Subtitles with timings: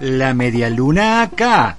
[0.00, 1.76] La Media Luna acá.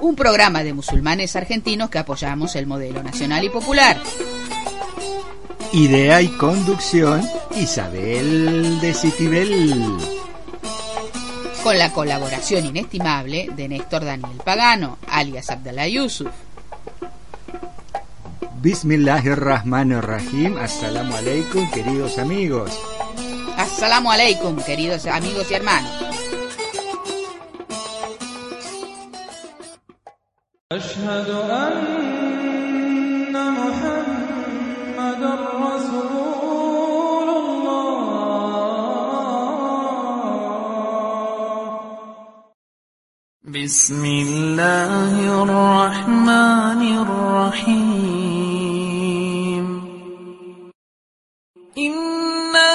[0.00, 3.98] Un programa de musulmanes argentinos que apoyamos el modelo nacional y popular.
[5.72, 7.22] Idea y conducción
[7.56, 9.96] Isabel de Citibel.
[11.62, 16.32] Con la colaboración inestimable de Néstor Daniel Pagano, alias Abdallah Yusuf.
[18.60, 20.56] Bismillahirrahmanirrahim.
[20.56, 22.72] Assalamu alaikum, queridos amigos.
[23.56, 26.01] Assalamu alaikum, queridos amigos y hermanos.
[30.72, 35.22] أشهد أن محمد
[35.68, 38.00] رسول الله.
[43.44, 45.12] بسم الله
[45.44, 48.46] الرحمن الرحيم.
[51.78, 52.74] إنا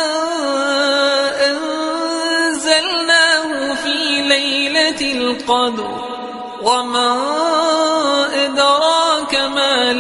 [1.50, 5.92] أنزلناه في ليلة القدر.
[6.84, 7.37] ما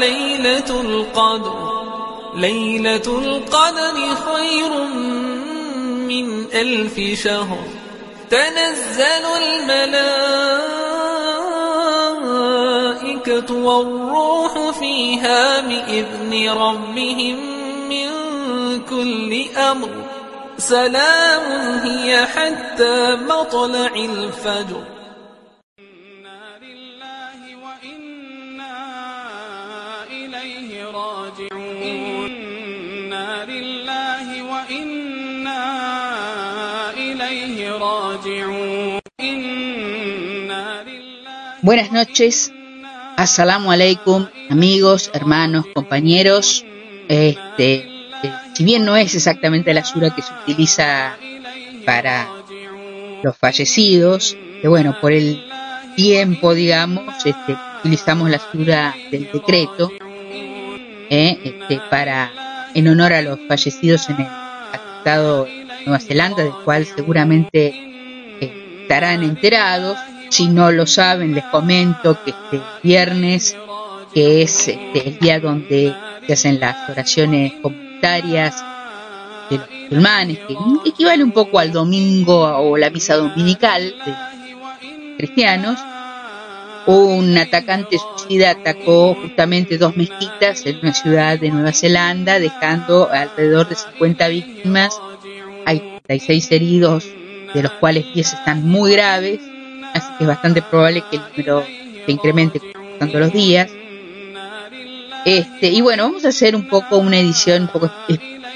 [0.07, 1.87] ليلة القدر
[2.35, 4.71] ليلة القدر خير
[6.07, 7.63] من ألف شهر.
[8.29, 10.29] تنزل الملائكة
[13.55, 17.37] والروح فيها بإذن ربهم
[17.89, 18.09] من
[18.89, 19.89] كل أمر.
[20.57, 21.43] سلام
[21.83, 24.96] هي حتى مطلع الفجر.
[41.63, 42.53] Buenas noches,
[43.15, 46.63] Assalamu alaikum, amigos, hermanos, compañeros.
[47.09, 47.89] Este,
[48.53, 51.17] si bien no es exactamente la sura que se utiliza
[51.83, 52.27] para
[53.23, 55.43] los fallecidos, que bueno, por el
[55.95, 59.91] tiempo, digamos, este, utilizamos la sura del decreto
[61.09, 66.53] eh, este, para en honor a los fallecidos en el atentado de Nueva Zelanda, del
[66.63, 67.87] cual seguramente
[68.87, 69.97] estarán enterados.
[70.29, 73.55] Si no lo saben, les comento que este viernes,
[74.13, 75.93] que es este, el día donde
[76.25, 78.63] se hacen las oraciones comunitarias
[79.49, 80.55] de los musulmanes, que
[80.85, 85.79] equivale un poco al domingo o la misa dominical de cristianos,
[86.85, 93.67] un atacante suicida atacó justamente dos mezquitas en una ciudad de Nueva Zelanda, dejando alrededor
[93.67, 94.97] de 50 víctimas.
[95.65, 97.05] Hay 36 heridos,
[97.53, 99.39] de los cuales 10 están muy graves,
[99.93, 101.63] así que es bastante probable que el número
[102.05, 102.61] se incremente
[102.93, 103.69] pasando los días.
[105.25, 107.91] Este, y bueno, vamos a hacer un poco una edición un poco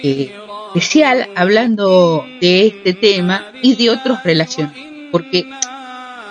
[0.04, 0.34] eh,
[0.74, 4.74] especial hablando de este tema y de otros relaciones,
[5.12, 5.50] porque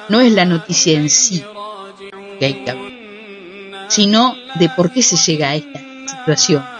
[0.09, 1.45] no es la noticia en sí
[2.39, 2.93] que hay que hablar,
[3.89, 6.80] sino de por qué se llega a esta situación.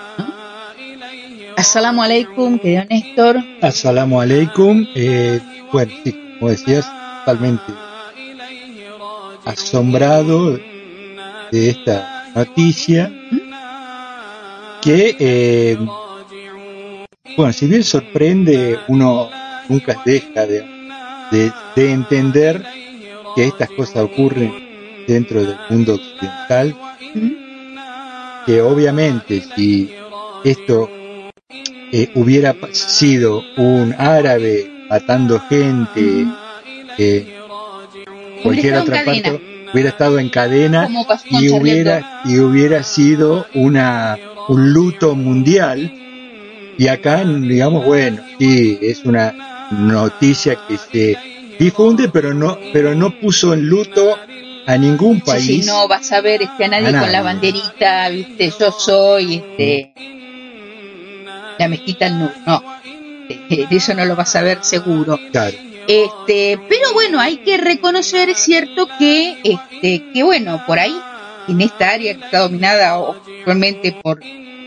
[1.61, 1.67] ¿No?
[1.67, 3.37] Assalamu alaikum, querido Néstor.
[3.61, 4.87] Assalamu alaikum.
[4.95, 5.41] Eh,
[5.73, 6.87] bueno, sí, como decías,
[7.25, 7.73] totalmente
[9.45, 10.59] asombrado
[11.51, 13.13] de esta noticia
[14.81, 15.79] que, eh,
[17.37, 19.29] bueno, si bien sorprende, uno
[19.69, 20.65] nunca deja de,
[21.31, 22.65] de, de entender
[23.37, 24.53] que estas cosas ocurren
[25.07, 26.75] dentro del mundo occidental,
[28.47, 29.93] que obviamente si
[30.45, 30.91] esto
[31.93, 36.27] eh, hubiera sido un árabe matando gente,
[36.99, 37.37] eh,
[38.43, 39.41] cualquier otra parte
[39.73, 40.89] hubiera estado en cadena
[41.31, 44.19] y hubiera y hubiera sido una
[44.49, 45.93] un luto mundial.
[46.79, 51.19] Y acá digamos bueno sí es una noticia que se
[51.59, 54.17] difunde pero no pero no puso en luto
[54.67, 55.47] a ningún Sí, país.
[55.47, 59.37] Sí, no vas a ver este, a nadie A con la banderita, viste, yo soy,
[59.37, 59.93] este,
[61.61, 62.63] la mezquita al nur, no,
[63.29, 65.19] de de eso no lo vas a ver seguro.
[65.31, 65.57] claro.
[65.87, 70.95] Este, pero bueno, hay que reconocer, es cierto que, este, que bueno, por ahí,
[71.49, 72.97] en esta área que está dominada
[73.39, 74.21] actualmente por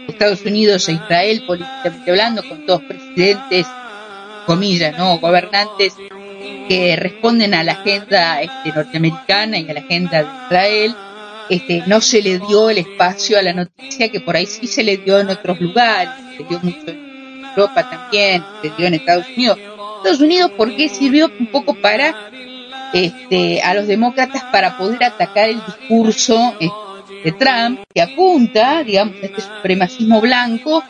[0.07, 3.65] Estados Unidos e Israel, políticamente hablando, con todos presidentes,
[4.45, 5.93] comillas, no, gobernantes
[6.67, 10.95] que responden a la agenda este, norteamericana y a la agenda de Israel,
[11.49, 14.83] este, no se le dio el espacio a la noticia que por ahí sí se
[14.83, 19.27] le dio en otros lugares, se dio mucho en Europa también, se dio en Estados
[19.35, 19.57] Unidos.
[19.97, 22.29] Estados Unidos porque sirvió un poco para
[22.93, 26.67] este, a los demócratas para poder atacar el discurso eh,
[27.23, 30.83] de Trump que apunta, digamos, a este supremacismo blanco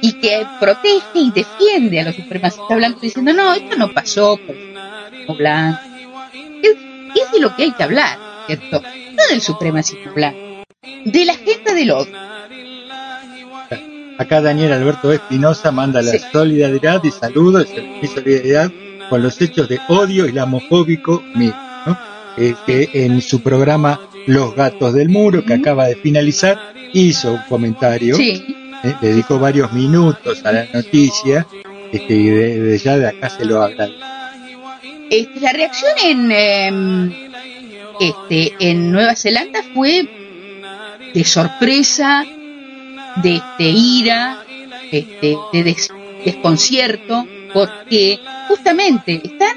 [0.00, 4.54] y que protege y defiende a los supremacistas blancos diciendo no, esto no pasó por
[4.54, 5.80] el blanco,
[6.62, 8.18] es de lo que hay que hablar,
[8.48, 8.82] ¿cierto?
[8.82, 10.64] No del supremacismo blanco,
[11.04, 12.16] de la agenda del odio.
[14.18, 16.18] Acá Daniel Alberto Espinosa manda la Sí.
[16.32, 17.68] solidaridad y saludos
[18.02, 18.70] y solidaridad
[19.08, 21.54] con los hechos de odio islamofóbico mío,
[21.86, 21.96] ¿no?
[22.36, 26.58] Eh, que en su programa Los Gatos del Muro, que acaba de finalizar,
[26.92, 28.44] hizo un comentario, Sí,
[28.82, 31.46] eh, dedicó varios minutos a la noticia,
[31.92, 34.04] este, y de, de ya de acá se lo agradezco.
[35.10, 37.27] Este, la reacción en, em,
[38.00, 40.08] este, en Nueva Zelanda fue
[41.14, 42.24] de sorpresa,
[43.22, 44.44] de ira,
[44.90, 45.90] este, de des-
[46.24, 48.18] desconcierto, porque
[48.48, 49.56] justamente están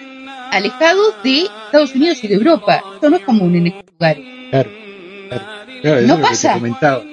[0.52, 2.84] alejados de Estados Unidos y de Europa.
[2.96, 4.26] Esto no es común en estos lugares.
[4.50, 4.70] Claro,
[5.30, 5.46] claro,
[5.82, 6.60] claro, eso No es lo que pasa.
[6.60, 7.12] te.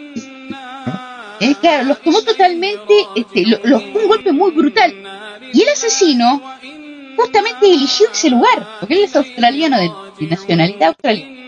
[1.40, 4.92] Eh, claro, los tomó totalmente, este, lo- los fue un golpe muy brutal.
[5.52, 6.42] Y el asesino
[7.16, 11.38] justamente eligió ese lugar, porque él es australiano de, de nacionalidad australiana.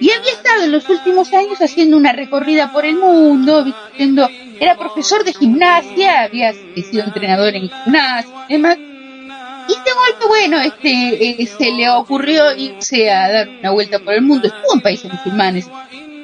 [0.00, 3.64] Y había estado en los últimos años haciendo una recorrida por el mundo,
[3.96, 4.28] viendo,
[4.60, 8.76] era profesor de gimnasia, había sido entrenador en gimnasia y demás.
[8.76, 14.14] Y este golpe, bueno, este, eh, se le ocurrió irse a dar una vuelta por
[14.14, 14.48] el mundo.
[14.48, 15.70] Estuvo en países musulmanes,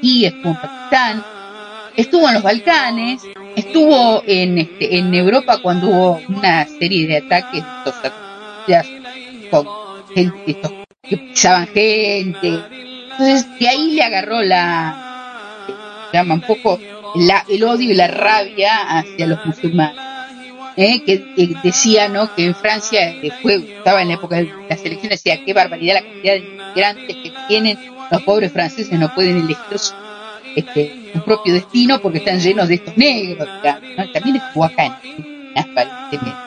[0.02, 1.24] y estuvo en Pakistán,
[1.96, 3.22] estuvo en los Balcanes,
[3.56, 7.94] estuvo en, este, en Europa cuando hubo una serie de ataques de estos
[10.14, 12.60] gente estos que pisaban gente.
[13.10, 15.10] Entonces, de ahí le agarró la,
[16.12, 16.78] llama un poco
[17.48, 20.10] el odio y la rabia hacia los musulmanes.
[20.76, 21.02] ¿eh?
[21.04, 22.34] que eh, decía ¿no?
[22.34, 25.96] que en Francia eh, fue, estaba en la época de las elecciones, decía qué barbaridad
[25.96, 27.78] la cantidad de inmigrantes que tienen,
[28.10, 29.94] los pobres franceses no pueden elegir su,
[30.56, 33.48] este, su propio destino porque están llenos de estos negros,
[33.96, 34.12] ¿no?
[34.12, 36.40] también estuvo acá en, aparentemente.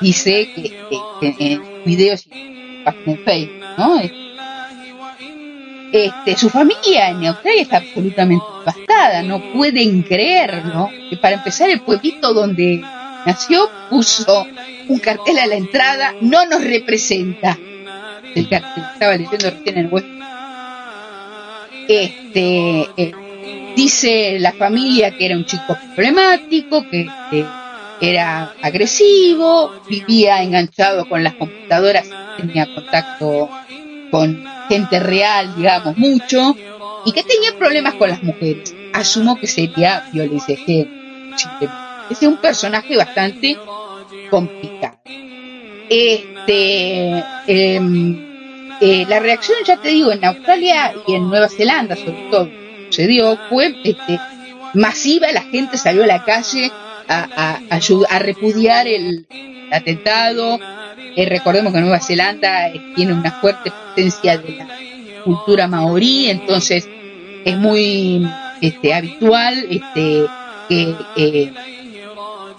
[0.00, 2.28] Dice que, este, que en videos
[3.76, 4.00] ¿no?
[5.90, 10.90] Este, su familia en Australia está absolutamente devastada, no pueden creerlo.
[11.08, 12.82] Que para empezar, el pueblito donde
[13.24, 14.46] nació puso
[14.88, 17.58] un cartel a la entrada, no nos representa.
[18.34, 20.18] El cartel, estaba leyendo recién en el.
[21.88, 23.12] Este, eh,
[23.74, 27.46] dice la familia que era un chico problemático, que este,
[28.00, 33.50] era agresivo, vivía enganchado con las computadoras, tenía contacto
[34.10, 36.54] con gente real, digamos, mucho,
[37.04, 38.74] y que tenía problemas con las mujeres.
[38.92, 40.90] Asumo que sería violencia de género.
[42.10, 43.56] es un personaje bastante
[44.30, 44.98] complicado.
[45.90, 48.28] Este, em,
[48.80, 52.48] eh, la reacción, ya te digo, en Australia y en Nueva Zelanda, sobre todo,
[52.86, 54.20] sucedió, fue este,
[54.74, 56.70] masiva, la gente salió a la calle
[57.08, 59.26] a, a, a repudiar el
[59.72, 60.58] atentado.
[61.16, 64.68] Eh, recordemos que Nueva Zelanda eh, tiene una fuerte presencia de la
[65.24, 66.88] cultura maorí, entonces
[67.44, 68.26] es muy
[68.60, 70.26] este, habitual este,
[70.68, 71.52] que eh,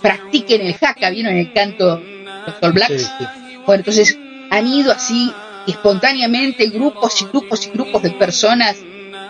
[0.01, 2.01] practiquen el haka, ¿vieron el canto
[2.45, 3.01] los All Blacks?
[3.01, 3.25] Sí, sí.
[3.65, 4.17] Bueno, entonces
[4.49, 5.31] han ido así
[5.67, 8.77] espontáneamente grupos y grupos y grupos de personas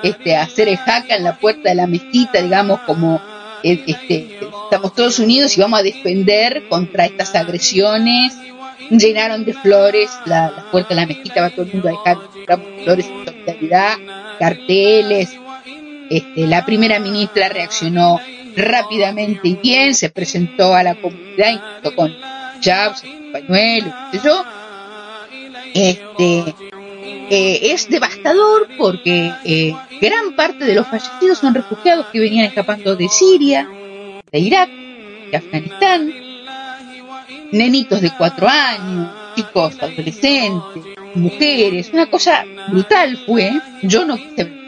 [0.01, 3.21] este, a hacer el jaca en la puerta de la mezquita, digamos, como
[3.63, 8.37] este, estamos todos unidos y vamos a defender contra estas agresiones.
[8.89, 12.17] Llenaron de flores la, puerta de la mezquita, va todo el mundo a dejar
[12.83, 13.97] flores en solidaridad,
[14.39, 15.29] carteles.
[16.09, 18.19] Este, la primera ministra reaccionó
[18.55, 22.15] rápidamente y bien, se presentó a la comunidad, incluso con
[22.63, 24.43] jabs, pañuelos, qué sé yo.
[25.73, 26.55] Este,
[27.29, 32.95] eh, es devastador porque eh, gran parte de los fallecidos son refugiados que venían escapando
[32.95, 33.69] de Siria,
[34.31, 34.69] de Irak,
[35.31, 36.13] de Afganistán,
[37.51, 40.83] nenitos de cuatro años, chicos adolescentes,
[41.15, 43.59] mujeres, una cosa brutal fue.
[43.83, 44.59] Yo no quise verlo.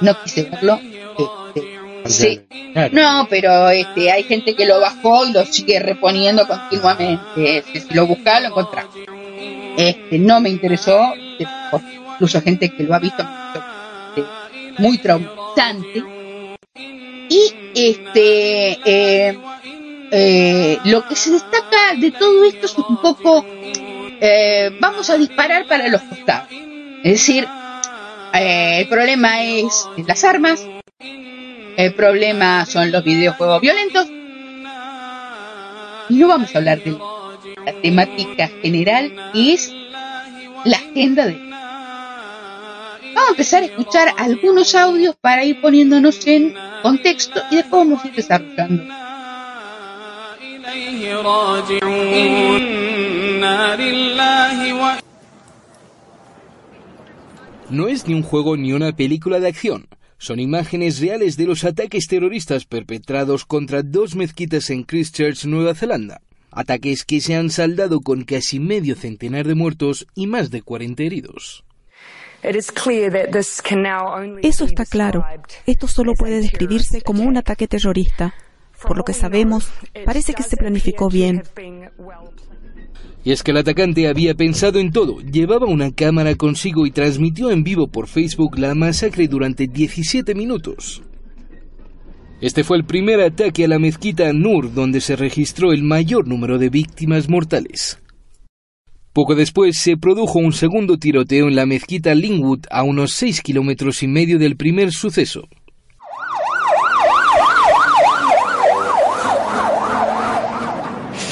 [0.00, 0.80] No quise verlo.
[1.54, 2.40] Este, sí.
[2.72, 2.90] Claro.
[2.92, 7.58] No, pero este, hay gente que lo bajó y lo sigue reponiendo continuamente.
[7.58, 8.88] Este, si lo buscaba, lo encontraba.
[9.78, 14.28] Este, no me interesó, incluso gente que lo ha visto este,
[14.82, 16.02] muy traumatizante.
[17.28, 19.38] Y este, eh,
[20.10, 25.66] eh, lo que se destaca de todo esto es un poco, eh, vamos a disparar
[25.68, 26.48] para los costados.
[27.04, 27.46] Es decir,
[28.34, 30.66] eh, el problema es las armas,
[31.76, 34.08] el problema son los videojuegos violentos.
[36.08, 36.96] Y no vamos a hablar de
[37.72, 39.72] la temática general es
[40.64, 41.36] la agenda de...
[43.14, 48.02] Vamos a empezar a escuchar algunos audios para ir poniéndonos en contexto y después vamos
[48.02, 48.84] a ir desarrollando.
[57.70, 59.88] No es ni un juego ni una película de acción.
[60.16, 66.22] Son imágenes reales de los ataques terroristas perpetrados contra dos mezquitas en Christchurch, Nueva Zelanda.
[66.50, 71.02] Ataques que se han saldado con casi medio centenar de muertos y más de 40
[71.02, 71.64] heridos.
[72.42, 72.72] Eso
[74.64, 75.24] está claro.
[75.66, 78.34] Esto solo puede describirse como un ataque terrorista.
[78.82, 79.70] Por lo que sabemos,
[80.04, 81.42] parece que se planificó bien.
[83.24, 87.50] Y es que el atacante había pensado en todo, llevaba una cámara consigo y transmitió
[87.50, 91.02] en vivo por Facebook la masacre durante 17 minutos.
[92.40, 96.56] Este fue el primer ataque a la mezquita Nur donde se registró el mayor número
[96.58, 98.00] de víctimas mortales.
[99.12, 104.04] Poco después se produjo un segundo tiroteo en la mezquita Linwood a unos 6 kilómetros
[104.04, 105.48] y medio del primer suceso.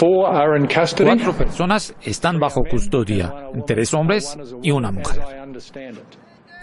[0.01, 3.33] Cuatro personas están bajo custodia,
[3.65, 5.23] tres hombres y una mujer.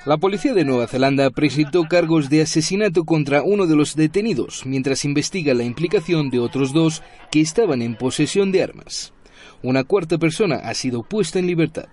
[0.05, 5.05] La policía de Nueva Zelanda presentó cargos de asesinato contra uno de los detenidos, mientras
[5.05, 9.13] investiga la implicación de otros dos que estaban en posesión de armas.
[9.61, 11.85] Una cuarta persona ha sido puesta en libertad.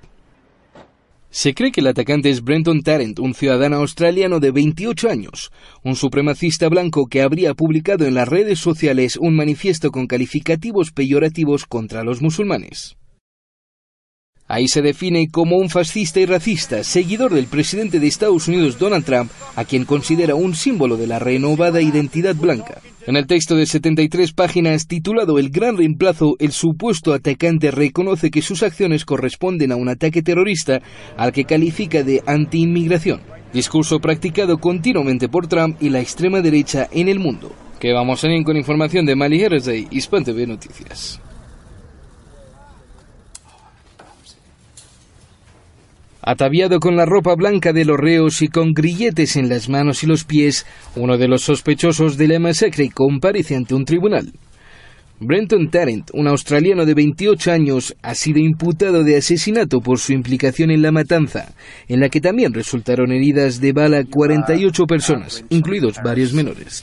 [1.31, 5.53] Se cree que el atacante es Brenton Tarrant, un ciudadano australiano de 28 años,
[5.85, 11.65] un supremacista blanco que habría publicado en las redes sociales un manifiesto con calificativos peyorativos
[11.65, 12.97] contra los musulmanes.
[14.51, 19.05] Ahí se define como un fascista y racista, seguidor del presidente de Estados Unidos Donald
[19.05, 22.81] Trump, a quien considera un símbolo de la renovada identidad blanca.
[23.07, 28.43] En el texto de 73 páginas titulado El gran reemplazo, el supuesto atacante reconoce que
[28.43, 30.83] sus acciones corresponden a un ataque terrorista
[31.17, 33.21] al que califica de anti-inmigración,
[33.53, 37.53] discurso practicado continuamente por Trump y la extrema derecha en el mundo.
[37.79, 41.21] Que vamos a ir con información de Mali y Hispan TV Noticias.
[46.23, 50.07] Ataviado con la ropa blanca de los reos y con grilletes en las manos y
[50.07, 54.33] los pies, uno de los sospechosos de la masacre comparece ante un tribunal.
[55.23, 60.71] Brenton Tarrant, un australiano de 28 años, ha sido imputado de asesinato por su implicación
[60.71, 61.53] en la matanza,
[61.89, 66.83] en la que también resultaron heridas de bala 48 personas, incluidos varios menores.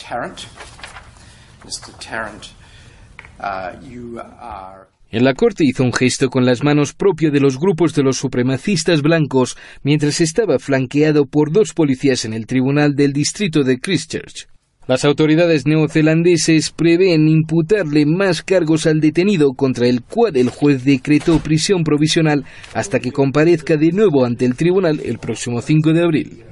[5.10, 8.18] En la corte hizo un gesto con las manos propio de los grupos de los
[8.18, 14.48] supremacistas blancos mientras estaba flanqueado por dos policías en el tribunal del distrito de Christchurch.
[14.86, 21.40] Las autoridades neozelandeses prevén imputarle más cargos al detenido contra el cual el juez decretó
[21.40, 26.44] prisión provisional hasta que comparezca de nuevo ante el tribunal el próximo 5 de abril.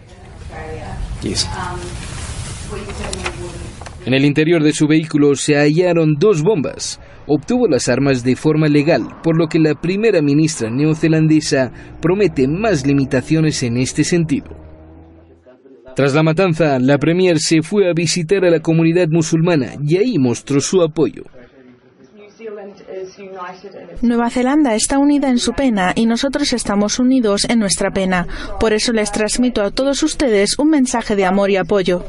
[4.05, 6.99] En el interior de su vehículo se hallaron dos bombas.
[7.27, 12.85] Obtuvo las armas de forma legal, por lo que la primera ministra neozelandesa promete más
[12.85, 14.65] limitaciones en este sentido.
[15.95, 20.17] Tras la matanza, la Premier se fue a visitar a la comunidad musulmana y ahí
[20.19, 21.23] mostró su apoyo.
[24.01, 28.27] Nueva Zelanda está unida en su pena y nosotros estamos unidos en nuestra pena.
[28.59, 32.03] Por eso les transmito a todos ustedes un mensaje de amor y apoyo.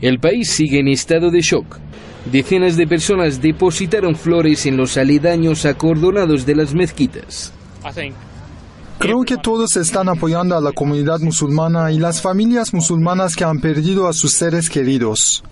[0.00, 1.78] El país sigue en estado de shock.
[2.30, 7.52] Decenas de personas depositaron flores en los aledaños acordonados de las mezquitas.
[8.98, 13.60] Creo que todos están apoyando a la comunidad musulmana y las familias musulmanas que han
[13.60, 15.44] perdido a sus seres queridos.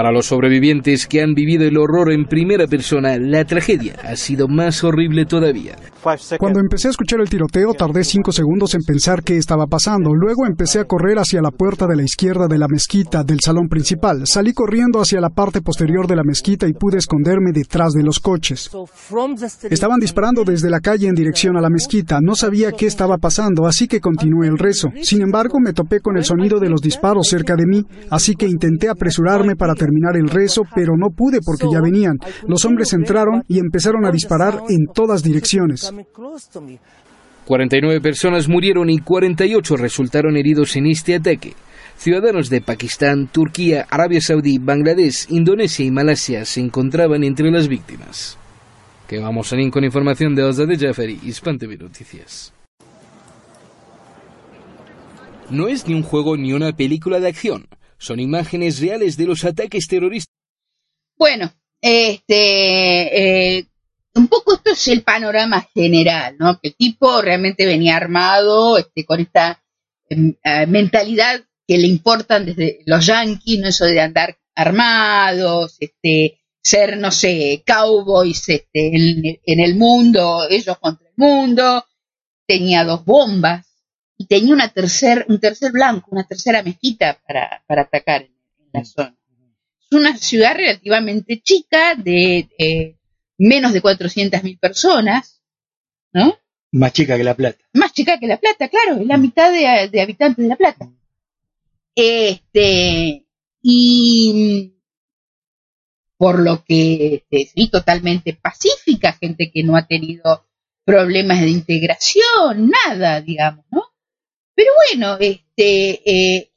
[0.00, 4.48] Para los sobrevivientes que han vivido el horror en primera persona, la tragedia ha sido
[4.48, 5.76] más horrible todavía.
[6.38, 10.14] Cuando empecé a escuchar el tiroteo, tardé cinco segundos en pensar qué estaba pasando.
[10.14, 13.68] Luego empecé a correr hacia la puerta de la izquierda de la mezquita del salón
[13.68, 14.22] principal.
[14.24, 18.20] Salí corriendo hacia la parte posterior de la mezquita y pude esconderme detrás de los
[18.20, 18.70] coches.
[19.68, 22.20] Estaban disparando desde la calle en dirección a la mezquita.
[22.22, 24.88] No sabía qué estaba pasando, así que continué el rezo.
[25.02, 28.46] Sin embargo, me topé con el sonido de los disparos cerca de mí, así que
[28.46, 32.18] intenté apresurarme para terminar el rezo, pero no pude porque ya venían.
[32.46, 35.92] Los hombres entraron y empezaron a disparar en todas direcciones.
[37.46, 41.54] 49 personas murieron y 48 resultaron heridos en este ataque.
[41.96, 48.38] Ciudadanos de Pakistán, Turquía, Arabia Saudí, Bangladesh, Indonesia y Malasia se encontraban entre las víctimas.
[49.06, 52.54] Que vamos a con información de Osa de Jafari, Hispan TV Noticias.
[55.50, 57.66] No es ni un juego ni una película de acción
[58.00, 60.34] son imágenes reales de los ataques terroristas.
[61.16, 63.66] Bueno, este, eh,
[64.14, 66.58] un poco esto es el panorama general, ¿no?
[66.58, 69.62] Que el tipo realmente venía armado, este, con esta
[70.08, 73.68] em, eh, mentalidad que le importan desde los yanquis, ¿no?
[73.68, 80.78] Eso de andar armados, este, ser, no sé, cowboys este, en, en el mundo, ellos
[80.78, 81.84] contra el mundo.
[82.46, 83.69] Tenía dos bombas,
[84.20, 88.34] y tenía una tercer, un tercer blanco, una tercera mezquita para, para atacar en,
[88.70, 89.16] la zona.
[89.80, 92.98] Es una ciudad relativamente chica, de eh,
[93.38, 95.40] menos de 400.000 personas,
[96.12, 96.38] ¿no?
[96.70, 97.64] Más chica que La Plata.
[97.72, 100.92] Más chica que La Plata, claro, es la mitad de, de habitantes de La Plata.
[101.94, 103.26] Este,
[103.62, 104.74] y
[106.18, 110.46] por lo que este, sí, totalmente pacífica, gente que no ha tenido
[110.84, 113.89] problemas de integración, nada, digamos, ¿no?
[114.54, 116.52] Pero bueno, este, eh,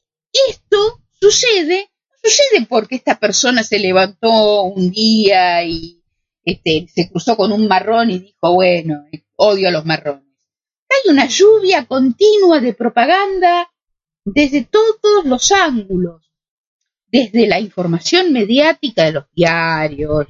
[0.50, 1.90] esto sucede,
[2.22, 6.04] sucede porque esta persona se levantó un día y
[6.44, 10.24] este, se cruzó con un marrón y dijo, bueno, odio a los marrones.
[10.90, 13.72] Hay una lluvia continua de propaganda
[14.26, 16.32] desde todos los ángulos,
[17.08, 20.28] desde la información mediática de los diarios,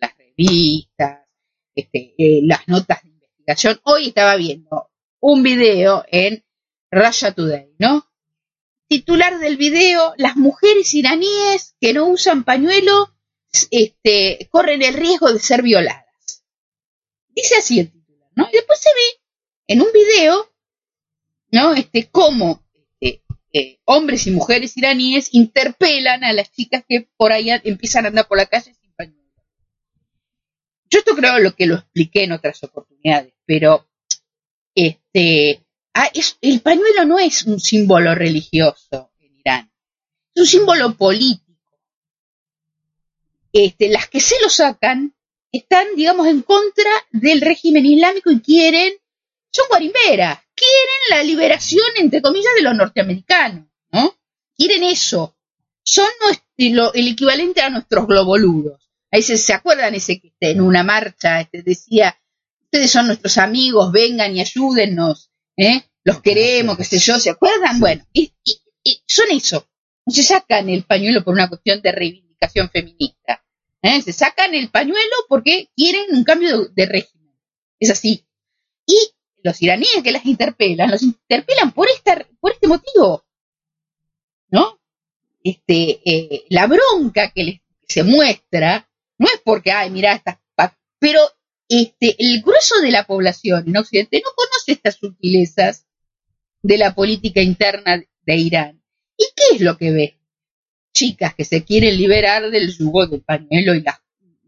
[0.00, 1.20] las revistas,
[1.74, 3.80] este, eh, las notas de investigación.
[3.84, 4.90] Hoy estaba viendo
[5.20, 6.44] un video en
[6.94, 8.08] Russia Today, ¿no?
[8.88, 13.14] Titular del video, las mujeres iraníes que no usan pañuelo
[13.70, 16.44] este, corren el riesgo de ser violadas.
[17.28, 18.48] Dice así el titular, ¿no?
[18.50, 19.20] Y después se ve
[19.68, 20.52] en un video,
[21.50, 21.74] ¿no?
[21.74, 22.64] Este, cómo
[23.00, 23.22] este,
[23.52, 28.28] eh, hombres y mujeres iraníes interpelan a las chicas que por ahí empiezan a andar
[28.28, 29.32] por la calle sin pañuelo.
[30.90, 33.88] Yo esto creo lo que lo expliqué en otras oportunidades, pero
[34.74, 35.63] este,
[35.94, 36.10] ah,
[36.40, 39.72] el pañuelo no es un símbolo religioso en Irán,
[40.34, 41.44] es un símbolo político.
[43.52, 45.14] Este, las que se lo sacan
[45.52, 48.92] están, digamos, en contra del régimen islámico y quieren,
[49.52, 54.16] son guarimberas, quieren la liberación, entre comillas, de los norteamericanos, ¿no?
[54.56, 55.36] Quieren eso.
[55.84, 58.90] Son nuestro, el equivalente a nuestros globoludos.
[59.12, 62.18] Ahí se, se acuerdan ese que en una marcha este, decía,
[62.64, 65.82] ustedes son nuestros amigos, vengan y ayúdennos, ¿eh?
[66.04, 67.80] los queremos, qué sé yo, ¿se acuerdan?
[67.80, 69.66] Bueno, y, y, y son eso.
[70.06, 73.44] No se sacan el pañuelo por una cuestión de reivindicación feminista.
[73.82, 74.02] ¿eh?
[74.02, 77.34] Se sacan el pañuelo porque quieren un cambio de, de régimen.
[77.80, 78.26] Es así.
[78.86, 78.96] Y
[79.42, 83.24] los iraníes que las interpelan, los interpelan por esta, por este motivo.
[84.48, 84.78] ¿No?
[85.42, 90.38] Este, eh, la bronca que les se muestra no es porque, ay, mira, estas,
[90.98, 91.20] pero
[91.68, 95.86] este, el grueso de la población en Occidente no conoce estas sutilezas
[96.62, 98.82] de la política interna de Irán.
[99.16, 100.20] ¿Y qué es lo que ve?
[100.92, 103.96] Chicas que se quieren liberar del yugo del pañuelo y las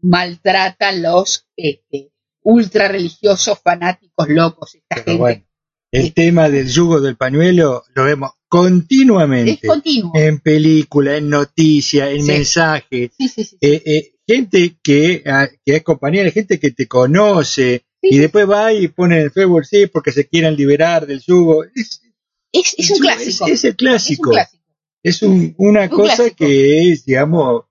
[0.01, 4.75] maltratan los este, ultra religiosos fanáticos locos.
[4.75, 5.17] Esta Pero gente.
[5.19, 5.43] bueno,
[5.91, 6.11] el Sí.
[6.11, 10.11] tema del yugo del pañuelo lo vemos continuamente Es continuo.
[10.15, 12.45] en película, en noticias, en Sí.
[12.45, 13.57] sí, sí.
[13.61, 18.47] Eh, eh, gente que, ah, que es compañera, gente que te conoce Sí, y después
[18.47, 21.63] va y pone en el Facebook sí porque se quieren liberar del yugo.
[21.63, 22.01] Es,
[22.53, 23.47] Es, es un clásico.
[23.47, 24.29] Es, es el Es un clásico.
[24.31, 24.63] clásico.
[25.03, 26.35] Es un- una Un cosa clásico.
[26.37, 27.63] que es, digamos,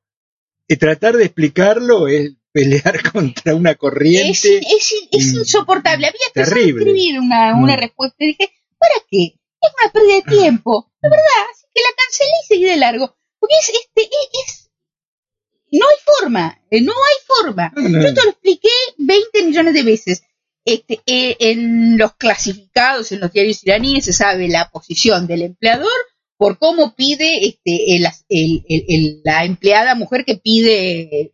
[0.78, 4.58] tratar de explicarlo es pelear contra una corriente.
[4.58, 6.06] es, es insoportable.
[6.08, 6.82] Había terrible.
[6.90, 7.80] escribir una, una Mm.
[7.80, 9.24] respuesta y dije, ¿para qué?
[9.62, 10.90] Es una pérdida de tiempo.
[11.02, 13.16] La verdad, así que la cancelé y seguí de largo.
[13.38, 14.08] Porque es, este, es,
[14.46, 14.65] es-
[15.72, 17.72] no hay forma, eh, no hay forma.
[17.76, 18.02] No.
[18.02, 20.22] Yo te lo expliqué 20 millones de veces.
[20.64, 25.92] Este, eh, en los clasificados, en los diarios iraníes, se sabe la posición del empleador
[26.36, 31.32] por cómo pide este, el- el- el- el- la empleada mujer que pide, eh,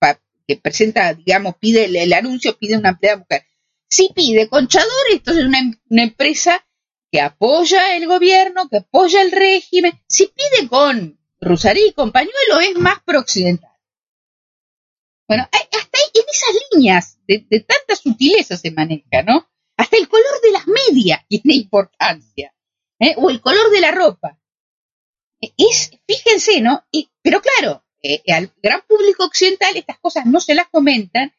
[0.00, 3.44] pa- que presenta, digamos, pide el, anuncio, pide una empleada mujer.
[3.88, 6.64] Si pide conchador, entonces es una, una empresa
[7.12, 9.92] que apoya el gobierno, que apoya el régimen.
[10.08, 13.70] Si pide con Rusarí con pañuelo, es más prooccidental.
[15.26, 19.48] Bueno, hasta en esas líneas de, tanta sutileza se maneja, ¿no?
[19.76, 22.54] Hasta el color de las medias tiene importancia,
[22.98, 23.14] ¿eh?
[23.16, 24.38] o el color de la ropa.
[25.40, 26.84] Eh, Es, fíjense, ¿no?
[27.22, 31.32] Pero claro, eh, al gran público occidental estas cosas no se las comentan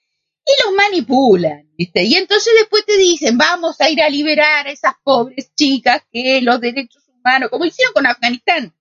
[0.45, 2.03] y los manipulan, ¿viste?
[2.03, 6.41] Y entonces después te dicen, vamos a ir a liberar a esas pobres chicas que
[6.41, 8.73] los derechos humanos, como hicieron con Afganistán,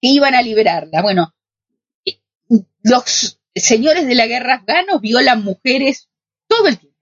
[0.00, 1.02] que iban a liberarla.
[1.02, 1.34] Bueno,
[2.04, 2.20] eh,
[2.82, 6.08] los señores de la guerra afganos violan mujeres
[6.46, 6.98] todo el tiempo.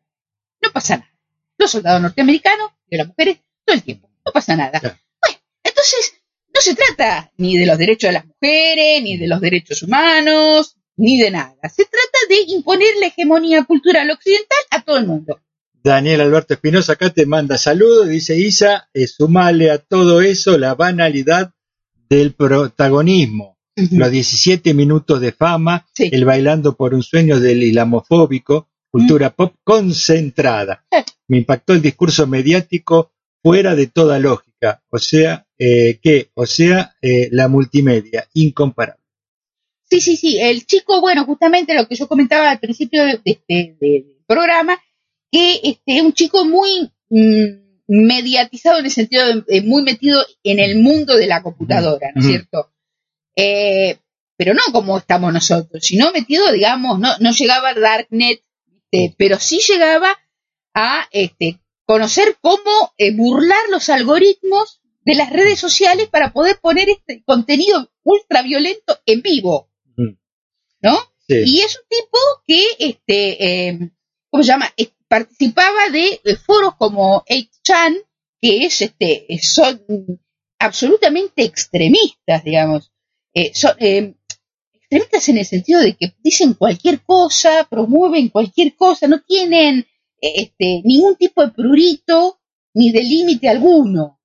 [0.62, 1.14] No pasa nada.
[1.56, 4.10] Los soldados norteamericanos violan mujeres todo el tiempo.
[4.24, 4.80] No pasa nada.
[4.80, 4.98] Claro.
[5.22, 6.14] Bueno, entonces
[6.54, 10.76] no se trata ni de los derechos de las mujeres, ni de los derechos humanos,
[10.96, 11.56] ni de nada.
[11.68, 15.40] Se trata de imponer la hegemonía cultural occidental a todo el mundo.
[15.82, 20.74] Daniel Alberto Espinosa acá te manda saludos, dice Isa, eh, sumale a todo eso la
[20.74, 21.52] banalidad
[22.08, 26.08] del protagonismo, los 17 minutos de fama, Sí.
[26.12, 30.84] el bailando por un sueño del islamofóbico, cultura pop concentrada.
[31.28, 36.96] Me impactó el discurso mediático fuera de toda lógica, o sea, eh, que, o sea,
[37.02, 39.02] eh, la multimedia, incomparable.
[39.90, 40.38] Sí, sí, sí.
[40.40, 44.78] El chico, bueno, justamente lo que yo comentaba al principio de, de este del programa,
[45.30, 50.24] que este es un chico muy mm, mediatizado en el sentido de eh, muy metido
[50.44, 52.70] en el mundo de la computadora, ¿no es cierto?
[53.34, 53.98] Eh,
[54.36, 58.42] pero no como estamos nosotros, sino metido, digamos, no, no llegaba al Darknet,
[58.90, 60.16] este, pero sí llegaba
[60.74, 66.90] a este, conocer cómo eh, burlar los algoritmos de las redes sociales para poder poner
[66.90, 69.70] este contenido ultraviolento en vivo.
[70.80, 70.96] ¿no?
[71.26, 71.42] Sí.
[71.44, 73.90] Y es un tipo que, este, eh,
[74.30, 74.72] ¿cómo se llama?
[75.08, 77.96] Participaba de, foros como 8chan,
[78.40, 79.82] que es, este, son
[80.58, 82.92] absolutamente extremistas, digamos.
[83.34, 84.14] Eh, son, eh,
[84.74, 89.86] extremistas en el sentido de que dicen cualquier cosa, promueven cualquier cosa, no tienen
[90.20, 92.38] eh, este, ningún tipo de prurito
[92.74, 94.18] ni de límite alguno.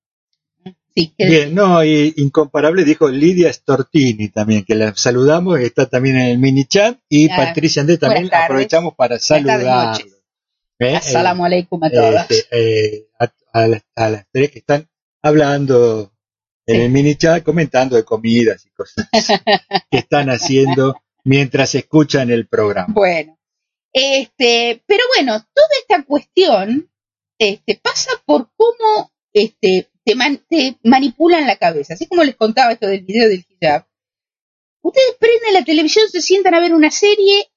[0.95, 6.17] Sí, que- Bien, no, y incomparable dijo Lidia Stortini también, que la saludamos, está también
[6.17, 10.05] en el mini chat, y Ah, Patricia Andrés también aprovechamos para tardes,
[10.91, 11.07] noches.
[11.07, 12.27] Assalamu alaikum a todas.
[12.51, 14.89] eh, a, a las, a las tres que están
[15.21, 16.11] hablando
[16.65, 16.81] en Sí.
[16.81, 19.07] el mini chat, comentando de comidas y cosas
[19.91, 22.93] que están haciendo mientras escuchan el programa.
[22.93, 23.37] Bueno,
[23.91, 26.89] este, pero bueno, toda esta cuestión
[27.39, 31.93] este, pasa por cómo este, te, man- te manipulan la cabeza.
[31.95, 33.85] Así como les contaba esto del video del hijab.
[34.81, 37.49] Ustedes prenden la televisión, se sientan a ver una serie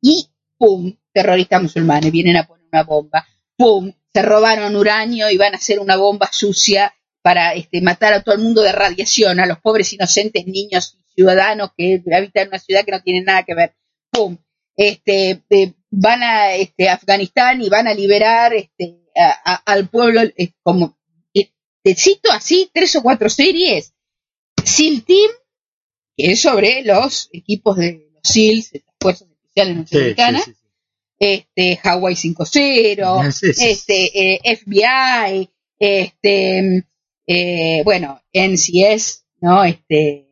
[0.00, 0.96] y ¡pum!
[1.12, 3.26] Terroristas musulmanes vienen a poner una bomba.
[3.56, 3.92] ¡Pum!
[4.12, 8.34] Se robaron uranio y van a hacer una bomba sucia para este, matar a todo
[8.34, 12.58] el mundo de radiación, a los pobres inocentes niños y ciudadanos que habitan en una
[12.58, 13.74] ciudad que no tienen nada que ver.
[14.10, 14.36] ¡Pum!
[14.76, 20.22] Este, eh, van a este, Afganistán y van a liberar este, a- a- al pueblo,
[20.22, 20.98] eh, como
[21.34, 21.50] eh,
[21.82, 23.92] te cito así, tres o cuatro series.
[24.64, 25.30] SEAL Team,
[26.16, 30.56] que es sobre los equipos de los SEALs, de las Fuerzas Especiales Norteamericanas, sí, sí,
[30.60, 30.61] sí.
[31.22, 33.68] Este, Hawaii 5-0, Sí, sí.
[33.70, 36.84] este, eh, FBI, este,
[37.26, 39.62] eh, bueno, NCS, ¿no?
[39.64, 40.26] Este,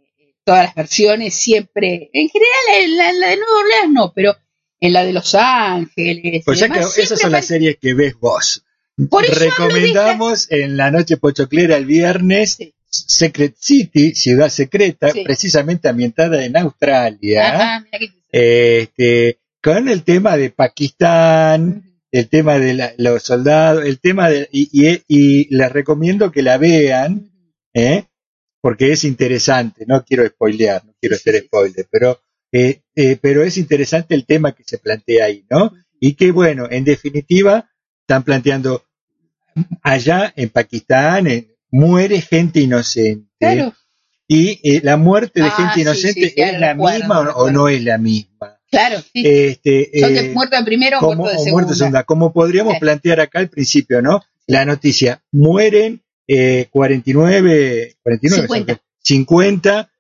[0.44, 4.35] todas las versiones siempre, en general en la, en la de Nueva Orleans no, pero
[4.81, 6.42] en la de Los Ángeles.
[6.46, 8.64] O y sea que demás, esas son las series que ves vos.
[9.09, 12.74] Por eso Recomendamos en la noche pochoclera el viernes Sí.
[12.92, 15.22] Secret City, Ciudad Secreta, Sí.
[15.22, 17.98] precisamente ambientada en Australia, Ajá, mira
[18.33, 24.29] qué este, con el tema de Pakistán, el tema de la- los soldados, el tema
[24.31, 27.31] de, y, y- y les recomiendo que la vean,
[27.75, 28.05] ¿eh?
[28.62, 32.20] porque es interesante, no quiero spoilear, no quiero hacer spoiler, pero,
[32.53, 35.73] eh, eh, pero es interesante el tema que se plantea ahí, ¿no?
[36.01, 37.70] Y que bueno, en definitiva,
[38.03, 38.85] están planteando
[39.83, 43.29] allá en Pakistán, en- muere gente inocente.
[43.38, 43.75] Claro,
[44.33, 47.51] Y eh, la muerte de Ah, gente inocente sí, sí, es la recuerdo, misma o-
[47.51, 48.60] no es la misma.
[48.70, 49.22] Claro, sí.
[49.24, 52.04] Este, Son eh, de muerto de primero o como, muerto de segunda.
[52.04, 52.80] como podríamos Sí.
[52.80, 54.22] plantear acá al principio, ¿no?
[54.46, 58.80] La noticia, mueren eh, 49, 49, 50.
[59.02, 59.90] 50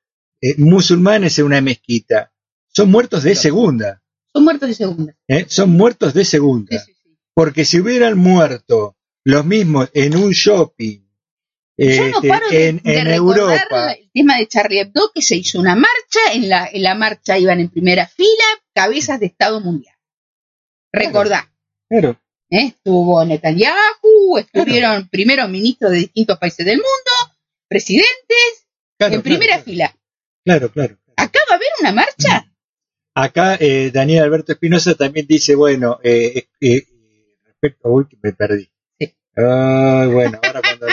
[0.42, 2.32] eh, musulmanes en una mezquita.
[2.72, 4.00] Son muertos de segunda,
[4.32, 5.14] Son muertos de segunda.
[5.28, 5.44] ¿eh?
[5.48, 6.84] son muertos de segunda.
[7.34, 10.99] Porque si hubieran muerto los mismos en un shopping,
[11.88, 15.10] Yo no este, paro de, en, de en recordar Europa, el tema de Charlie Hebdo,
[15.14, 19.18] que se hizo una marcha, en la, en la marcha iban en primera fila cabezas
[19.18, 19.94] de Estado mundial.
[20.92, 21.50] Recordá,
[21.88, 22.66] claro, ¿eh?
[22.66, 28.66] estuvo Netanyahu, estuvieron primeros ministros de distintos países del mundo, presidentes,
[28.98, 29.96] claro, en primera fila.
[30.44, 30.98] Claro, claro.
[31.16, 32.52] ¿Acá va a haber una marcha?
[33.14, 36.86] Acá eh, Daniel Alberto Espinosa también dice, bueno, eh, eh,
[37.44, 38.70] respecto, uy, me perdí.
[38.98, 39.14] Sí.
[39.36, 40.86] Ay, bueno, ahora cuando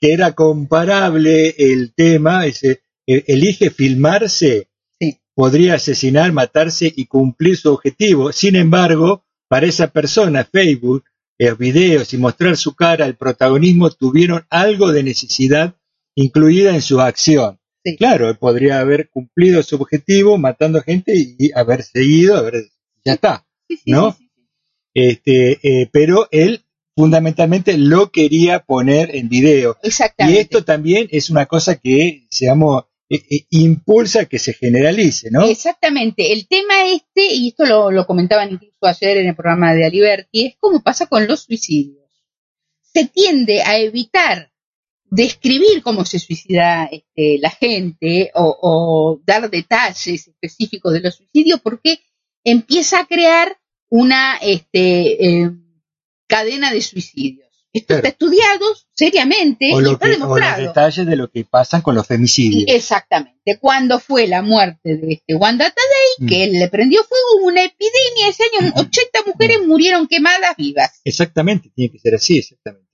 [0.00, 4.68] que era comparable el tema, ese, eh, elige filmarse,
[5.00, 5.18] Sí.
[5.34, 8.32] podría asesinar, matarse y cumplir su objetivo.
[8.32, 11.04] Sin embargo, para esa persona, Facebook,
[11.38, 15.76] los videos y mostrar su cara, el protagonismo tuvieron algo de necesidad
[16.16, 17.60] incluida en su acción.
[17.84, 17.96] Sí.
[17.96, 22.64] Claro, podría haber cumplido su objetivo matando gente y haber seguido, haber,
[23.04, 23.46] ya está.
[23.68, 24.16] Sí, ¿No?
[24.94, 26.64] Este, eh, pero él
[26.98, 29.76] fundamentalmente lo quería poner en video.
[29.84, 30.36] Exactamente.
[30.36, 35.46] Y esto también es una cosa que, digamos, eh, eh, impulsa que se generalice, ¿no?
[35.46, 36.32] Exactamente.
[36.32, 40.46] El tema este, y esto lo, lo comentaban incluso ayer en el programa de Aliberti,
[40.46, 42.10] es como pasa con los suicidios.
[42.82, 44.50] Se tiende a evitar
[45.04, 51.60] describir cómo se suicida este, la gente o, o dar detalles específicos de los suicidios
[51.60, 52.00] porque
[52.42, 53.56] empieza a crear
[53.88, 55.50] una este, eh,
[56.28, 57.46] cadena de suicidios.
[57.70, 58.64] Esto está estudiado
[58.94, 60.62] seriamente o, y lo está que, o los demostrado.
[60.62, 62.64] detalles de lo que pasan con los femicidios.
[62.66, 63.58] Y exactamente.
[63.60, 66.26] Cuando fue la muerte de este Wanda Tadei, Mm.
[66.26, 68.28] que él le prendió fuego, hubo una epidemia.
[68.28, 71.00] Ese año 80 mujeres murieron quemadas vivas.
[71.04, 72.88] Exactamente, tiene que ser así, exactamente.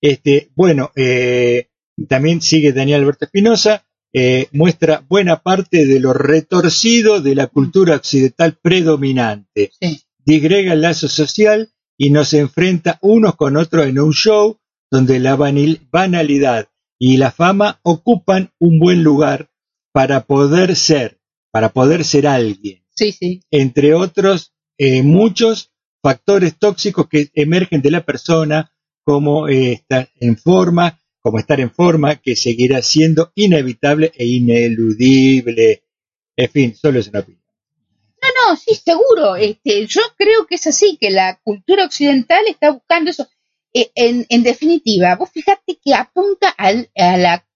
[0.00, 1.68] Este, bueno, eh,
[2.08, 7.96] también sigue Daniel Alberto Espinosa, eh, muestra buena parte de lo retorcido de la cultura
[7.96, 9.72] occidental predominante.
[9.80, 10.00] Sí.
[10.24, 14.58] Digrega el lazo social y nos enfrenta unos con otros en un show
[14.90, 19.50] donde la banalidad y la fama ocupan un buen lugar
[19.92, 23.42] para poder ser, para poder ser alguien Sí, sí.
[23.50, 28.72] entre otros eh, muchos factores tóxicos que emergen de la persona,
[29.04, 35.82] como eh, estar en forma, como estar en forma, que seguirá siendo inevitable e ineludible.
[36.36, 37.42] En fin, solo es una opinión.
[38.22, 39.36] No, no, sí, seguro.
[39.36, 43.28] Este, yo creo que es así, que la cultura occidental está buscando eso.
[43.72, 47.46] Eh, en, en definitiva, vos fíjate que apunta al- a la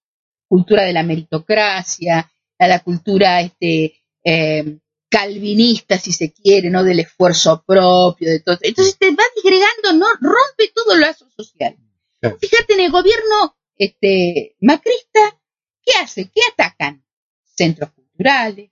[0.48, 3.94] cultura de la meritocracia, a la cultura este,
[4.24, 4.78] eh,
[5.10, 6.84] calvinista, si se quiere, ¿no?
[6.84, 8.58] Del esfuerzo propio, de todo.
[8.62, 10.06] Entonces te va disgregando, ¿no?
[10.20, 11.76] Rompe todo el lazo social.
[12.20, 12.38] Claro.
[12.40, 15.40] Fíjate en el gobierno este, macrista,
[15.84, 16.30] ¿qué hace?
[16.32, 17.04] ¿Qué atacan?
[17.44, 18.70] Centros culturales,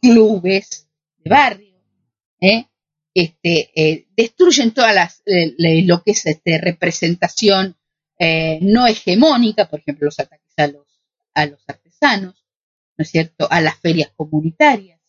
[0.00, 0.88] clubes
[1.24, 1.80] de barrio,
[2.40, 2.66] ¿eh?
[3.14, 7.76] Este, eh, destruyen todas las, eh, lo que es este, representación
[8.18, 10.86] eh, no hegemónica, por ejemplo, los ataques a los,
[11.34, 12.44] a los artesanos,
[12.96, 13.46] ¿no es cierto?
[13.50, 15.00] A las ferias comunitarias.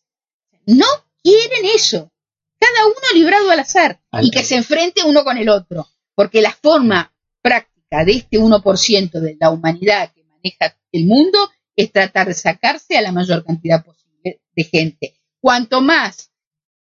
[0.68, 0.86] No
[1.24, 2.12] quieren eso.
[2.60, 5.88] Cada uno librado al azar y que se enfrente uno con el otro.
[6.16, 11.92] Porque la forma práctica de este 1% de la humanidad que maneja el mundo es
[11.92, 15.20] tratar de sacarse a la mayor cantidad posible de gente.
[15.46, 16.32] Cuanto más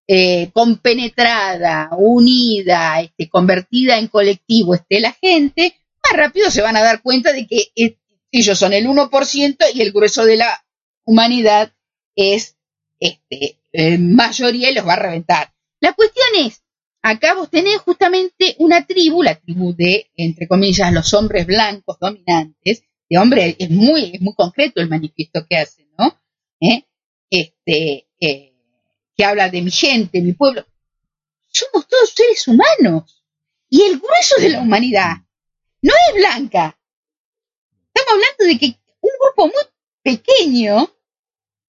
[0.08, 6.82] eh, compenetrada, unida, este, convertida en colectivo esté la gente, más rápido se van a
[6.82, 7.98] dar cuenta de que eh,
[8.32, 10.64] ellos son el 1% y el grueso de la
[11.04, 11.74] humanidad
[12.16, 12.56] es
[13.00, 13.58] este,
[13.98, 15.52] mayoría y los va a reventar.
[15.80, 16.62] La cuestión es,
[17.02, 22.82] acá vos tenés justamente una tribu, la tribu de, entre comillas, los hombres blancos dominantes,
[23.10, 26.18] de hombre, es muy, es muy concreto el manifiesto que hacen, ¿no?
[26.62, 26.86] ¿Eh?
[27.28, 28.06] Este,
[29.16, 30.64] que habla de mi gente, mi pueblo.
[31.48, 33.22] Somos todos seres humanos.
[33.68, 35.16] Y el grueso de la humanidad
[35.82, 36.78] no es blanca.
[37.94, 39.64] Estamos hablando de que un grupo muy
[40.02, 40.90] pequeño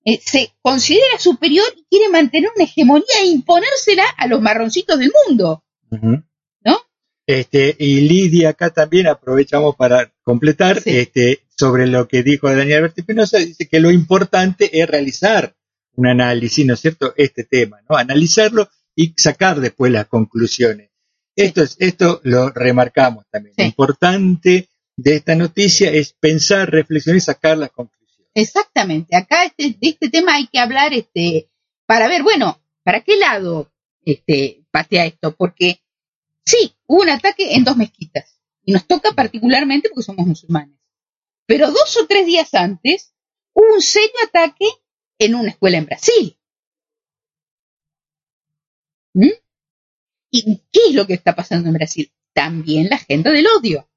[0.05, 5.11] eh, se considera superior y quiere mantener una hegemonía e imponérsela a los marroncitos del
[5.27, 5.63] mundo.
[5.89, 6.79] ¿No?
[7.25, 10.97] Este, y Lidia acá también aprovechamos para completar Sí.
[10.97, 15.55] este, sobre lo que dijo Daniel Alberto Espinosa, dice que lo importante es realizar
[15.95, 17.95] un análisis, ¿no es cierto?, este tema, ¿no?
[17.95, 20.91] Analizarlo y sacar después las conclusiones.
[21.35, 23.55] Esto, es, esto lo remarcamos también.
[23.55, 23.63] Sí.
[23.63, 28.31] Lo importante de esta noticia es pensar, reflexionar y sacar las conclusiones.
[28.33, 29.15] Exactamente.
[29.15, 31.49] Acá este, de este tema hay que hablar este,
[31.85, 33.71] para ver, bueno, ¿para qué lado
[34.03, 35.35] este, patea esto?
[35.35, 35.81] Porque
[36.45, 38.39] sí, hubo un ataque en dos mezquitas.
[38.63, 40.77] Y nos toca particularmente porque somos musulmanes.
[41.45, 43.13] Pero dos o tres días antes
[43.53, 44.65] hubo un serio ataque
[45.19, 46.37] en una escuela en Brasil.
[49.13, 49.29] ¿Mm?
[50.31, 52.11] ¿Y qué es lo que está pasando en Brasil?
[52.33, 53.87] También la agenda del odio.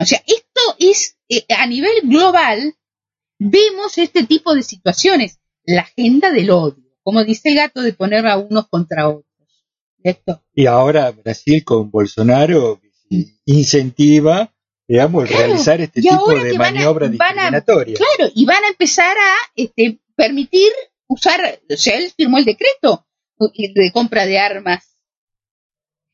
[0.00, 2.76] O sea, esto es eh, a nivel global,
[3.38, 8.26] vemos este tipo de situaciones, la agenda del odio, como dice el gato de poner
[8.26, 9.26] a unos contra otros.
[10.54, 12.80] Y ahora Brasil con Bolsonaro
[13.44, 14.54] incentiva,
[14.88, 17.98] digamos, Claro, realizar este y tipo de que van a- maniobras discriminatorias.
[17.98, 20.72] Claro, y van a empezar a este, permitir
[21.06, 23.06] usar, o sea, él firmó el decreto
[23.38, 24.84] de compra de armas.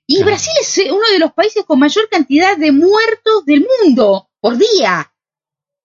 [0.06, 0.26] Y Claro.
[0.32, 4.58] Brasil es eh, uno de los países con mayor cantidad de muertos del mundo por
[4.58, 5.10] día.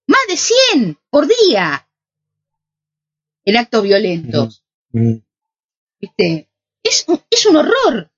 [0.07, 1.87] Más de 100 por día.
[3.45, 4.63] En actos violentos.
[4.91, 5.13] Mm.
[6.01, 6.49] ¿viste?
[6.83, 8.11] Es, un- es un horror.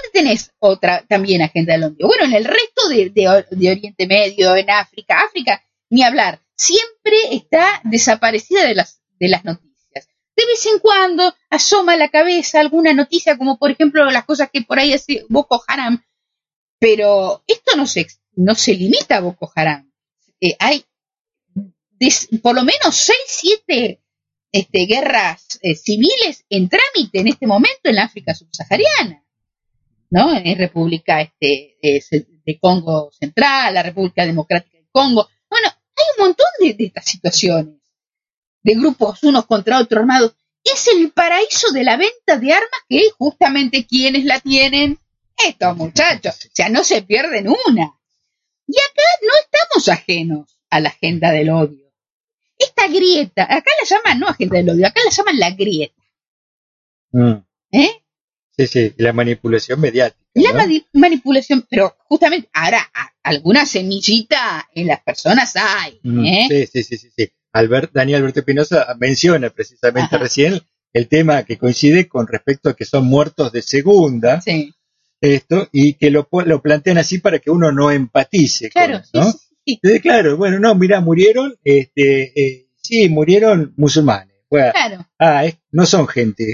[0.00, 2.06] ¿Dónde tenés otra también agenda del odio?
[2.06, 5.20] Bueno, en el resto de, Oriente Medio, en África.
[5.20, 6.40] África, ni hablar.
[6.56, 10.08] Siempre está desaparecida de las, de las noticias.
[10.36, 14.50] De vez en cuando asoma a la cabeza alguna noticia, como por ejemplo las cosas
[14.52, 16.02] que por ahí hace Boko Haram.
[16.78, 19.90] Pero esto no se, no se limita a Boko Haram.
[20.40, 20.84] Eh, hay
[22.42, 24.00] por lo menos 6, 7
[24.52, 29.22] este, guerras eh, civiles en trámite en este momento en la África subsahariana,
[30.10, 30.36] ¿no?
[30.36, 31.76] En República este,
[32.44, 35.28] de Congo Central, la República Democrática del Congo.
[35.48, 37.80] Bueno, hay un montón de, de estas situaciones,
[38.62, 40.34] de grupos unos contra otros armados.
[40.62, 44.98] Es el paraíso de la venta de armas que justamente quienes la tienen
[45.46, 47.94] estos muchachos, o sea, no se pierden una.
[48.66, 51.90] Y acá no estamos ajenos a la agenda del odio.
[52.58, 56.02] Esta grieta, acá la llaman no agenda del odio, acá la llaman la grieta.
[57.12, 57.44] Mm.
[57.72, 57.99] ¿eh?
[58.66, 60.20] Sí, sí, la manipulación mediática.
[60.34, 60.58] La ¿no?
[60.58, 65.98] mani- manipulación, pero justamente ahora a- alguna semillita en las personas hay.
[66.02, 66.46] Mm, ¿eh?
[66.48, 67.30] Sí, sí, sí, sí, sí.
[67.52, 70.18] Albert, Daniel Alberto Espinosa menciona precisamente Ajá.
[70.18, 70.60] recién
[70.92, 74.72] el tema que coincide con respecto a que son muertos de segunda, Sí,
[75.20, 78.70] esto, y que lo, lo plantean así para que uno no empatice.
[78.70, 79.24] con- claro, sí, ¿no?
[79.32, 84.29] sí, sí, Entonces, claro, bueno, no, mira, murieron, este, eh, sí, murieron musulmanes.
[84.50, 86.44] Bueno, claro, ah, no son gente,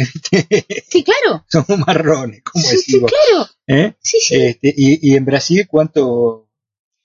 [0.88, 3.11] sí, claro, son marrones, como sí, sí, decimos.
[3.11, 3.94] claro, ¿eh?
[4.00, 4.35] sí, sí.
[4.37, 6.50] Este, y, y en Brasil, ¿cuánto?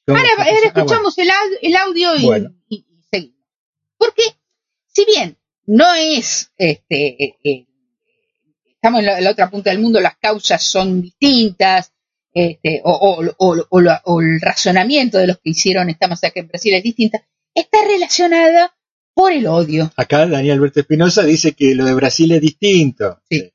[0.07, 0.59] Ahora, ah, bueno.
[0.65, 1.29] escuchamos el,
[1.61, 2.49] el audio y, Bueno.
[2.67, 3.39] y- y seguimos.
[3.97, 4.23] Porque,
[4.87, 7.65] si bien no es, este, eh, eh,
[8.75, 11.93] estamos en la, en la otra punta del mundo, las causas son distintas,
[12.33, 13.67] este, o, o-
[14.03, 17.25] o el razonamiento de los que hicieron esta masacre en Brasil es distinta,
[17.55, 18.75] está relacionada
[19.13, 19.91] por el odio.
[19.95, 23.19] Acá Daniel Alberto Espinosa dice que lo de Brasil es distinto.
[23.29, 23.51] Sí.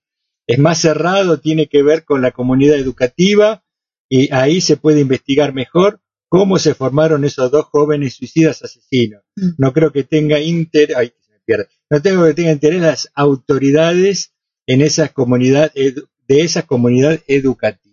[0.47, 3.65] Es más cerrado, tiene que ver con la comunidad educativa
[4.09, 9.23] y ahí se puede investigar mejor cómo se formaron esos dos jóvenes suicidas asesinos.
[9.37, 9.51] Mm.
[9.59, 11.69] No creo que tenga interés, ay, se me pierde.
[11.91, 14.33] No tengo que tenga interés las autoridades
[14.67, 17.87] en esa comunidad de esa comunidad educativa.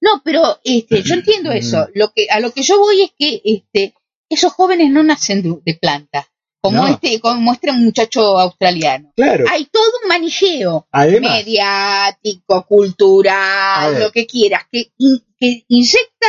[0.00, 1.88] No, pero este, yo entiendo eso.
[1.94, 3.94] Lo que, a lo que yo voy es que este,
[4.28, 6.28] esos jóvenes no nacen de, de planta,
[6.66, 6.92] como No.
[6.94, 9.12] este, como muestra un muchacho australiano.
[9.16, 9.44] Claro.
[9.50, 16.26] Hay todo un manijeo Además, mediático, cultural, lo que quieras, que, in- que inyecta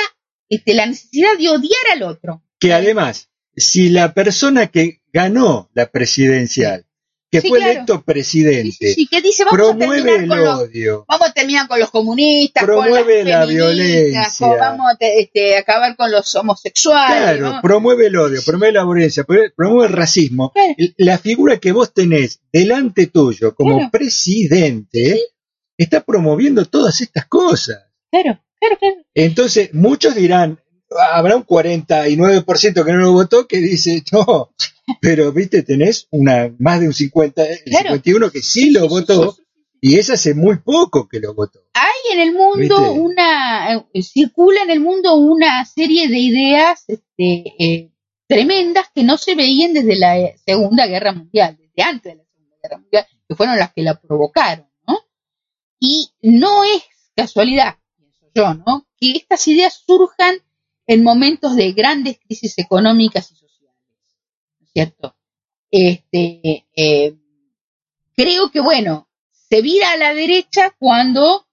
[0.49, 2.43] este, la necesidad de odiar al otro.
[2.59, 6.85] que además, si la persona que ganó la presidencial,
[7.29, 7.71] que Sí, fue claro.
[7.73, 11.27] electo Sí, presidente, sí, sí, que dice, vamos a promueve el con los odio, Vamos
[11.29, 14.47] a terminar con los comunistas, Promueve con la las feministas, violencia.
[14.47, 17.17] con- vamos a te- este, acabar con los homosexuales.
[17.39, 17.61] claro, ¿no?
[17.61, 20.73] promueve el odio, promueve la violencia, promueve el racismo, Claro.
[20.97, 23.91] la figura que vos tenés delante tuyo como Claro.
[23.91, 25.19] presidente
[25.77, 27.77] está promoviendo todas estas cosas.
[28.09, 28.95] Claro, claro, claro.
[29.13, 30.59] Entonces, muchos dirán,
[31.11, 34.51] habrá un 49% que no lo votó que dice, no,
[35.01, 37.89] pero viste, tenés una más de un 50, el Claro.
[37.95, 39.37] 51 que sí lo votó,
[39.81, 41.59] y es hace muy poco que lo votó.
[41.73, 42.99] Hay en el mundo ¿Viste?
[42.99, 47.91] una, eh, circula en el mundo una serie de ideas este, eh,
[48.27, 52.23] tremendas que no se veían desde la eh, Segunda Guerra Mundial, desde antes de la
[52.23, 54.99] Segunda Guerra Mundial, que fueron las que la provocaron, ¿no?
[55.79, 56.81] Y no es
[57.15, 58.87] casualidad, pienso yo, ¿no?
[58.99, 60.37] Que estas ideas surjan
[60.87, 63.75] en momentos de grandes crisis económicas y sociales,
[64.59, 65.15] ¿no es cierto?
[65.69, 67.15] Este, eh,
[68.15, 71.45] creo que, bueno, se vira a la derecha cuando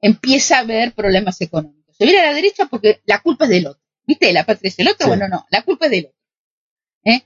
[0.00, 1.96] empieza a haber problemas económicos.
[1.96, 3.82] Se vira a la derecha porque la culpa es del otro.
[4.06, 4.32] ¿Viste?
[4.32, 5.04] La patria es el otro.
[5.04, 5.08] Sí.
[5.08, 6.18] Bueno, no, la culpa es del otro.
[7.04, 7.22] ¿Eh?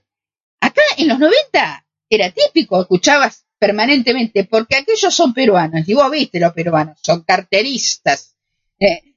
[0.61, 6.39] Acá en los 90 era típico, escuchabas permanentemente, porque aquellos son peruanos, y vos viste
[6.39, 8.37] los peruanos, son carteristas,
[8.79, 9.15] ¿eh?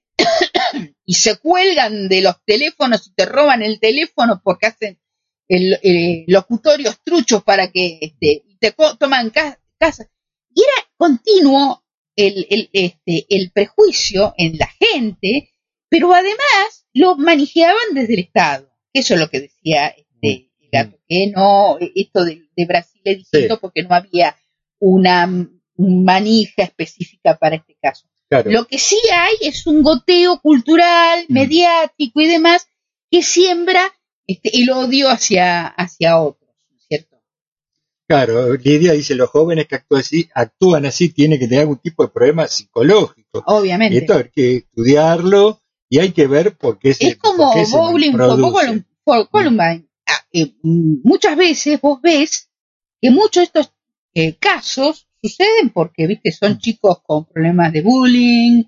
[1.09, 4.99] Y se cuelgan de los teléfonos y te roban el teléfono porque hacen
[5.47, 10.07] el, locutorios truchos para que este, te toman ca- casa.
[10.53, 11.83] Y era continuo
[12.15, 15.49] el, el, este, el prejuicio en la gente,
[15.89, 18.69] pero además lo manejaban desde el Estado.
[18.91, 23.17] Eso es lo que decía este, el gato, que no, esto de, de Brasil es
[23.19, 23.59] distinto Sí.
[23.61, 24.35] porque no había
[24.79, 25.25] una
[25.77, 28.07] manija específica para este caso.
[28.29, 28.51] Claro.
[28.51, 31.33] Lo que sí hay es un goteo cultural, Mm.
[31.33, 32.67] mediático y demás
[33.09, 33.93] que siembra
[34.27, 37.21] este, el odio hacia, hacia otros, ¿no es ¿cierto?
[38.07, 42.03] Claro, Lidia dice, los jóvenes que actúan así, actúan así tienen que tener algún tipo
[42.03, 43.39] de problema psicológico.
[43.39, 43.97] Y Obviamente.
[43.99, 48.11] esto hay que estudiarlo y hay que ver por qué se es como por bowling.
[48.13, 49.87] Colum- for Columbine.
[50.05, 52.49] Ah, eh, mm, muchas veces vos ves
[53.01, 53.71] que muchos de estos
[54.13, 58.63] eh, casos suceden porque, viste, son chicos con problemas de bullying,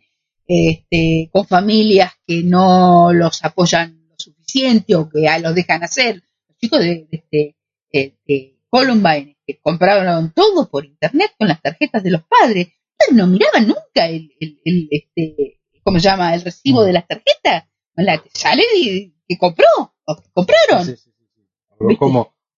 [0.48, 6.24] este, con familias que no los apoyan lo suficiente o que los dejan hacer.
[6.48, 7.56] Los chicos de, de
[7.92, 12.68] este, de Columbine que compraron todo por internet con las tarjetas de los padres,
[13.12, 16.36] no miraban nunca el, el, el, este, ¿cómo se llama?
[16.36, 17.66] El recibo de las tarjetas.
[17.96, 19.66] La, sale de, que compró,
[20.06, 20.86] o que compraron.
[20.86, 21.48] Sí, sí, sí, sí.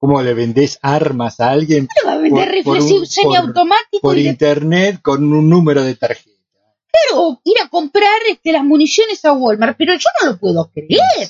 [0.01, 3.05] ¿Cómo, ¿Cómo le vendés armas a alguien Le va a vender Por- rifles por un-
[3.07, 6.29] semiautomáticos por internet con un número de tarjeta?
[6.91, 11.29] Claro, ir a comprar este, las municiones a Walmart, pero yo no lo puedo creer.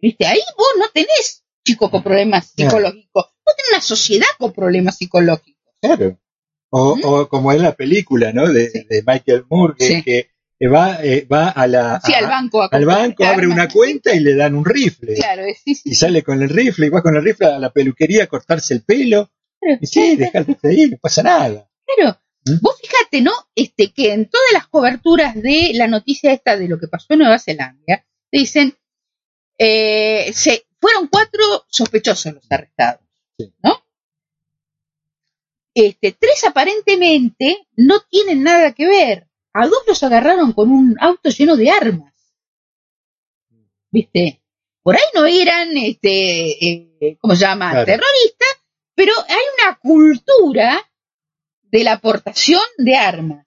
[0.00, 0.26] ¿Viste?
[0.26, 2.70] Ahí vos no tenés chicos con problemas Claro.
[2.70, 5.64] psicológicos, vos tenés una sociedad con problemas psicológicos.
[5.80, 6.18] Claro.
[6.70, 7.00] O, ¿Mm?
[7.04, 8.46] o como en la película, ¿no?
[8.48, 8.84] De, Sí.
[8.88, 10.02] de Michael Moore, que, Sí.
[10.02, 10.30] que
[10.66, 12.62] va, eh, va a la, Sí, al banco.
[12.62, 15.14] a al banco, abre una cuenta y le dan un rifle.
[15.14, 15.90] Claro, sí, sí.
[15.90, 18.74] Y sale con el rifle y va con el rifle a la peluquería a cortarse
[18.74, 19.30] el pelo.
[19.60, 21.68] Claro, Y sí, dejarte ahí, no pasa nada.
[21.96, 22.18] Claro.
[22.44, 22.58] ¿Mm?
[22.60, 23.32] Vos fíjate, ¿no?
[23.54, 27.20] Este, que en todas las coberturas de la noticia esta de lo que pasó en
[27.20, 28.74] Nueva Zelanda, dicen,
[29.58, 33.02] eh, se, fueron cuatro sospechosos los arrestados,
[33.38, 33.52] Sí.
[33.62, 33.80] ¿no?
[35.74, 39.27] Este, tres aparentemente no tienen nada que ver.
[39.60, 42.14] A dos los agarraron con un auto lleno de armas.
[43.90, 44.40] ¿Viste?
[44.84, 47.72] Por ahí no eran, este, eh, ¿cómo se llama?
[47.72, 47.86] Claro.
[47.86, 48.48] Terroristas,
[48.94, 50.88] pero hay una cultura
[51.60, 53.46] de la aportación de armas.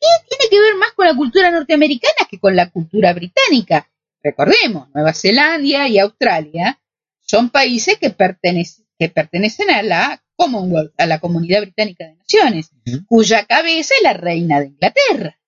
[0.00, 3.86] ¿Qué tiene que ver más con la cultura norteamericana que con la cultura británica?
[4.22, 6.80] Recordemos, Nueva Zelanda y Australia
[7.20, 12.70] son países que, pertenecen que pertenecen a la Commonwealth, a la Comunidad Británica de Naciones,
[13.06, 15.38] cuya cabeza es la reina de Inglaterra.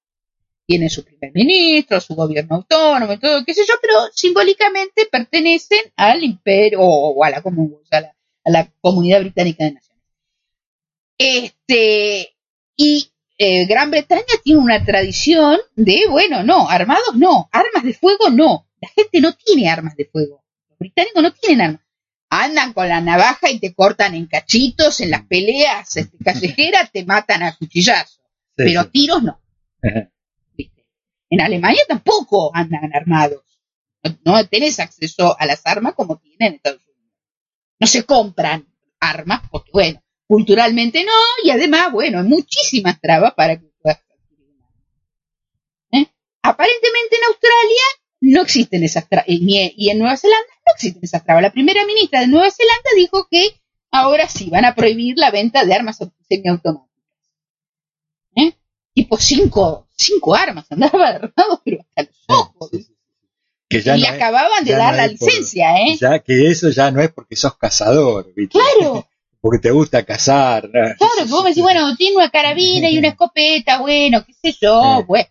[0.66, 5.80] Tiene su primer ministro, su gobierno autónomo y todo, qué sé yo, pero simbólicamente pertenecen
[5.96, 10.04] al imperio o, a la Commonwealth, a la, a la Comunidad Británica de Naciones.
[11.18, 12.36] Este,
[12.76, 18.30] y eh, Gran Bretaña tiene una tradición de, bueno, no, armados no, armas de fuego
[18.30, 18.66] no.
[18.80, 20.42] La gente no tiene armas de fuego.
[20.68, 21.85] Los británicos no tienen armas.
[22.28, 27.04] Andan con la navaja y te cortan en cachitos, en las peleas este, callejeras te
[27.04, 28.20] matan a cuchillazos,
[28.56, 28.88] Sí, pero sí.
[28.92, 29.40] tiros no.
[30.56, 30.86] ¿viste?
[31.30, 33.42] En Alemania tampoco andan armados.
[34.02, 37.14] No, no tenés acceso a las armas como tienen en Estados Unidos.
[37.78, 38.66] No se compran
[38.98, 41.12] armas porque, bueno, culturalmente no,
[41.44, 44.02] y además, bueno, hay muchísimas trabas para que puedas.
[45.92, 46.06] ¿Eh?
[46.42, 47.82] Aparentemente en Australia
[48.20, 51.42] no existen esas trabas, y en Nueva Zelanda no existen esas trabas.
[51.42, 53.60] La primera ministra de Nueva Zelanda dijo que
[53.90, 55.98] ahora sí van a prohibir la venta de armas
[56.28, 56.86] semiautomáticas.
[58.36, 58.52] ¿Eh?
[58.94, 62.70] Tipo cinco, cinco armas, andaba armado, pero hasta los ojos.
[62.72, 62.94] Sí, sí, sí.
[63.68, 65.96] Que ya y no es- acababan de dar no la por- licencia, ¿eh?
[66.00, 68.58] ya que eso ya no es porque sos cazador, ¿viste?
[68.58, 69.06] Claro.
[69.38, 70.64] Porque te gusta cazar.
[70.64, 70.70] ¿no?
[70.72, 74.58] Claro, que vos me decís, bueno, tiene una carabina y una escopeta, bueno, qué sé
[74.60, 75.28] yo, bueno.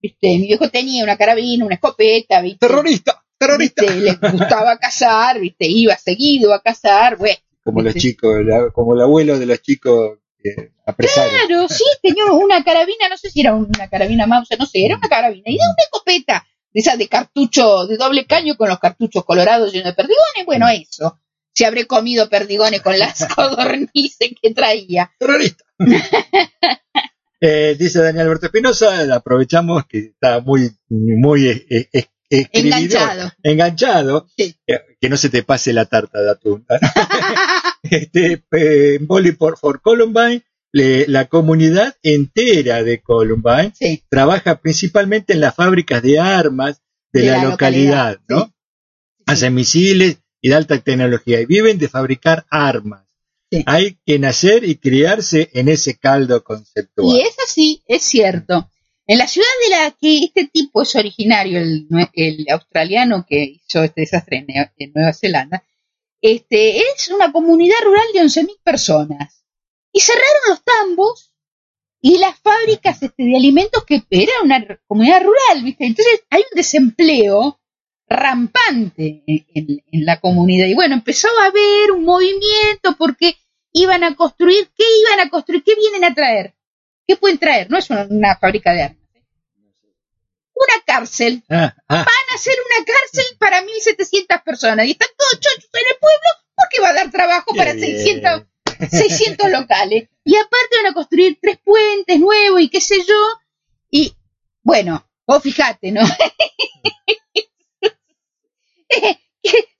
[0.00, 2.66] Viste, mi viejo tenía una carabina, una escopeta, viste.
[2.66, 3.82] Terrorista, terrorista.
[3.82, 7.36] Viste, le gustaba cazar, viste, iba seguido a cazar, bueno.
[7.64, 11.30] Como los chicos, la- como el abuelo de los chicos que apresaron.
[11.46, 14.96] Claro, sí, tenía una carabina, no sé si era una carabina mouse, no sé, era
[14.96, 18.78] una carabina, y de una escopeta, de esas de cartucho, de doble caño con los
[18.78, 21.18] cartuchos colorados llenos de perdigones, bueno, eso.
[21.52, 25.10] Se habré comido perdigones con las codornices que traía.
[25.18, 25.64] terrorista.
[27.40, 33.32] Eh, dice Daniel Alberto Espinosa, aprovechamos que está muy, muy eh, eh, eh, escribidor, Enganchado.
[33.42, 34.54] enganchado, Sí.
[34.66, 36.66] eh, que no se te pase la tarta de atún.
[37.82, 45.32] este, eh, en Volley for, Columbine, le- la comunidad entera de Columbine Sí, trabaja principalmente
[45.32, 48.46] en las fábricas de armas de, la, localidad, ¿no?
[48.46, 48.52] sí.
[49.26, 53.04] Hacen misiles y de alta tecnología y viven de fabricar armas.
[53.50, 53.62] Sí.
[53.66, 57.16] Hay que nacer y criarse en ese caldo conceptual.
[57.16, 58.70] Y es así, es cierto.
[59.08, 64.02] En la ciudad de la que este tipo es originario, el, australiano que hizo este
[64.02, 65.64] desastre en, Nue- en Nueva Zelanda,
[66.20, 69.44] este, es una comunidad rural de 11.000 personas.
[69.92, 71.32] Y cerraron los tambos
[72.02, 75.86] y las fábricas este, de alimentos que era una comunidad rural, ¿viste?
[75.86, 77.60] Entonces hay un desempleo
[78.06, 80.66] rampante en la comunidad.
[80.66, 83.36] Y bueno, empezó a haber un movimiento porque
[83.72, 85.62] iban a construir, ¿qué iban a construir?
[85.64, 86.54] ¿Qué vienen a traer?
[87.06, 87.70] ¿Qué pueden traer?
[87.70, 88.97] No es una, una fábrica de armas.
[90.58, 90.64] ¿Eh?
[90.66, 91.44] Una cárcel.
[91.48, 94.86] Ah, ah, Van a hacer una cárcel para 1.700 personas.
[94.86, 97.96] Y están todos chochos en el pueblo porque va a dar trabajo para bien.
[97.96, 98.42] 600,
[98.90, 100.08] 600 locales.
[100.24, 103.14] Y aparte van a construir tres puentes nuevos y qué sé yo.
[103.90, 104.14] Y
[104.62, 106.02] bueno, vos fijate, ¿no?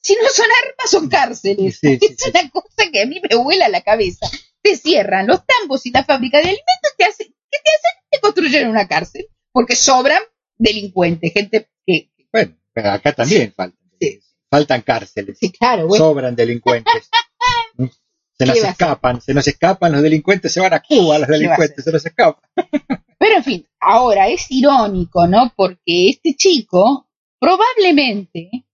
[0.01, 1.79] si no son armas, son cárceles.
[1.79, 2.31] Sí, sí, es sí.
[2.31, 4.26] una cosa que a mí me vuela la cabeza.
[4.62, 8.05] Te cierran los tambos y la fábrica de alimentos, te hacen, ¿qué te hacen?
[8.11, 9.29] Te construyen una cárcel.
[9.53, 10.22] Porque sobran
[10.59, 12.11] delincuentes, gente que...
[12.32, 13.78] bueno, pero acá también faltan.
[14.00, 14.20] Sí.
[14.50, 15.38] Faltan cárceles.
[15.38, 16.04] Sí, claro, bueno.
[16.04, 17.11] Sobran delincuentes.
[18.38, 21.36] Se nos escapan, se nos escapan los delincuentes, se van a Cuba los ¿Qué va
[21.36, 22.40] a delincuentes, se nos escapan.
[23.18, 25.52] Pero en fin, ahora es irónico, ¿no?
[25.56, 27.09] Porque este chico
[27.40, 28.64] probablemente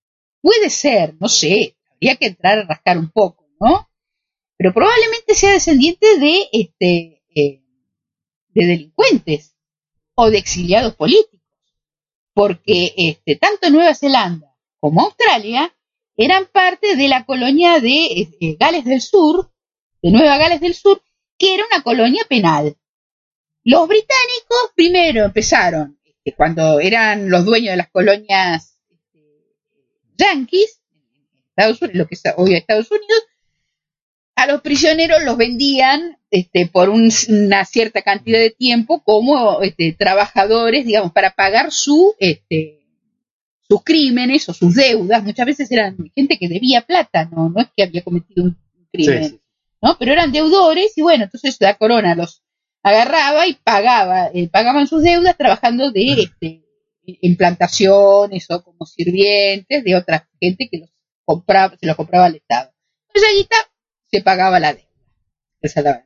[0.42, 3.88] puede ser, no sé, habría que entrar a rascar un poco, ¿no?
[4.58, 7.62] Pero probablemente sea descendiente de este eh,
[8.48, 9.56] de delincuentes
[10.14, 11.40] o de exiliados políticos,
[12.34, 15.74] porque este tanto Nueva Zelanda como Australia
[16.16, 19.50] eran parte de la colonia de eh, Gales del Sur,
[20.02, 21.02] de Nueva Gales del Sur,
[21.38, 22.76] que era una colonia penal.
[23.64, 29.56] Los británicos primero empezaron este, cuando eran los dueños de las colonias este,
[30.16, 30.80] yanquis,
[31.56, 33.22] Unidos, lo que es hoy Estados Unidos,
[34.36, 39.92] a los prisioneros los vendían este, por un- una cierta cantidad de tiempo como este,
[39.92, 42.80] trabajadores, digamos, para pagar su, este,
[43.68, 45.22] sus crímenes o sus deudas.
[45.22, 48.58] Muchas veces eran gente que debía plata, no, no es que había cometido un
[48.92, 49.40] crimen, Sí, sí.
[49.80, 49.96] ¿no?
[49.98, 52.42] Pero eran deudores y bueno, entonces la corona los
[52.82, 56.64] agarraba y pagaba, eh, pagaban sus deudas trabajando de este,
[57.06, 60.90] en plantaciones o como sirvientes de otra gente que los
[61.24, 62.72] compraba, se los compraba al Estado.
[63.14, 63.56] Esa guita
[64.10, 64.88] se pagaba la deuda.
[65.62, 66.04] Esa es la.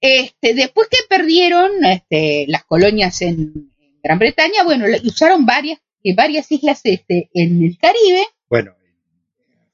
[0.00, 5.78] Este, después que perdieron este, las colonias en, en Gran Bretaña, bueno, le- usaron varias,
[6.02, 8.74] eh, varias islas este, en el Caribe Bueno,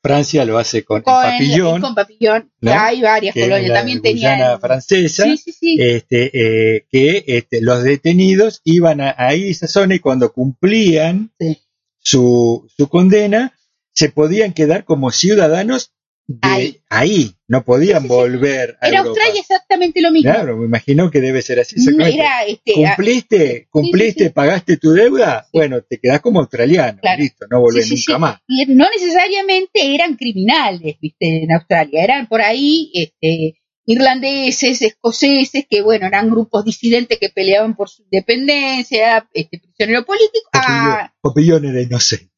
[0.02, 2.50] Francia lo hace con, con, Papillón, con Papillón.
[2.60, 2.72] ¿no?
[2.72, 3.68] Hay varias que colonias.
[3.68, 4.60] la También tenían.
[4.60, 5.76] francesa, Sí, sí, sí.
[5.80, 6.30] este,
[6.76, 11.32] eh, que este, los detenidos iban a, a esa zona y cuando cumplían
[12.00, 13.56] su, su condena,
[13.92, 15.92] se podían quedar como ciudadanos
[16.28, 16.80] de Ahí.
[16.88, 18.14] ahí, no podían Sí, sí, sí.
[18.14, 19.08] volver a Era Europa.
[19.20, 20.30] Australia exactamente lo mismo.
[20.32, 21.76] Claro, me imagino que debe ser así.
[22.00, 23.66] Era, este, ¿Cumpliste?
[23.70, 24.24] ¿Cumpliste?
[24.24, 24.30] sí.
[24.30, 25.46] ¿Pagaste tu deuda?
[25.52, 27.20] Bueno, te quedás como australiano, Claro.
[27.20, 28.36] listo, no volvés nunca más.
[28.46, 35.82] y no necesariamente eran criminales, viste, en Australia, eran por ahí este, irlandeses, escoceses, que
[35.82, 40.48] bueno, eran grupos disidentes que peleaban por su independencia, este, prisionero político.
[40.52, 42.30] Ah, Popillón era inocente.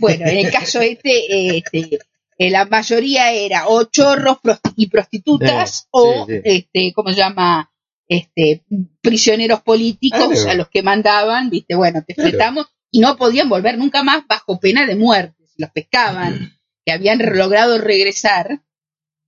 [0.00, 1.98] bueno, en el caso este, este,
[2.46, 6.40] eh, la mayoría era o chorros prosti- y prostitutas Sí, o, sí, sí.
[6.44, 7.70] este, ¿cómo se llama?
[8.06, 8.64] Este,
[9.00, 10.50] prisioneros políticos Claro.
[10.50, 12.30] a los que mandaban, viste, bueno, te Claro.
[12.30, 15.44] fletamos y no podían volver nunca más bajo pena de muerte.
[15.46, 16.52] Si los pescaban,
[16.84, 18.60] que habían logrado regresar,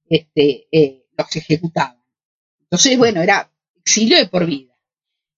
[0.09, 2.03] este, eh, los ejecutaban.
[2.61, 4.75] Entonces, bueno, era exilio de por vida.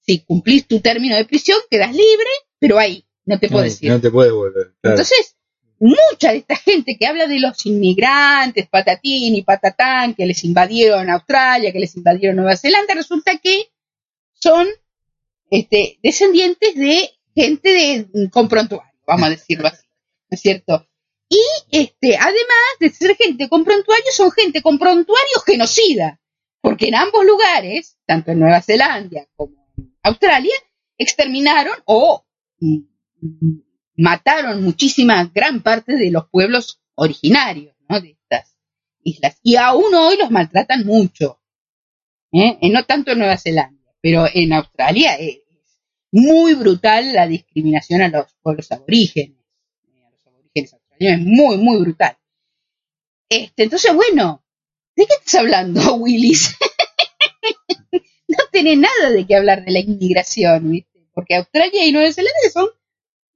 [0.00, 3.90] Si cumplís tu término de prisión, quedas libre, pero ahí, no te No, puedes ir.
[3.90, 4.74] no te puede volver.
[4.80, 4.96] claro.
[4.96, 5.36] Entonces,
[5.80, 11.10] mucha de esta gente que habla de los inmigrantes, patatín y patatán, que les invadieron
[11.10, 13.70] Australia, que les invadieron Nueva Zelanda, resulta que
[14.34, 14.66] son
[15.50, 17.70] este, descendientes de gente
[18.12, 19.86] de, con prontuario, vamos a decirlo así,
[20.30, 20.86] ¿no es cierto?
[21.28, 26.20] Y este, además de ser gente con prontuario, son gente con prontuario genocida,
[26.60, 30.54] porque en ambos lugares, tanto en Nueva Zelanda como en Australia,
[30.96, 32.24] exterminaron o
[32.60, 32.78] mm,
[33.20, 33.62] mm,
[33.99, 38.01] mataron muchísima gran parte de los pueblos originarios ¿no?
[38.01, 38.57] de estas
[39.03, 39.38] islas.
[39.42, 41.40] Y aún hoy los maltratan mucho.
[42.32, 42.59] ¿eh?
[42.62, 45.40] Eh, No tanto en Nueva Zelanda, pero en Australia es
[46.12, 49.36] muy brutal la discriminación a los pueblos aborígenes.
[49.84, 52.16] eh, A los aborígenes australianos es muy, muy brutal.
[53.30, 54.42] Este, entonces, bueno,
[54.96, 56.57] ¿de qué estás hablando, Willis?
[58.28, 61.07] no tenés nada de qué hablar de la inmigración, ¿viste?
[61.12, 62.68] Porque Australia y Nueva Zelanda son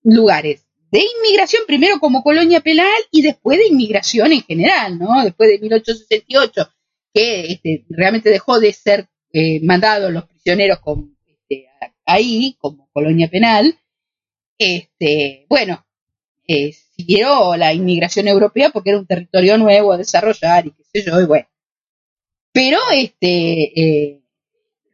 [0.03, 5.25] lugares de inmigración, primero como colonia penal y después de inmigración en general, ¿no?
[5.25, 6.69] Después de 1868,
[7.15, 11.67] que este, realmente dejó de ser eh, mandados los prisioneros con, este,
[12.05, 13.79] ahí como colonia penal,
[14.59, 15.85] este, bueno,
[16.47, 21.11] eh, siguió la inmigración europea porque era un territorio nuevo a desarrollar y qué sé
[21.11, 21.49] yo, y bueno.
[22.53, 24.23] Pero este, eh,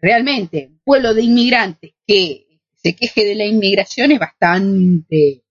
[0.01, 2.47] realmente, un pueblo de inmigrantes que
[2.91, 5.45] se queje de la inmigración es bastante,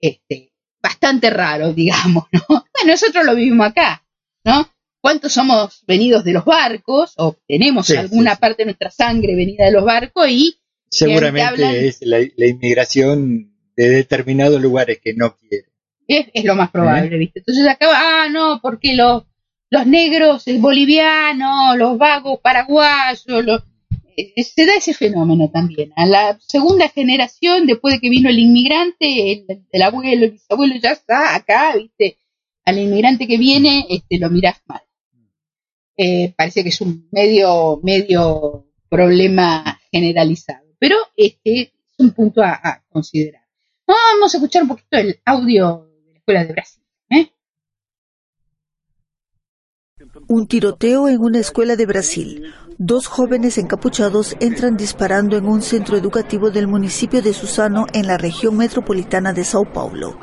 [0.00, 2.40] este, bastante raro, digamos, ¿no?
[2.48, 4.04] Bueno, nosotros lo vivimos acá,
[4.44, 4.68] ¿no?
[5.00, 9.36] ¿Cuántos somos venidos de los barcos o tenemos Sí, alguna sí, parte de nuestra sangre
[9.36, 10.58] venida de los barcos y
[10.90, 15.66] Seguramente hablan- es la, la inmigración de determinados lugares que no quiere.
[16.08, 17.40] es, es lo más probable, ¿viste?
[17.40, 19.22] Entonces acá, ah, no, porque los,
[19.70, 23.64] los negros eh, bolivianos, los vagos paraguayos, los, eh,
[24.36, 25.92] se da ese fenómeno también.
[25.96, 30.74] A la segunda generación, después de que vino el inmigrante, el, el abuelo, el bisabuelo
[30.76, 32.18] ya está acá, ¿viste?
[32.64, 34.82] Al inmigrante que viene, este, lo mirás mal.
[35.96, 40.66] Eh, parece que es un medio, medio problema generalizado.
[40.78, 43.42] Pero este es un punto a, a considerar.
[43.86, 46.82] Vamos a escuchar un poquito el audio de la Escuela de Brasil.
[47.10, 47.32] ¿eh?
[50.26, 52.52] Un tiroteo en una escuela de Brasil.
[52.78, 58.18] Dos jóvenes encapuchados entran disparando en un centro educativo del municipio de Susano en la
[58.18, 60.18] región metropolitana de Sao Paulo.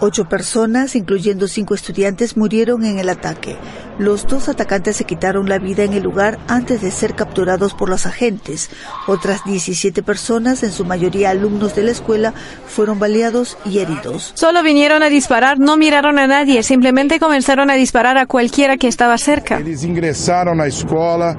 [0.00, 3.56] Ocho personas, incluyendo cinco estudiantes, murieron en el ataque.
[3.98, 7.88] Los dos atacantes se quitaron la vida en el lugar antes de ser capturados por
[7.88, 8.68] los agentes.
[9.06, 12.34] Otras 17 personas, en su mayoría alumnos de la escuela,
[12.66, 14.32] fueron baleados y heridos.
[14.34, 18.88] Solo vinieron a disparar, no miraron a nadie, simplemente comenzaron a disparar a cualquiera que
[18.88, 19.58] estaba cerca.
[19.58, 21.36] Eles ingressaram na escola,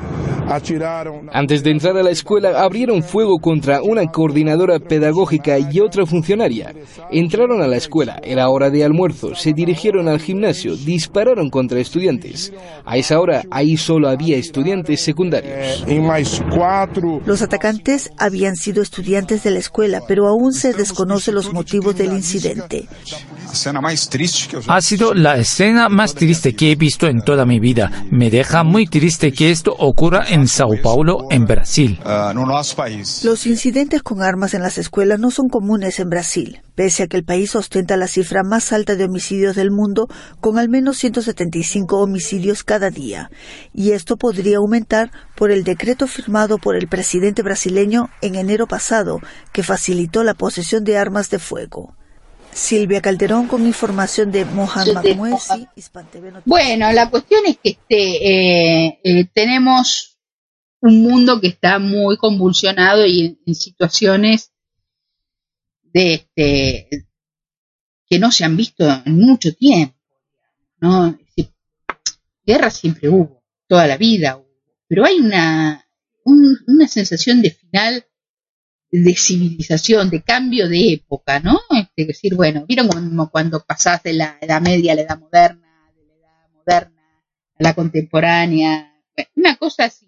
[1.34, 6.74] Antes de entrar a la escuela, abrieron fuego contra una coordinadora pedagógica y otra funcionaria.
[7.12, 12.54] Entraron a la escuela, era hora de almuerzo, se dirigieron al gimnasio, dispararon contra estudiantes.
[12.86, 15.86] A esa hora, ahí solo había estudiantes secundarios.
[17.26, 22.14] Los atacantes habían sido estudiantes de la escuela, pero aún se desconoce los motivos del
[22.14, 22.88] incidente.
[24.68, 28.04] Ha sido la escena más triste que he visto en toda mi vida.
[28.12, 32.00] Me deja muy triste que esto ocurra en Sao Paulo, en Brasil.
[33.24, 37.18] Los incidentes con armas en las escuelas no son comunes en Brasil, pese a que
[37.18, 40.08] el país ostenta la cifra más alta de homicidios del mundo,
[40.40, 43.30] con al menos 175 homicidios cada día.
[43.74, 49.20] Y esto podría aumentar por el decreto firmado por el presidente brasileño en enero pasado,
[49.52, 51.97] que facilitó la posesión de armas de fuego.
[52.58, 55.68] Silvia Calderón con información de Mohamed Muesi.
[56.44, 60.18] Bueno, la cuestión es que este, eh, eh, tenemos
[60.82, 64.52] un mundo que está muy convulsionado y en, situaciones
[65.84, 67.08] de este
[68.10, 69.96] que no se han visto en mucho tiempo.
[70.80, 71.16] ¿no?
[72.44, 74.50] Guerra siempre hubo, toda la vida hubo,
[74.88, 75.88] pero hay una,
[76.26, 78.06] una sensación de final
[78.90, 81.60] de civilización, de cambio de época, ¿no?
[81.70, 85.92] Este, decir, bueno, vieron cuando, cuando pasás de la edad media a la edad moderna,
[85.96, 87.04] de la edad moderna
[87.60, 88.94] a la contemporánea,
[89.36, 90.08] una cosa así,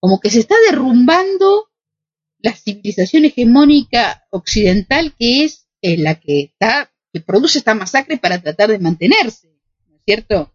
[0.00, 1.70] como que se está derrumbando
[2.38, 8.40] la civilización hegemónica occidental que es eh, la que está, que produce esta masacre para
[8.40, 9.48] tratar de mantenerse,
[9.88, 10.54] ¿no es cierto?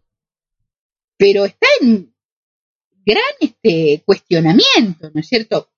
[1.16, 2.14] Pero está en
[3.04, 5.70] gran este cuestionamiento, ¿no es cierto?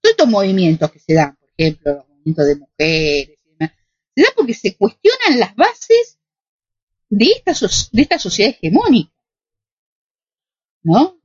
[0.00, 3.76] Todos estos movimientos que se dan, por ejemplo, los movimientos de mujeres y demás,
[4.14, 6.18] se dan porque se cuestionan las bases
[7.08, 7.52] de esta,
[7.92, 9.12] de esta sociedad hegemónica.
[10.82, 11.18] ¿No?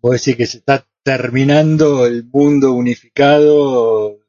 [0.00, 4.21] Puedo decir que se está terminando el mundo unificado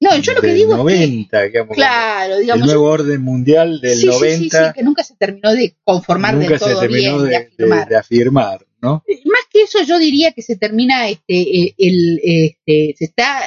[0.00, 4.06] no, yo lo que digo 90, es que, claro, digamos, el nuevo orden mundial del
[4.06, 4.28] 90.
[4.28, 7.36] Sí, sí, que nunca se terminó de conformar nunca del todo se terminó bien, de,
[7.36, 7.88] afirmar.
[7.88, 8.66] De, afirmar.
[8.80, 9.04] ¿no?
[9.06, 13.42] Eh, más que eso, yo diría que se termina, este, eh, el, este, se está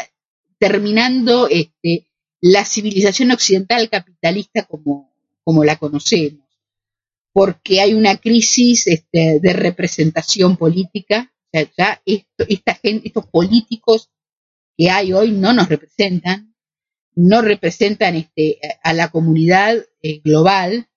[0.60, 2.06] terminando este,
[2.40, 5.12] la civilización occidental capitalista como,
[5.44, 6.48] como la conocemos,
[7.32, 13.26] porque hay una crisis este, de representación política, o sea, ya esto, esta gente, estos
[13.26, 14.12] políticos
[14.78, 16.56] que hay hoy no nos representan,
[17.16, 20.88] no representan este, a la comunidad eh, global,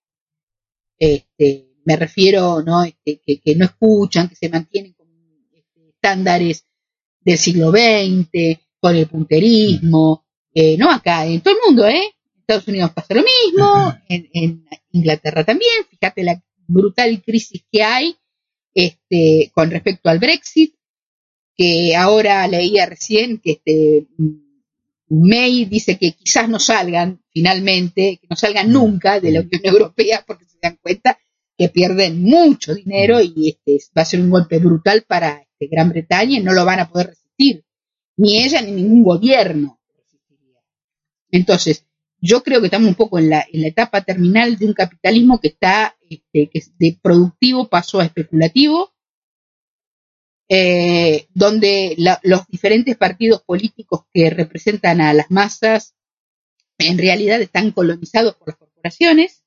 [0.98, 2.84] este, me refiero ¿no?
[2.84, 5.08] Este, que, no escuchan, que se mantienen con
[5.52, 6.66] este, estándares
[7.20, 12.14] del siglo XX, con el punterismo, eh, no acá, en todo el mundo, ¿eh?
[12.34, 17.82] En Estados Unidos pasa lo mismo, en, en Inglaterra también, fíjate la brutal crisis que
[17.82, 18.16] hay
[18.76, 20.75] este, con respecto al Brexit,
[21.56, 24.06] que ahora leía recién que este
[25.08, 30.24] May dice que quizás no salgan finalmente, que no salgan nunca de la Unión Europea
[30.26, 31.18] porque se dan cuenta
[31.56, 35.90] que pierden mucho dinero y este va a ser un golpe brutal para este, Gran
[35.90, 37.64] Bretaña y no lo van a poder resistir,
[38.16, 39.80] ni ella ni ningún gobierno.
[41.30, 41.86] Entonces,
[42.20, 45.40] yo creo que estamos un poco en la, en la etapa terminal de un capitalismo
[45.40, 48.92] que está, este, que de productivo pasó a especulativo,
[50.48, 55.94] eh, donde los diferentes partidos políticos que representan a las masas
[56.78, 59.42] en realidad están colonizados por las corporaciones,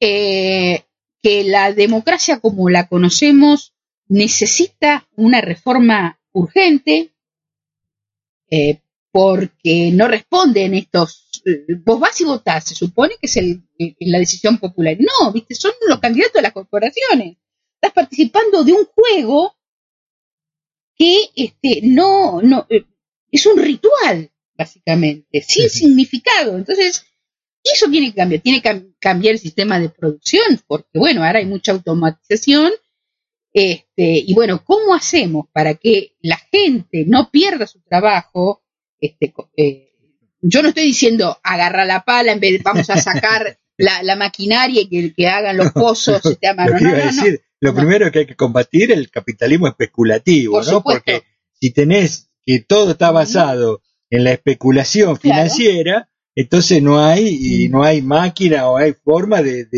[0.00, 0.82] eh,
[1.22, 3.74] que la democracia como la conocemos
[4.08, 7.12] necesita una reforma urgente
[8.50, 8.80] eh,
[9.12, 11.42] porque no responden estos.
[11.84, 13.36] Vos vas y votás, se supone que es
[14.00, 14.96] la decisión popular.
[14.98, 17.36] No, viste, son los candidatos de las corporaciones
[17.86, 19.56] estás participando de un juego
[20.96, 22.84] que este, no, no, eh,
[23.30, 26.56] es un ritual, básicamente, sin significado.
[26.56, 27.04] Entonces,
[27.62, 31.46] eso tiene que cambiar, tiene que cambiar el sistema de producción, porque bueno, ahora hay
[31.46, 32.72] mucha automatización.
[33.52, 38.62] Este, y bueno, ¿cómo hacemos para que la gente no pierda su trabajo?
[39.00, 39.92] Este, eh,
[40.40, 44.82] yo no estoy diciendo agarra la pala en vez de vamos a sacar la, maquinaria
[44.82, 46.24] y que, que hagan los pozos.
[46.24, 50.82] Este, no, no, no, lo primero que hay que combatir es el capitalismo especulativo, ¿no?
[50.82, 57.68] Porque si tenés que todo está basado en la especulación financiera, entonces no hay y
[57.68, 59.68] no hay máquina o hay forma de,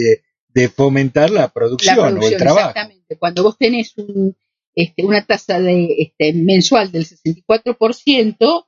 [0.74, 2.70] fomentar la producción, o el trabajo.
[2.70, 3.16] Exactamente.
[3.16, 3.94] Cuando vos tenés
[4.74, 8.66] este, una tasa de, este, mensual del 64%,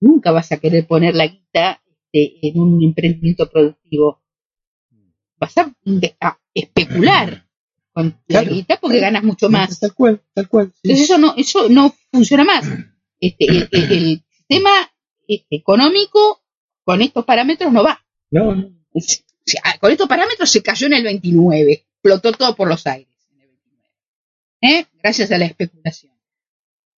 [0.00, 4.22] nunca vas a querer poner la guita este, en un emprendimiento productivo.
[5.38, 5.74] Vas a,
[6.22, 7.45] a especular
[7.96, 9.80] con la guita porque ganas mucho más.
[9.80, 10.70] Tal cual, tal cual.
[10.74, 10.80] sí.
[10.84, 12.62] Entonces eso no, eso no funciona más.
[13.18, 14.70] Este, el, el- el sistema
[15.26, 16.44] este, económico
[16.84, 18.04] con estos parámetros no va.
[18.30, 18.66] No, no.
[18.92, 23.08] O sea, con estos parámetros se cayó en el 29, explotó todo por los aires.
[23.32, 23.90] en el 29.
[24.60, 24.86] ¿Eh?
[25.02, 26.12] Gracias a la especulación.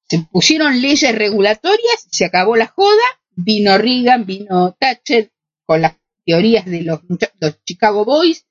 [0.09, 3.05] Se pusieron leyes regulatorias, se acabó la joda,
[3.37, 5.31] vino Reagan, vino Thatcher
[5.65, 5.95] con las
[6.27, 7.01] teorías de los,
[7.41, 8.47] los Chicago Boys,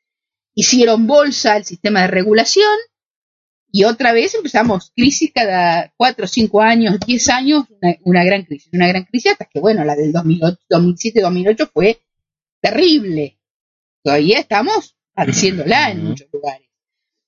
[0.57, 2.75] hicieron bolsa al sistema de regulación
[3.71, 8.67] y otra vez empezamos crisis cada cuatro, cinco años, diez años, una, una gran crisis,
[8.73, 12.01] una gran crisis hasta que, bueno, la del 2008, 2007, 2008 fue
[12.59, 13.39] terrible.
[14.03, 16.67] Todavía estamos padeciéndola en muchos lugares.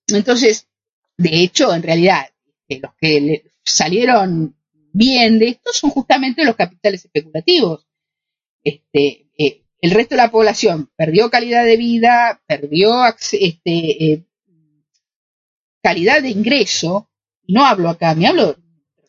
[0.07, 0.67] Entonces,
[1.15, 2.25] de hecho, en realidad,
[2.67, 4.55] eh, los que le salieron
[4.91, 7.85] bien de esto son justamente los capitales especulativos.
[8.63, 14.25] Este, eh, el resto de la población perdió calidad de vida, perdió este, eh,
[15.81, 17.09] calidad de ingreso.
[17.47, 18.55] No hablo acá, me hablo,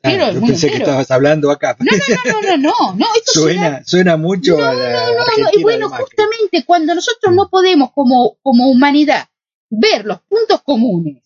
[0.02, 0.84] Ah, yo pensé que entero.
[0.92, 1.76] estabas hablando acá.
[1.78, 5.12] No, no, no, no, no, no, esto se da- Suena, suena mucho a la no,
[5.14, 9.28] no, Argentina y bueno, justamente cuando nosotros no podemos como, como humanidad
[9.68, 11.22] ver los puntos comunes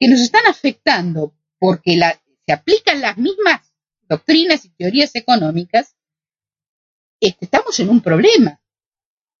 [0.00, 3.72] que nos están afectando porque la, se aplican las mismas
[4.08, 5.94] doctrinas y teorías económicas,
[7.20, 8.60] este, estamos en un problema.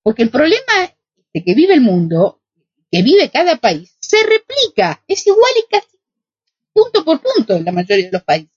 [0.02, 2.42] Porque el problema este, que vive el mundo,
[2.90, 5.98] que vive cada país, se replica, es igual y casi
[6.72, 8.50] punto por punto en la mayoría de los países.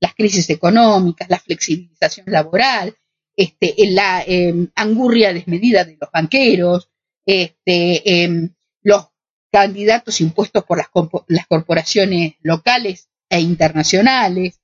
[0.00, 2.96] Las crisis económicas, la flexibilización laboral,
[3.36, 6.88] este, la eh, angurria desmedida de los banqueros,
[7.24, 9.08] este, em, los
[9.50, 14.57] candidatos impuestos por las corporaciones locales e internacionales,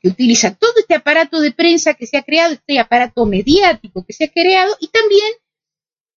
[0.00, 4.12] que utilizan todo este aparato de prensa que se ha creado, este aparato mediático que
[4.12, 5.32] se ha creado, y también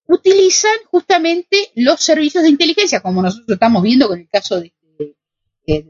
[0.07, 4.73] utilizan justamente los servicios de inteligencia, como nosotros estamos viendo con el caso de,
[5.67, 5.83] de-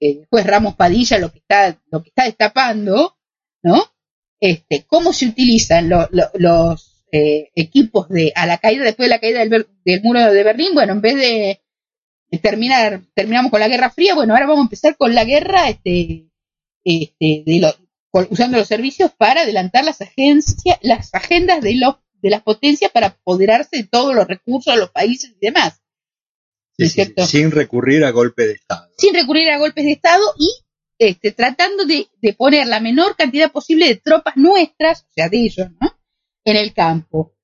[0.00, 3.16] de- Ramos Padilla, lo que está, lo que está destapando,
[3.62, 3.84] ¿no?
[4.40, 9.10] Este, cómo se utilizan lo- lo- los eh, equipos de a la caída, después de
[9.10, 11.60] la caída del, del muro de Berlín, bueno, en vez de
[12.40, 16.29] terminar, terminamos con la Guerra Fría, bueno, ahora vamos a empezar con la guerra, este,
[16.84, 17.74] este, de
[18.10, 22.90] con- usando los servicios para adelantar las agencias, las agendas de los de las potencias
[22.90, 25.80] para apoderarse de todos los recursos de los países y demás.
[27.26, 28.88] Sin recurrir a golpe de Estado.
[28.98, 30.50] sin recurrir a golpes de Estado y
[30.98, 35.38] este, tratando de, de poner la menor cantidad posible de tropas nuestras, o sea, de
[35.44, 35.98] ellos, ¿no?
[36.44, 37.34] En el campo.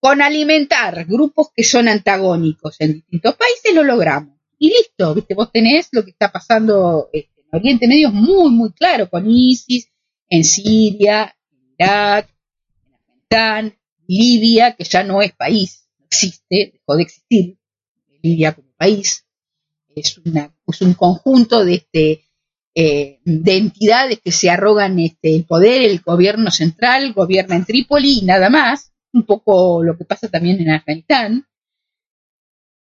[0.00, 4.36] Con alimentar grupos que son antagónicos en distintos países lo logramos.
[4.58, 5.34] Y listo, ¿viste?
[5.34, 9.30] Vos tenés lo que está pasando este, en Oriente Medio es muy, muy claro, con
[9.30, 9.88] ISIS,
[10.28, 12.28] en Siria, en Irak,
[12.84, 17.58] en Afganistán, Libia, que ya no es país, no existe, dejó de existir
[18.22, 19.26] Libia como país
[19.96, 22.24] es, una, un conjunto de, este,
[22.74, 28.18] eh, de entidades que se arrogan este, el poder, el gobierno central gobierna en Trípoli
[28.18, 31.46] y nada más, un poco lo que pasa también en Afganistán.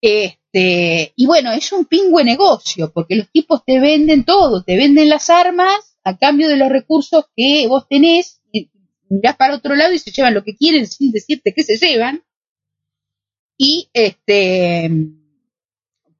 [0.05, 5.07] Este, y bueno, es un pingüe negocio, porque los tipos te venden todo, te venden
[5.07, 8.69] las armas a cambio de los recursos que vos tenés, y
[9.07, 12.21] mirás para otro lado y se llevan lo que quieren sin decirte que se llevan.
[13.57, 14.91] Y este,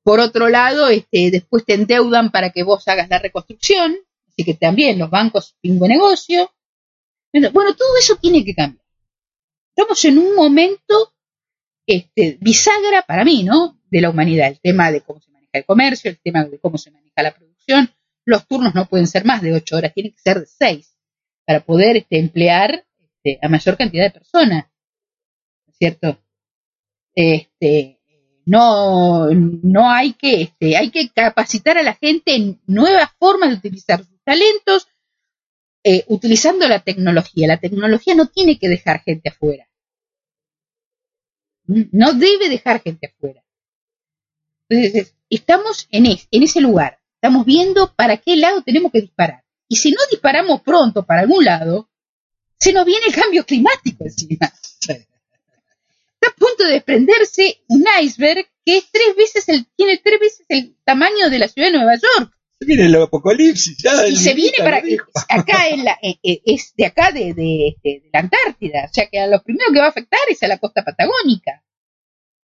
[0.02, 3.98] por otro lado, este, después te endeudan para que vos hagas la reconstrucción,
[4.30, 6.50] así que también los bancos pingüe negocio.
[7.34, 8.86] Bueno, bueno, todo eso tiene que cambiar.
[9.76, 11.13] Estamos en un momento
[11.86, 13.80] este, bisagra para mí, ¿no?
[13.90, 16.78] De la humanidad, el tema de cómo se maneja el comercio, el tema de cómo
[16.78, 17.90] se maneja la producción.
[18.26, 20.98] Los turnos no pueden ser más de ocho horas, tienen que ser de seis
[21.46, 26.18] para poder este, emplear este, a mayor cantidad de personas, ¿no es ¿cierto?
[27.16, 28.00] Este,
[28.46, 33.56] no, no hay que, este, hay que capacitar a la gente en nuevas formas de
[33.56, 34.88] utilizar sus talentos,
[35.84, 37.48] eh, utilizando la tecnología.
[37.48, 39.68] La tecnología no tiene que dejar gente afuera.
[41.66, 43.44] No debe dejar gente afuera.
[44.70, 47.00] Entonces, estamos en, es, en ese lugar.
[47.16, 49.44] Estamos viendo para qué lado tenemos que disparar.
[49.68, 51.90] Y si no disparamos pronto para algún lado,
[52.60, 54.52] se nos viene el cambio climático encima.
[56.24, 60.46] Está a punto de desprenderse un iceberg que es tres veces el, tiene tres veces
[60.50, 62.34] el tamaño de la ciudad de Nueva York.
[62.64, 64.08] Se viene el apocalipsis ya.
[64.08, 64.82] Y se viene para
[65.30, 68.94] acá en la, eh, eh, es de acá de, de, de- de la Antártida, o
[68.94, 71.64] sea que a lo primero que va a afectar es a la costa patagónica.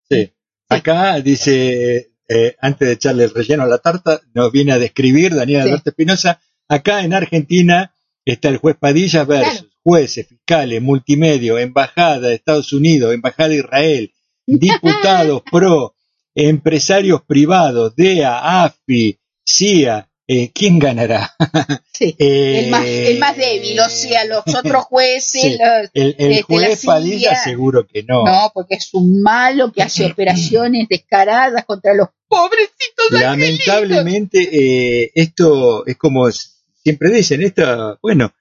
[0.10, 0.32] Sí.
[0.70, 5.34] Acá dice, eh, antes de echarle el relleno a la tarta, nos viene a describir
[5.36, 5.68] Daniel Sí.
[5.70, 6.42] Alberto Espinosa.
[6.68, 7.94] Acá en Argentina
[8.26, 9.70] está el juez Padilla versus Claro.
[9.84, 14.14] jueces, fiscales, multimedio, embajada de Estados Unidos, embajada de Israel,
[14.48, 15.96] diputados pro,
[16.36, 21.34] empresarios privados, DEA, AFI, CIA, eh, ¿quién ganará?
[21.96, 25.24] Sí, el, más, el más débil, o sea, los otros jueces.
[25.44, 26.86] Sí, los- el, el este, juez.
[26.86, 28.26] Padilla seguro que no.
[28.26, 33.12] No, porque es un malo que hace operaciones descaradas contra los pobrecitos.
[33.12, 38.34] Lamentablemente, eh, esto es como siempre dicen, esto, bueno,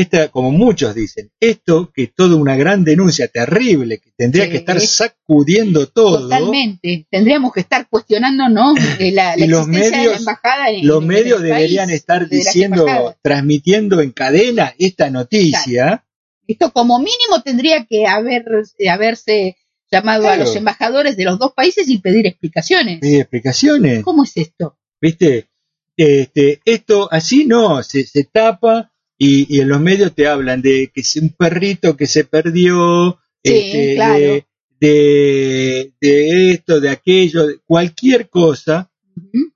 [0.00, 4.50] esta, como muchos dicen, esto que es toda una gran denuncia terrible, que tendría Sí.
[4.52, 7.06] que estar sacudiendo todo, Totalmente.
[7.10, 10.86] Tendríamos que estar cuestionándonos eh, la, la Y los existencia de la medios- embajada en
[10.86, 12.86] los en medios el deberían país, estar diciendo,
[13.22, 16.04] transmitiendo en cadena esta noticia.
[16.46, 18.44] Esto como mínimo tendría que haber,
[18.78, 19.56] eh, haberse
[19.90, 23.00] llamado a los embajadores de los dos países y pedir explicaciones.
[23.00, 24.04] Pide explicaciones.
[24.04, 24.78] ¿Cómo es esto?
[25.00, 25.48] ¿Viste?
[25.96, 30.90] Este, esto así no, se, se tapa y, y en los medios te hablan de
[30.94, 34.18] que es un perrito que se perdió, Sí, este, claro.
[34.18, 34.44] de,
[34.80, 38.90] de, de esto, de aquello, de cualquier cosa,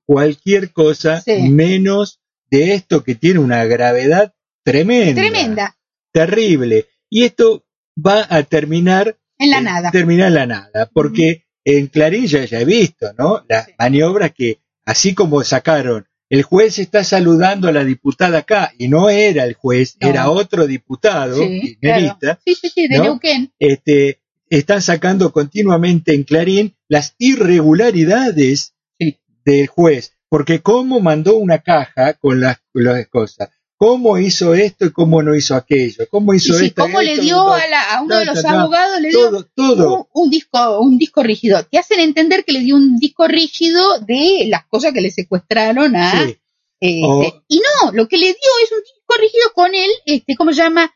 [0.05, 1.49] cualquier cosa, Sí.
[1.49, 4.35] menos de esto que tiene una gravedad
[4.65, 5.21] tremenda.
[5.23, 5.77] Tremenda.
[6.13, 6.87] Terrible.
[7.11, 7.65] Y esto
[7.97, 9.91] va a terminar En la eh, nada.
[9.91, 13.45] terminar en la nada, porque en Clarín ya, ya he visto, ¿no?
[13.49, 13.73] Las Sí.
[13.79, 19.11] maniobras que, así como sacaron, el juez está saludando a la diputada acá, y no
[19.11, 20.09] era el juez, No.
[20.09, 22.16] era otro diputado, Sí, claro.
[22.45, 23.05] sí, sí, sí, de ¿no?
[23.05, 23.53] Neuquén.
[23.59, 29.18] este, están sacando continuamente en Clarín las irregularidades Sí.
[29.45, 33.51] del juez, porque cómo mandó una caja con las, con las cosas,
[33.85, 36.83] cómo hizo esto y cómo no hizo aquello, cómo hizo Sí, esto.
[36.83, 37.53] y cómo le esto, dio todo.
[37.55, 39.97] a, la- a uno de los abogados, le dio todo, todo.
[40.12, 41.64] un, un disco, un disco rígido.
[41.64, 45.97] Te hacen entender que le dio un disco rígido de las cosas que le secuestraron
[45.97, 46.39] a Sí.
[46.80, 50.37] Este, O- y no, lo que le dio es un disco rígido con el, este,
[50.37, 50.93] ¿cómo se llama?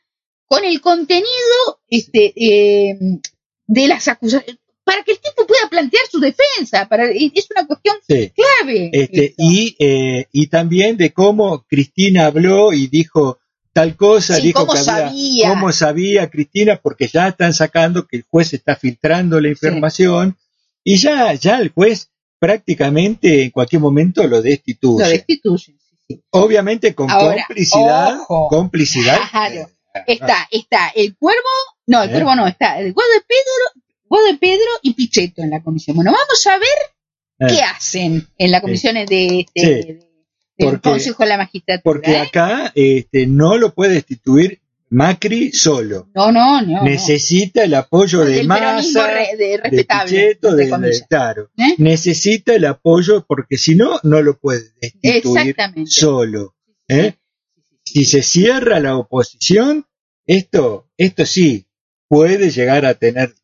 [0.47, 2.99] Con el contenido este, eh,
[3.67, 7.97] de las acusaciones, para que el tipo pueda plantear su defensa, para, es una cuestión
[8.09, 8.31] Sí.
[8.31, 8.91] clave.
[8.93, 13.39] Este, y, eh, y también de cómo Cristina habló y dijo
[13.73, 15.49] tal cosa, Sí, dijo cómo que había- sabía.
[15.49, 20.37] cómo sabía Cristina, porque ya están sacando que el juez está filtrando la información
[20.85, 22.09] y ya, ya el juez
[22.39, 25.25] prácticamente en cualquier momento lo destituye.
[25.43, 25.77] lo sí.
[26.31, 28.49] Obviamente con Ahora, complicidad, ojo.
[28.49, 29.19] complicidad.
[29.31, 29.55] Claro.
[29.95, 31.41] eh, Está, está el cuervo,
[31.87, 32.13] no, el ¿Eh?
[32.13, 33.76] cuervo no, está el Guado de Pedro,
[34.09, 35.97] Guado de Pedro y Pichetto en la comisión.
[35.97, 36.69] Bueno, vamos a ver
[37.51, 39.67] eh, qué hacen en las comisiones de, este, Sí.
[39.67, 40.07] de-
[40.59, 41.83] del Porque- Consejo de la Magistratura.
[41.83, 42.19] porque ¿eh?
[42.19, 46.09] acá este, no lo puede destituir Macri solo.
[46.15, 46.77] No, no, no.
[46.79, 46.83] no.
[46.85, 50.11] Necesita el apoyo de peronismo Massa, re- de de respetable.
[50.13, 51.51] Pichetto, de, de- claro.
[51.59, 51.75] ¿Eh?
[51.79, 56.55] Necesita el apoyo porque si no, no lo puede destituir solo.
[56.89, 57.15] ¿eh?
[57.85, 59.87] Si se cierra la oposición,
[60.27, 61.67] esto, esto sí
[62.09, 63.35] puede llegar a tener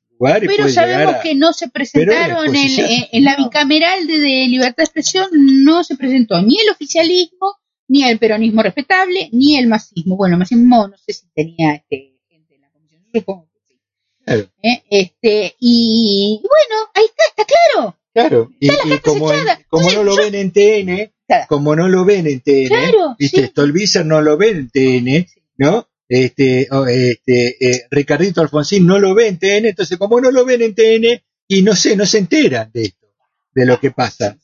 [0.42, 1.20] y Pero sabemos a...
[1.20, 5.26] que no se presentaron en, exposición, en- en la bicameral de, de libertad de expresión,
[5.32, 7.56] no se presentó ni el oficialismo,
[7.88, 10.16] ni el peronismo respetable, ni el masismo.
[10.16, 13.60] Bueno, el masismo no sé si tenía este, gente en la comisión, yo supongo que
[13.68, 13.80] sí.
[14.24, 14.82] Claro, ¿eh?
[14.90, 17.96] Este, y bueno, ahí está, está claro.
[18.14, 18.50] claro.
[18.60, 21.46] Y, Está la y como, en- como Entonces, no lo yo- ven en TN, Claro.
[21.48, 23.46] como no lo ven en TN, Claro, viste, sí.
[23.48, 25.26] Stolbizer no lo ve en TN.
[25.58, 25.88] ¿no?
[26.14, 30.60] Este, este, eh, Ricardito Alfonsín no lo ve en TN, entonces como no lo ven
[30.60, 33.06] en TN, y no sé, no se enteran de esto,
[33.54, 34.36] de lo que pasa.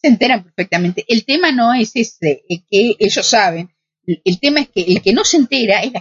[0.00, 1.04] se enteran perfectamente.
[1.06, 3.70] El tema no es ese, es que ellos saben.
[4.04, 6.00] El tema es que el que no se entera es la,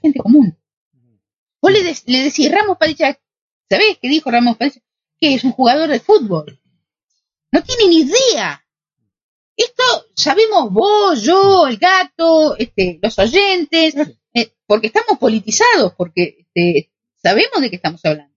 [0.00, 0.56] gente común.
[1.60, 3.18] Vos le, des- le decís, Ramos Padilla,
[3.68, 4.80] ¿sabés qué dijo Ramos Padilla?
[5.20, 6.60] Que es un jugador de fútbol.
[7.50, 8.64] No tiene ni idea.
[9.56, 9.82] Esto
[10.14, 13.94] sabemos vos, yo, el gato, este, los oyentes,
[14.34, 18.34] eh, porque estamos politizados, porque este, sabemos de qué estamos hablando.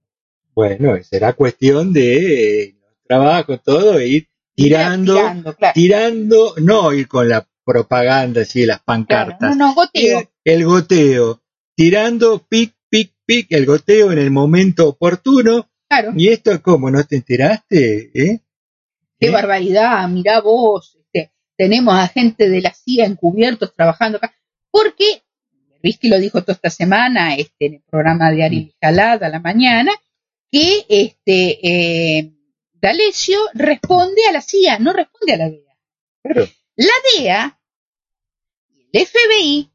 [0.53, 2.75] Bueno, será cuestión de eh,
[3.07, 5.73] trabajo, todo, e ir tirando, Tirando, claro.
[5.73, 9.57] tirando, no ir con la propaganda, así, las Claro, pancartas.
[9.57, 10.19] No, no, goteo.
[10.19, 11.41] El, el goteo,
[11.75, 15.69] tirando pic, pic, pic, el goteo en el momento oportuno.
[15.89, 16.13] Claro.
[16.15, 16.89] ¿Y esto cómo?
[16.89, 18.11] ¿No te enteraste?
[18.13, 18.41] ¿Eh?
[19.19, 19.31] qué ¿Eh?
[19.31, 24.33] barbaridad, mirá vos, este, tenemos a gente de la CIA encubiertos trabajando acá,
[24.71, 25.23] porque,
[25.85, 29.39] Risky lo dijo toda esta semana este, en el programa de Ari Jalada a la
[29.39, 29.91] mañana,
[30.51, 32.31] que este, eh,
[32.73, 35.77] D'Alessio responde a la CIA, no responde a la DEA.
[36.23, 36.49] Claro.
[36.75, 37.59] La DEA
[38.69, 39.71] y el FBI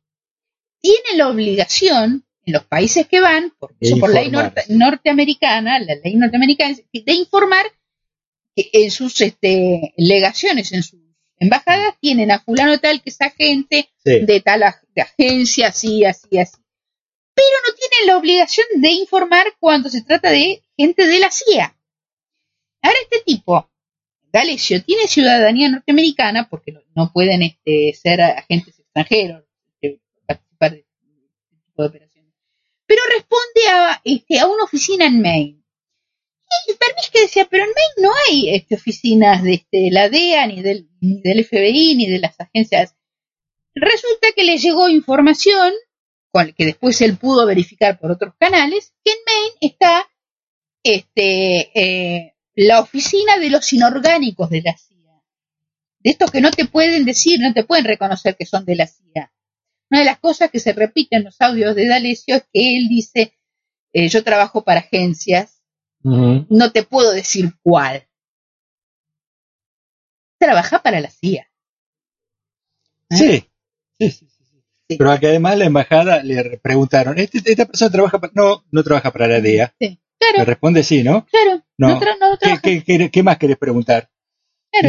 [0.81, 5.95] tienen la obligación en los países que van, por, eso por ley norte- norteamericana, la
[5.95, 7.67] ley norteamericana, de informar
[8.57, 11.01] en sus este, legaciones, en sus
[11.41, 14.21] embajadas, tienen a fulano tal que es agente Sí.
[14.25, 16.57] de tal ag- de agencia, así, así, así.
[17.35, 21.77] Pero no tienen la obligación de informar cuando se trata de gente de la CIA.
[22.83, 23.69] Ahora este tipo
[24.33, 29.45] D'Alessio tiene ciudadanía norteamericana porque no pueden este, ser agentes extranjeros
[29.81, 32.35] este, participar de este tipo de operaciones.
[32.87, 35.60] Pero responde a, este, a una oficina en Maine.
[36.69, 40.63] Y que decía, pero en Maine no hay este, oficinas de este, la DEA, ni
[40.63, 40.89] del,
[41.45, 42.95] FBI, ni de las agencias.
[43.75, 45.73] Resulta que le llegó información,
[46.57, 50.09] que después él pudo verificar por otros canales, que en Maine está
[50.83, 55.23] este, eh, la oficina de los inorgánicos de la CIA.
[56.01, 58.87] De estos que no te pueden decir, no te pueden reconocer que son de la
[58.87, 59.33] CIA.
[59.91, 62.89] Una de las cosas que se repite en los audios de D'Alessio es que él
[62.89, 63.35] dice,
[63.93, 65.60] eh, yo trabajo para agencias,
[66.03, 68.07] no te puedo decir cuál.
[70.39, 71.49] Trabaja para la CIA.
[73.11, 73.17] ¿Eh?
[73.17, 73.47] Sí.
[73.99, 74.27] Sí, sí,
[74.89, 78.33] sí, Pero que además la embajada le preguntaron, ¿Este, ¿esta persona trabaja para...?
[78.35, 79.75] No, no trabaja para la DEA.
[79.79, 80.01] Sí.
[80.39, 81.27] Me responde sí, ¿no?
[81.27, 81.63] Claro.
[81.77, 81.99] No.
[82.63, 84.11] ¿Qué, más querés preguntar?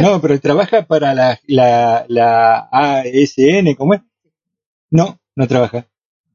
[0.00, 4.00] No, pero trabaja para la, la, la ASN, ¿cómo es?
[4.90, 5.86] No, no trabaja.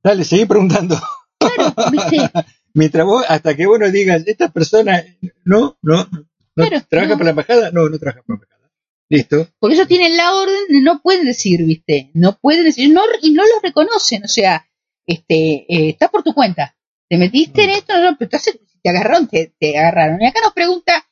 [0.03, 0.99] Dale, seguí preguntando.
[1.37, 1.73] Claro,
[2.77, 5.03] Mientras vos, hasta que vos nos digas, esta persona,
[5.43, 6.07] no, no,
[6.55, 7.71] no, ¿trabaja para la embajada?
[7.71, 8.71] No, no trabaja para la embajada.
[9.09, 9.47] Listo.
[9.57, 12.11] Porque ellos tienen la orden, no pueden decir, ¿viste?
[12.13, 14.69] No pueden decir, no, y no los reconocen, o sea,
[15.07, 16.77] este, eh, está por tu cuenta.
[17.09, 17.73] Te metiste en mm.
[17.73, 18.39] esto, no, pero te,
[18.83, 20.21] te agarraron, te, agarraron.
[20.21, 21.03] Y acá nos pregunta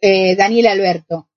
[0.00, 1.28] eh, Daniel Alberto,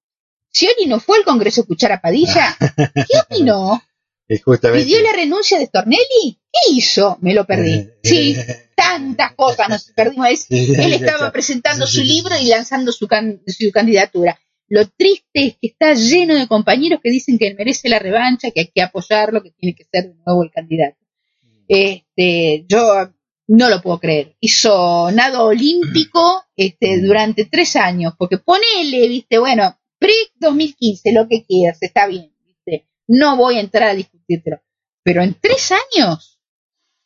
[0.52, 3.82] si Oli no fue al Congreso a escuchar a Padilla, ¿qué opinó?
[4.28, 6.40] ¿Pidió la renuncia de Stornelli?
[6.66, 7.18] ¿Qué hizo?
[7.22, 7.90] Me lo perdí.
[8.04, 8.36] Sí,
[8.76, 10.28] tantas cosas nos perdimos.
[10.50, 13.08] Él estaba presentando su libro y lanzando su,
[13.48, 14.40] su candidatura.
[14.70, 18.52] Lo triste es que está lleno de compañeros que dicen que él merece la revancha,
[18.52, 20.98] que hay que apoyarlo, que tiene que ser de nuevo el candidato.
[21.42, 21.64] Mm.
[21.70, 23.10] Este, yo
[23.48, 24.36] no lo puedo creer.
[24.42, 31.46] Hizo nado olímpico este, durante tres años, porque ponele, viste, bueno, PRIC 2015, lo que
[31.46, 34.62] quieras, está bien, viste, no voy a entrar a discutírtelo.
[35.02, 36.37] Pero en tres años,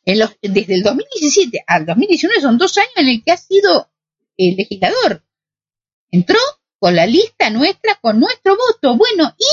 [0.04, 3.90] en los, desde el 2017 al 2019, son dos años en el que ha sido
[4.36, 5.24] el legislador.
[6.10, 6.38] Entró
[6.78, 8.96] con la lista nuestra, con nuestro voto.
[8.96, 9.46] Bueno, y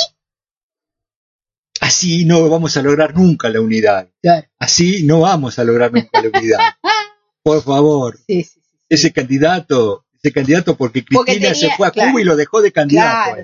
[1.82, 4.10] así no vamos a lograr nunca la unidad.
[4.58, 6.60] Así no vamos a lograr nunca la unidad.
[7.44, 8.20] Por favor.
[8.28, 13.36] ese candidato, ese candidato porque Cristina se fue a Cuba y lo dejó de candidato.
[13.36, 13.44] Claro,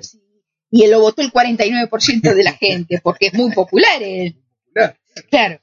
[0.70, 4.36] Y él lo votó el 49% de la gente porque es muy popular él.
[5.30, 5.60] Claro.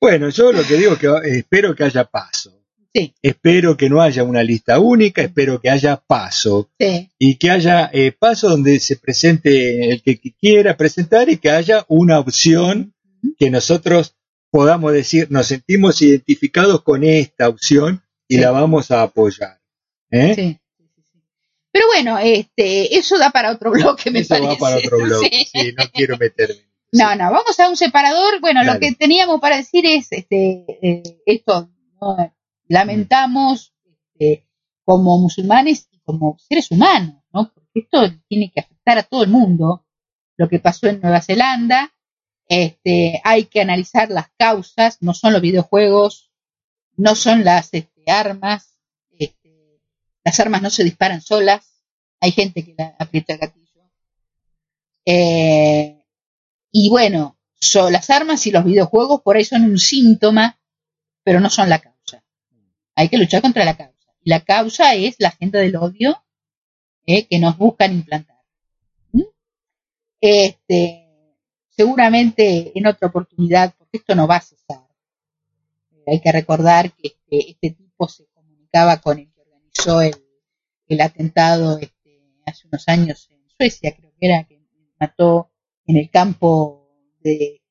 [0.00, 2.52] Bueno, yo lo que digo es que espero que haya paso.
[3.20, 6.70] Espero que no haya una lista única, espero que haya paso.
[7.18, 11.84] Y que haya eh, paso donde se presente el que quiera presentar y que haya
[11.88, 12.94] una opción
[13.38, 14.16] que nosotros
[14.50, 19.60] podamos decir, nos sentimos identificados con esta opción y la vamos a apoyar.
[20.10, 20.58] ¿eh?
[21.70, 25.84] Pero bueno, este, eso da para otro bloque, me eso Va para otro bloque, no
[25.92, 26.65] quiero meterme.
[26.92, 28.40] No, no, vamos a un separador.
[28.40, 31.70] Bueno, lo que teníamos para decir es este, eh, esto,
[32.68, 34.48] lamentamos este,
[34.84, 37.52] como musulmanes y como seres humanos, ¿no?
[37.52, 39.84] Porque esto tiene que afectar a todo el mundo,
[40.36, 41.92] lo que pasó en Nueva Zelanda,
[42.48, 46.30] este, hay que analizar las causas, no son los videojuegos,
[46.96, 48.78] no son las este, armas,
[49.10, 49.82] este,
[50.24, 51.82] las armas no se disparan solas,
[52.20, 53.90] hay gente que la aprieta el gatillo.
[55.04, 56.05] Eh,
[56.78, 60.60] y bueno, son las armas y los videojuegos por ahí son un síntoma,
[61.22, 62.22] pero no son la causa.
[62.94, 64.12] Hay que luchar contra la causa.
[64.22, 66.22] Y la causa es la agenda del odio
[67.06, 68.42] eh, que nos buscan implantar.
[69.12, 69.22] ¿Mm?
[70.20, 71.08] Este,
[71.70, 74.86] seguramente en otra oportunidad, porque esto no va a cesar.
[75.92, 81.00] Eh, hay que recordar que este, este, tipo se comunicaba con el que organizó el,
[81.00, 84.60] atentado este, hace unos años en Suecia, creo que era, que
[85.00, 85.50] mató
[85.86, 86.88] en el campo
[87.20, 87.62] de,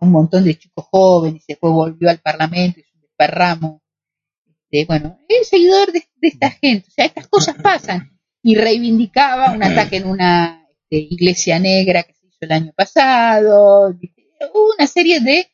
[0.00, 3.82] un montón de chicos jóvenes después volvió al Parlamento y hizo un desparramo
[4.86, 8.18] bueno, el seguidor de, esta gente, o sea, estas cosas pasan.
[8.42, 13.94] Y reivindicaba un ataque en una este, iglesia negra que se hizo el año pasado,
[14.78, 15.50] una serie de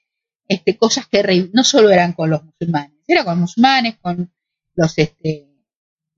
[0.47, 4.33] este, cosas que no solo eran con los musulmanes, era con musulmanes, con
[4.75, 5.49] los este,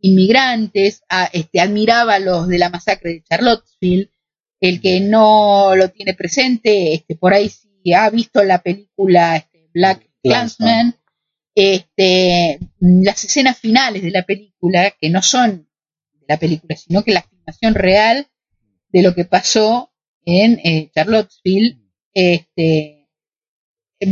[0.01, 1.03] inmigrantes,
[1.33, 4.13] este, admiraba los de la masacre de Charlottesville,
[4.61, 9.69] el que no lo tiene presente, este, por ahí si ha visto la película este,
[9.73, 10.97] Black Clansman,
[11.55, 15.69] este, las escenas finales de la película, que no son
[16.13, 18.29] de la película, sino que la filmación real
[18.91, 19.93] de lo que pasó
[20.25, 21.81] en eh, Charlottesville,
[22.13, 23.09] este,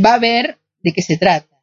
[0.03, 1.61] va a ver de qué se trata.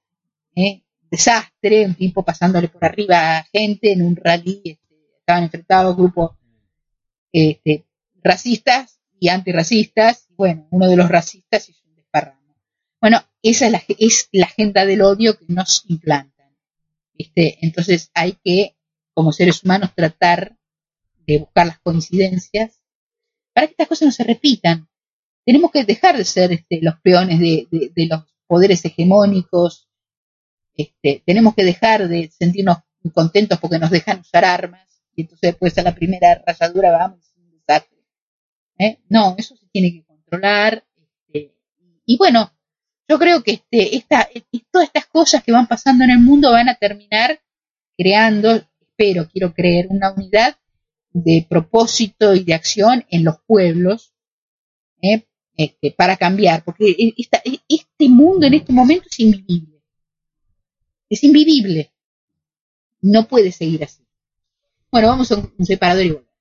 [0.54, 0.82] ¿eh?
[1.10, 6.32] Desastre, un tipo pasándole por arriba a gente en un rally, este, estaban enfrentados grupos
[7.32, 7.84] este,
[8.24, 10.26] racistas y antirracistas.
[10.30, 12.56] Bueno, uno de los racistas es un desparramo.
[13.00, 16.56] Bueno, esa es la, es la agenda del odio que nos implantan.
[17.16, 18.76] Este, entonces hay que,
[19.12, 20.56] como seres humanos, tratar
[21.26, 22.80] de buscar las coincidencias
[23.52, 24.88] para que estas cosas no se repitan.
[25.44, 29.88] Tenemos que dejar de ser este, los peones de, los poderes hegemónicos.
[30.74, 32.78] Este, tenemos que dejar de sentirnos
[33.12, 37.34] contentos porque nos dejan usar armas y entonces después a la primera rayadura vamos.
[38.78, 38.98] ¿Eh?
[39.08, 40.84] No, eso se tiene que controlar.
[41.26, 41.54] Este,
[42.06, 42.52] y bueno,
[43.08, 44.04] yo creo que este,
[44.70, 47.40] todas estas cosas que van pasando en el mundo van a terminar
[47.96, 50.56] creando, espero, quiero creer, una unidad
[51.12, 54.12] de propósito y de acción en los pueblos
[55.00, 55.26] ¿eh?
[55.56, 59.80] este, para cambiar, porque e, este mundo en este momento es invivible.
[61.08, 61.92] Es invivible.
[63.00, 64.02] No puede seguir así.
[64.90, 66.33] Bueno, vamos a un, separador y volvemos.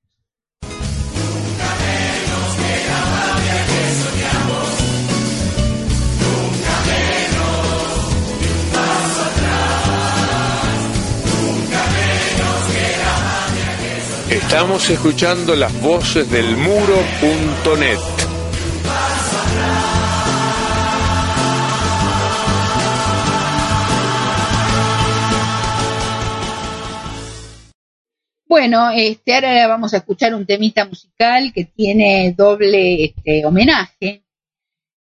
[14.53, 17.97] Estamos escuchando las voces del muro.net.
[28.45, 34.23] Bueno, este, ahora vamos a escuchar un temita musical que tiene doble este, homenaje.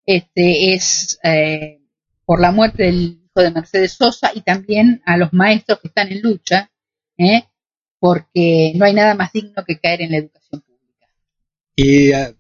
[0.08, 1.82] Este es eh,
[2.26, 6.12] por la muerte del hijo de Mercedes Sosa y también a los maestros que están
[6.12, 6.72] en lucha,
[7.20, 7.44] ¿eh?
[8.06, 11.08] Porque no hay nada más digno que caer en la educación pública.
[11.76, 12.36] Y eh,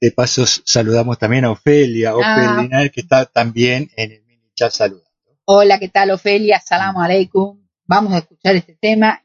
[0.00, 2.14] de paso saludamos también a Ofelia, ah.
[2.14, 5.10] Ofelia que está también en el mini chat saludando.
[5.44, 6.60] Hola, ¿qué tal Ofelia?
[6.60, 7.60] Salam aleikum.
[7.84, 9.20] Vamos a escuchar este tema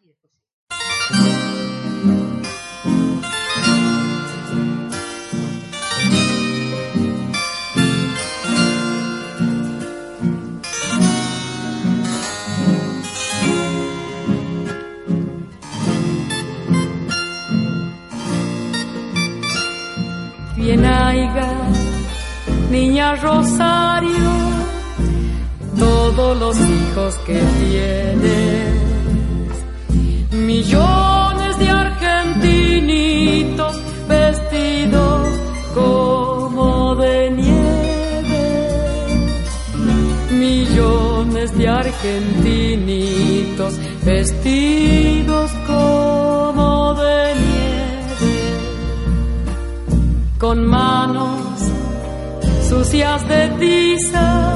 [22.71, 24.31] Niña Rosario,
[25.77, 28.73] todos los hijos que tienes.
[30.31, 35.27] Millones de argentinitos vestidos
[35.75, 38.73] como de nieve,
[40.31, 47.32] millones de argentinitos vestidos como de nieve,
[50.53, 51.71] con manos
[52.69, 54.53] sucias de tiza,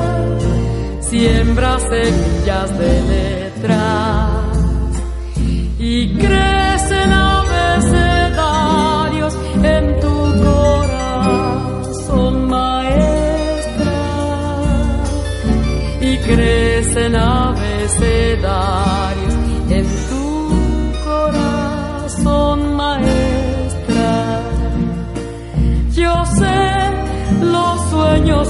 [1.00, 4.60] siembra semillas de letras
[5.80, 10.14] y crecen abecedarios en tu
[10.46, 14.00] corazón, maestra,
[16.00, 19.27] y crecen abecedarios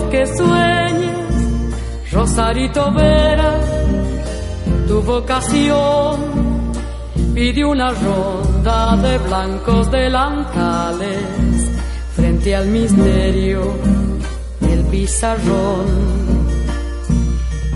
[0.10, 1.12] que sueñes,
[2.12, 3.60] Rosarito Vera,
[4.88, 6.38] tu vocación
[7.34, 11.24] pide una ronda de blancos delantales
[12.16, 13.62] frente al misterio
[14.60, 15.86] del pizarrón.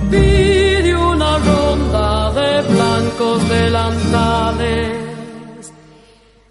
[0.10, 5.02] Pide una ronda de blancos delantales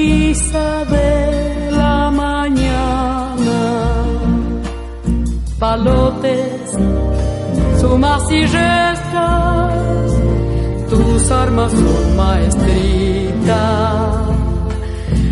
[7.81, 10.11] sumas y restas,
[10.89, 13.63] tus armas son maestrita.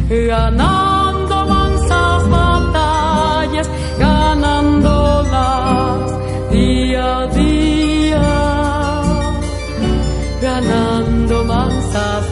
[0.10, 3.70] Ganando mansas batallas,
[4.00, 5.32] ganándolas
[6.52, 8.22] día a día,
[10.42, 12.29] ganando mansas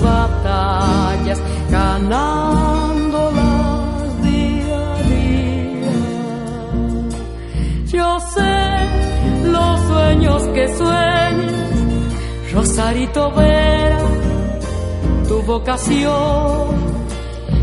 [10.58, 11.54] que sueñas,
[12.52, 14.00] Rosarito Vera,
[15.28, 16.70] tu vocación.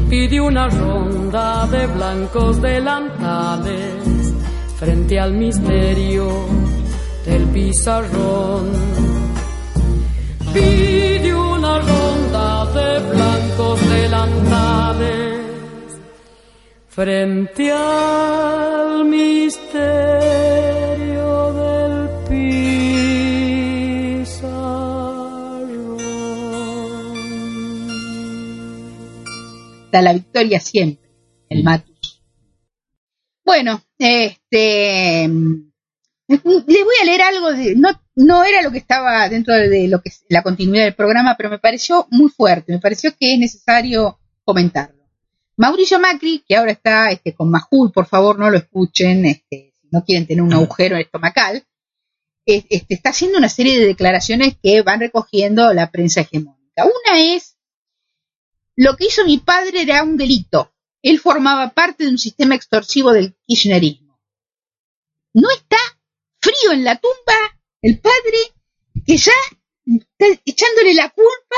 [0.09, 4.33] Pide una ronda de blancos delantales
[4.79, 6.29] frente al misterio
[7.27, 8.65] del pizarrón.
[10.53, 12.47] Pide una ronda
[12.77, 15.41] de blancos delantales
[16.91, 20.14] frente al misterio
[30.03, 31.11] la victoria siempre,
[31.49, 32.23] el Matus.
[33.45, 35.29] Bueno, este
[36.29, 40.01] le voy a leer algo de, no, no era lo que estaba dentro de lo
[40.01, 43.39] que es la continuidad del programa, pero me pareció muy fuerte, me pareció que es
[43.39, 45.05] necesario comentarlo.
[45.57, 49.89] Mauricio Macri, que ahora está este, con Majul, por favor no lo escuchen, este, si
[49.93, 51.65] no quieren tener un agujero estomacal,
[52.47, 56.85] este, está haciendo una serie de declaraciones que van recogiendo la prensa hegemónica.
[56.85, 57.54] Una es,
[58.77, 60.73] lo que hizo mi padre era un delito.
[61.03, 64.21] Él formaba parte de un sistema extorsivo del kirchnerismo.
[65.35, 65.77] No está
[66.41, 68.39] frío en la tumba el padre
[69.07, 69.33] que ya
[69.87, 71.57] está echándole la culpa.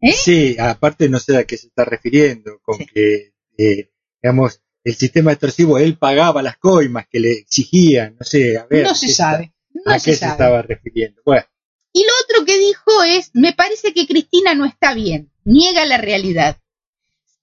[0.00, 0.12] ¿eh?
[0.12, 2.86] Sí, aparte no sé a qué se está refiriendo, con Sí.
[2.86, 3.92] que, eh,
[4.22, 8.84] digamos, el sistema extorsivo, él pagaba las coimas que le exigían, no sé, a ver.
[8.84, 11.22] No se ¿qué sabe, no ¿A se qué se estaba refiriendo?
[11.24, 11.46] Bueno,
[11.92, 15.98] Y lo otro que dijo es, me parece que Cristina no está bien, niega la
[15.98, 16.56] realidad.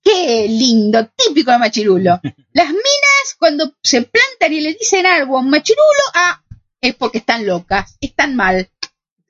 [0.03, 2.19] Qué lindo, típico de Machirulo.
[2.53, 6.44] Las minas cuando se plantan y le dicen algo a un Machirulo, ah,
[6.82, 8.69] es porque están locas, están mal.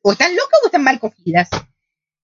[0.02, 1.50] O están locas o están mal cogidas.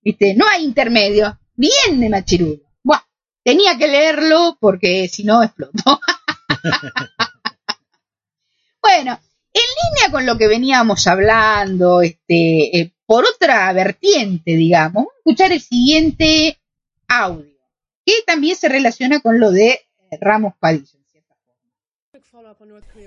[0.01, 0.33] ¿Viste?
[0.33, 1.37] No hay intermedio.
[1.55, 2.61] Bien de Machirulo.
[2.83, 3.03] Buah,
[3.43, 5.99] tenía que leerlo porque si no exploto.
[8.81, 9.19] bueno,
[9.53, 15.17] en línea con lo que veníamos hablando, este, eh, por otra vertiente, digamos, vamos a
[15.17, 16.59] escuchar el siguiente
[17.07, 17.57] audio,
[18.05, 20.97] que también se relaciona con lo de eh, Ramos Padilla.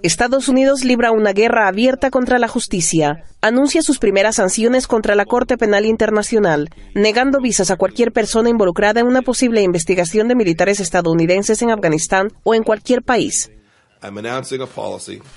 [0.03, 3.25] Estados Unidos libra una guerra abierta contra la justicia.
[3.41, 9.01] Anuncia sus primeras sanciones contra la Corte Penal Internacional, negando visas a cualquier persona involucrada
[9.01, 13.51] en una posible investigación de militares estadounidenses en Afganistán o en cualquier país.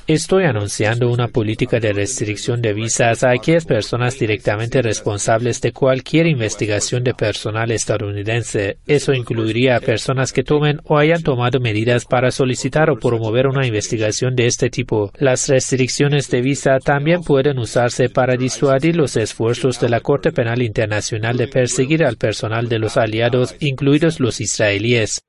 [0.07, 6.27] Estoy anunciando una política de restricción de visas a aquellas personas directamente responsables de cualquier
[6.27, 8.77] investigación de personal estadounidense.
[8.87, 13.67] Eso incluiría a personas que tomen o hayan tomado medidas para solicitar o promover una
[13.67, 15.11] investigación de este tipo.
[15.17, 20.61] Las restricciones de visa también pueden usarse para disuadir los esfuerzos de la Corte Penal
[20.61, 25.21] Internacional de perseguir al personal de los aliados, incluidos los israelíes.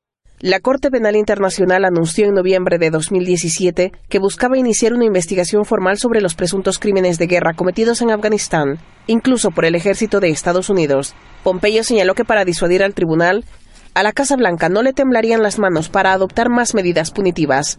[0.44, 5.96] La Corte Penal Internacional anunció en noviembre de 2017 que buscaba iniciar una investigación formal
[5.96, 10.68] sobre los presuntos crímenes de guerra cometidos en Afganistán, incluso por el ejército de Estados
[10.68, 11.14] Unidos.
[11.44, 13.46] Pompeyo señaló que para disuadir al tribunal,
[13.94, 17.78] a la Casa Blanca no le temblarían las manos para adoptar más medidas punitivas.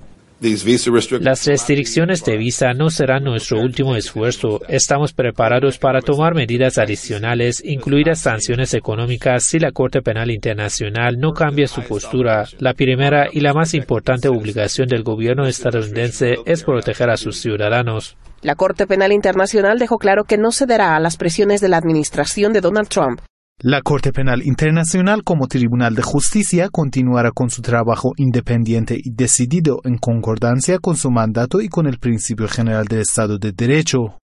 [1.21, 4.59] Las restricciones de visa no serán nuestro último esfuerzo.
[4.67, 11.31] Estamos preparados para tomar medidas adicionales, incluidas sanciones económicas, si la Corte Penal Internacional no
[11.31, 12.45] cambia su postura.
[12.59, 18.17] La primera y la más importante obligación del gobierno estadounidense es proteger a sus ciudadanos.
[18.41, 22.53] La Corte Penal Internacional dejó claro que no cederá a las presiones de la administración
[22.53, 23.21] de Donald Trump.
[23.61, 29.79] La Corte Penal Internacional como Tribunal de Justicia continuará con su trabajo independiente y decidido
[29.85, 34.19] en concordancia con su mandato y con el principio general del Estado de Derecho.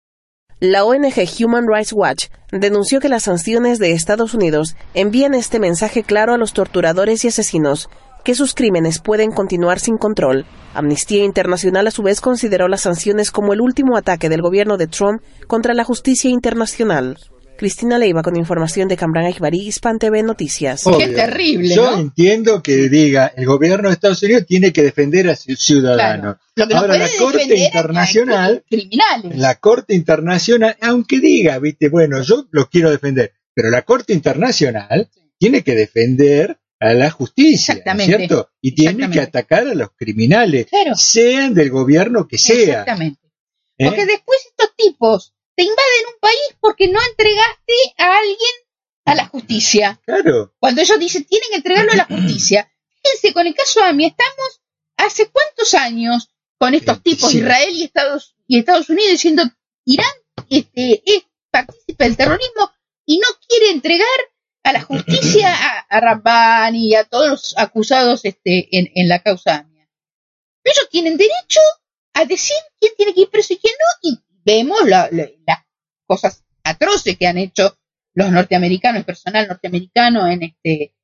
[0.61, 6.05] La ONG Human Rights Watch denunció que las sanciones de Estados Unidos envían este mensaje
[6.05, 7.91] claro a los torturadores y asesinos,
[8.23, 10.47] que sus crímenes pueden continuar sin control.
[10.73, 14.87] Amnistía Internacional a su vez consideró las sanciones como el último ataque del gobierno de
[14.87, 17.19] Trump contra la justicia internacional.
[17.57, 20.87] Cristina Leiva con información de Cambran Ajbari, Hispan TV Noticias.
[20.87, 21.07] Obvio.
[21.75, 26.37] Yo entiendo que diga el gobierno de Estados Unidos tiene que defender a sus ciudadanos.
[26.57, 29.37] No Ahora la Corte Internacional, criminales.
[29.39, 35.09] la Corte Internacional, aunque diga, viste, bueno, yo los quiero defender, pero la Corte Internacional
[35.39, 38.17] tiene que defender a la justicia, ¿no es Exactamente.
[38.17, 38.51] ¿cierto?
[38.61, 40.95] Y tiene que atacar a los criminales, Claro.
[40.95, 42.81] sean del gobierno que sea.
[42.81, 43.21] Exactamente.
[43.79, 43.87] ¿eh?
[43.87, 48.55] Porque después estos tipos te invaden un país porque no entregaste a alguien
[49.07, 50.01] a la justicia.
[50.05, 50.55] Claro.
[50.59, 52.71] Cuando ellos dicen tienen que entregarlo a la justicia.
[53.03, 54.61] Fíjense, con el caso AMI estamos
[54.97, 56.29] hace cuántos años
[56.59, 57.39] con estos tipos, Sí.
[57.39, 59.43] Israel y Estados, y Estados Unidos, diciendo
[59.85, 60.13] Irán
[60.51, 62.71] este, es partícipe del terrorismo
[63.05, 64.09] y no quiere entregar
[64.65, 69.23] a la justicia a, a Rabbani y a todos los acusados este, en, en la
[69.23, 69.89] causa AMIA.
[70.65, 71.61] Ellos tienen derecho
[72.15, 75.59] a decir quién tiene que ir preso y quién no, y vemos la- la- las
[76.07, 77.77] cosas atroces que han hecho
[78.15, 80.95] los norteamericanos, el personal norteamericano en este,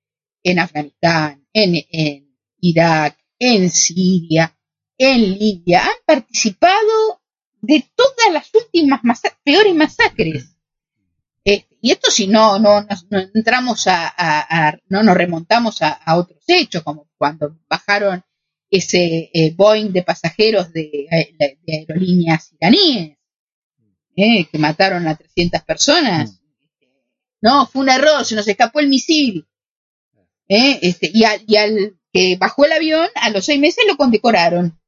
[0.45, 1.75] en Afganistán, en,
[2.61, 4.57] Irak, en Siria,
[4.97, 7.21] en Libia, han participado
[7.61, 10.57] de todas las últimas masa- peores masacres.
[11.45, 16.43] Este, y esto si no, no, no entramos a, no nos remontamos a, a otros
[16.47, 18.23] hechos, como cuando bajaron
[18.71, 21.35] ese eh, Boeing de pasajeros de, eh,
[21.67, 23.19] de aerolíneas iraníes,
[24.17, 26.41] eh, que mataron a 300 personas.
[27.41, 29.47] No, fue un error, se nos escapó el misil.
[30.49, 33.97] Eh, este, y, al, y al que bajó el avión, a los seis meses lo
[33.97, 34.79] condecoraron.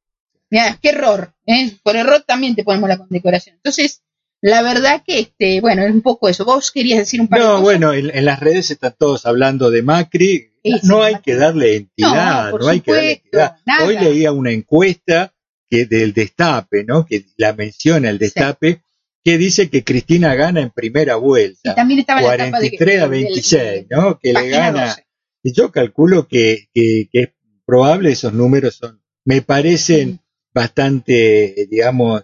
[0.49, 1.33] Mira, qué error.
[1.45, 1.71] ¿eh?
[1.83, 3.55] Por error también te ponemos la condecoración.
[3.55, 4.03] Entonces,
[4.41, 6.45] la verdad que, este, bueno, es un poco eso.
[6.45, 7.63] Vos querías decir un par de No, cosas.
[7.63, 10.51] bueno, en, en las redes están todos hablando de Macri.
[10.63, 13.57] Sí, no hay que darle entidad, No, no, hay que darle entidad.
[13.65, 13.85] nada.
[13.85, 15.33] Hoy leía una encuesta
[15.69, 17.05] que del Destape, ¿no?
[17.05, 18.81] Que la menciona el Destape,
[19.25, 21.71] que dice que Cristina gana en primera vuelta.
[21.71, 24.19] Y también estaba la etapa de que- 43 a del- 26, ¿no?
[24.19, 24.85] Que le gana.
[24.89, 25.03] 12.
[25.43, 27.29] Y yo calculo que, que, que es
[27.65, 30.19] probable, esos números son, me parecen
[30.53, 32.23] bastante, digamos,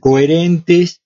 [0.00, 1.00] coherentes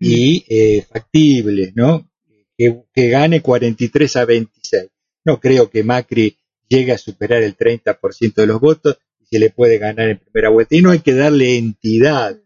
[0.00, 2.10] y eh, factibles, ¿no?
[2.56, 4.88] Que, que gane 43 a 26.
[5.24, 6.36] No creo que Macri
[6.68, 10.50] llegue a superar el 30% de los votos y se le puede ganar en primera
[10.50, 10.74] vuelta.
[10.74, 12.36] Y no hay que darle entidad.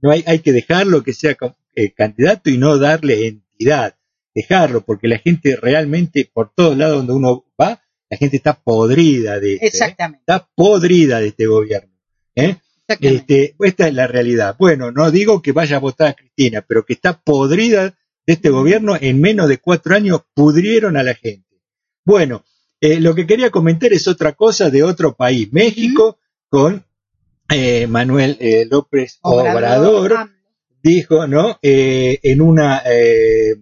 [0.00, 3.96] No hay, hay que dejarlo que sea com- eh, candidato y no darle entidad.
[4.34, 9.40] Dejarlo, porque la gente realmente, por todos lados donde uno va, la gente está podrida
[9.40, 9.68] de este, ¿eh?
[9.68, 10.22] Exactamente.
[10.22, 11.92] está podrida de este gobierno.
[12.36, 12.56] ¿eh?
[13.00, 14.56] Este, esta es la realidad.
[14.58, 17.94] Bueno, no digo que vaya a votar a Cristina, pero que está podrida
[18.26, 18.96] de este gobierno.
[19.00, 21.60] En menos de cuatro años pudrieron a la gente.
[22.04, 22.44] Bueno,
[22.80, 26.18] eh, lo que quería comentar es otra cosa de otro país, México,
[26.48, 26.84] con
[27.48, 30.30] eh, Manuel eh, López Obrador, ah,
[30.82, 31.58] dijo, ¿no?
[31.62, 33.56] Eh, en una, eh,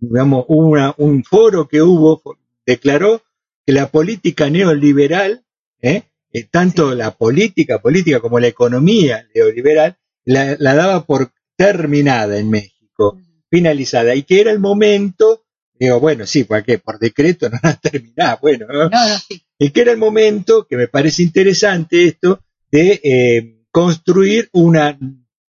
[0.00, 2.22] digamos, una, un foro que hubo,
[2.66, 3.22] declaró
[3.66, 5.44] que la política neoliberal,
[5.80, 6.04] ¿eh?
[6.32, 12.50] Eh, tanto la política política como la economía neoliberal, la, la daba por terminada en
[12.50, 13.18] México,
[13.48, 15.44] finalizada, y que era el momento,
[15.78, 16.78] digo, bueno, sí, ¿por qué?
[16.78, 18.90] Por decreto no la terminada, bueno, ¿no?
[19.58, 22.40] y que era el momento, que me parece interesante esto,
[22.70, 24.98] de eh, construir una,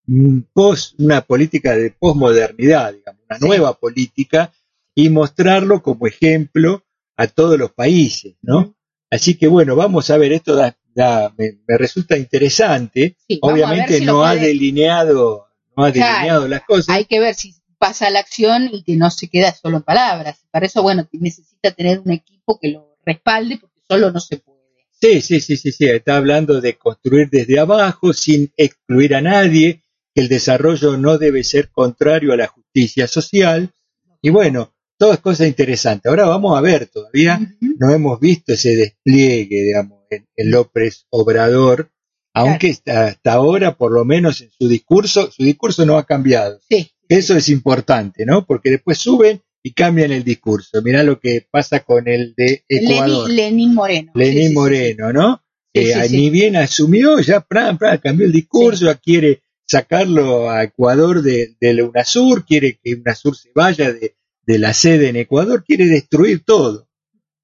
[0.06, 4.52] mm, pos, una política de posmodernidad, digamos, una nueva política,
[4.94, 6.84] y mostrarlo como ejemplo
[7.16, 8.74] a todos los países, ¿no?
[9.10, 13.16] Así que bueno, vamos a ver, esto da, da- me, me resulta interesante.
[13.28, 15.46] Sí, a Obviamente si no ha puede- delineado,
[15.76, 16.12] no ha Claro.
[16.14, 16.88] delineado las cosas.
[16.88, 20.38] Hay que ver si pasa la acción y que no se queda solo en palabras.
[20.50, 24.56] Para eso, bueno, necesita tener un equipo que lo respalde porque solo no se puede.
[24.98, 29.82] Sí, sí, sí, sí, sí, está hablando de construir desde abajo sin excluir a nadie,
[30.16, 33.74] que el desarrollo no debe ser contrario a la justicia social.
[34.22, 36.08] Y bueno, todas cosas interesantes.
[36.08, 41.90] Ahora vamos a ver, todavía no hemos visto ese despliegue, digamos, en, en López Obrador,
[42.32, 46.60] aunque hasta, hasta ahora, por lo menos en su discurso, su discurso no ha cambiado.
[46.66, 46.90] Sí.
[47.08, 48.46] Eso es importante, ¿no?
[48.46, 50.80] Porque después suben y cambian el discurso.
[50.80, 53.28] Mirá lo que pasa con el de Ecuador.
[53.28, 54.12] Lenín, Lenín Moreno.
[54.14, 55.42] Lenín Sí, sí, sí, Moreno, ¿no?
[55.74, 56.08] Eh.
[56.10, 61.74] Ni bien asumió, ya pran, cambió el discurso, ya quiere sacarlo a Ecuador de, de
[61.74, 64.16] la UNASUR, quiere que UNASUR se vaya de,
[64.46, 66.88] de la sede en Ecuador, quiere destruir todo.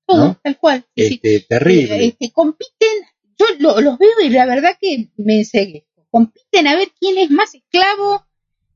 [0.07, 0.41] Todo, ¿no?
[0.43, 0.85] tal cual.
[0.97, 1.15] sí, sí.
[1.15, 1.97] Este, terrible.
[1.97, 2.89] Eh, este, compiten,
[3.39, 5.87] yo lo- los veo y la verdad que me ensegué.
[6.11, 8.25] Compiten a ver quién es más esclavo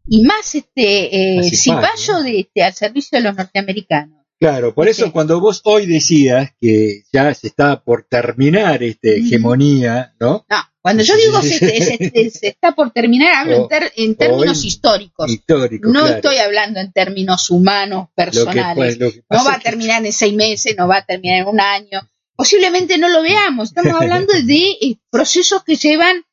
[0.08, 4.25] y más este eh, cipayo de, este, al servicio de los norteamericanos.
[4.38, 10.14] Claro, por eso cuando vos hoy decías que ya se está por terminar esta hegemonía,
[10.20, 10.44] ¿no?
[10.48, 14.62] No, cuando yo digo se, se- se está por terminar, hablo en, ter- en términos
[14.64, 15.30] históricos.
[15.32, 16.14] Histórico, no claro.
[16.16, 18.74] estoy hablando en términos humanos, personales.
[18.76, 21.60] pues, lo no va a terminar en seis meses, no va a terminar en un
[21.60, 22.00] año.
[22.36, 23.68] Posiblemente no lo veamos.
[23.70, 26.24] Estamos hablando de eh, procesos que llevan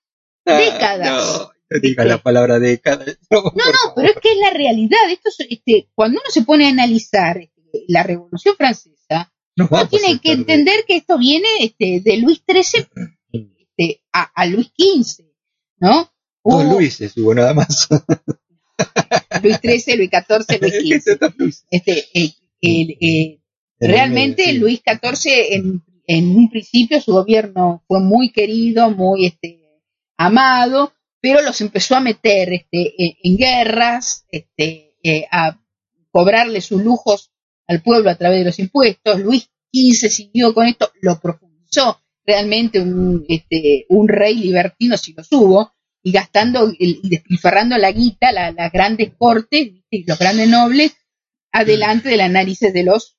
[0.46, 1.08] Ah, décadas.
[1.08, 3.06] No, no digas la palabra década.
[3.30, 5.00] No, No, no, pero es que es la realidad.
[5.10, 7.38] Esto es, este, cuando uno se pone a analizar
[7.88, 12.88] la Revolución Francesa, no uno tiene que entender que esto viene este, de Luis XIII
[13.32, 15.26] este, a, a Luis XV,
[15.78, 16.12] ¿no?
[16.44, 17.88] Dos Hubo Luises hubo nada más.
[19.44, 21.66] Luis XIII, Luis XIV, Luis XV.
[21.70, 23.40] Este, eh, eh, eh,
[23.80, 29.82] realmente Luis XIV en, en un principio su gobierno fue muy querido, muy este,
[30.18, 35.60] amado, pero los empezó a meter este, en, en guerras, este, eh, a
[36.12, 37.33] cobrarle sus lujos
[37.68, 39.20] al pueblo a través de los impuestos.
[39.20, 45.24] Luis XV siguió con esto, lo profundizó realmente un, este, un rey libertino si lo
[45.32, 45.72] hubo,
[46.02, 50.94] y gastando y despilfarrando la guita, las grandes cortes y los grandes nobles,
[51.52, 53.18] adelante del análisis de los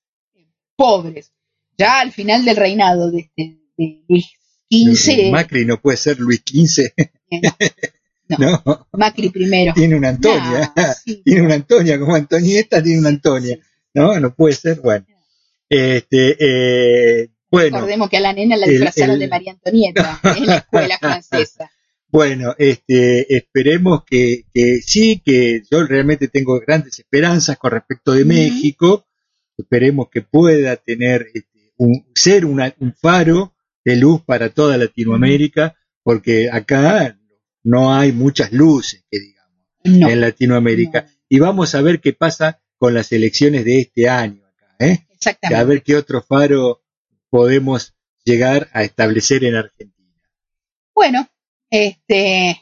[0.77, 1.33] pobres.
[1.79, 4.33] Ya al final del reinado de, este, Luis
[4.71, 5.31] XV.
[5.31, 6.93] Macri no puede ser Luis XV.
[8.27, 9.75] No, Macri primero.
[9.75, 10.73] Tiene una Antonia.
[11.25, 13.59] Tiene una Antonia, como Antonieta tiene una Antonia.
[13.95, 14.81] No, no puede ser.
[14.81, 15.07] Bueno.
[15.69, 17.77] Este, eh, bueno.
[17.77, 21.71] Recordemos que a la nena la disfrazaron de María Antonieta en la escuela francesa.
[22.09, 28.25] Bueno, este, esperemos que, que, sí, que yo realmente tengo grandes esperanzas con respecto de
[28.25, 29.07] México.
[29.57, 33.55] Esperemos que pueda tener este, un, ser un faro
[33.85, 37.19] de luz para toda Latinoamérica, porque acá
[37.65, 41.09] no hay muchas luces, que digamos, en Latinoamérica.
[41.29, 45.07] Y vamos a ver qué pasa con las elecciones de este año acá, ¿eh?
[45.15, 45.59] Exactamente.
[45.59, 46.83] A ver qué otro faro
[47.31, 47.95] podemos
[48.27, 50.21] llegar a establecer en Argentina.
[50.95, 51.27] Bueno,
[51.71, 52.61] este,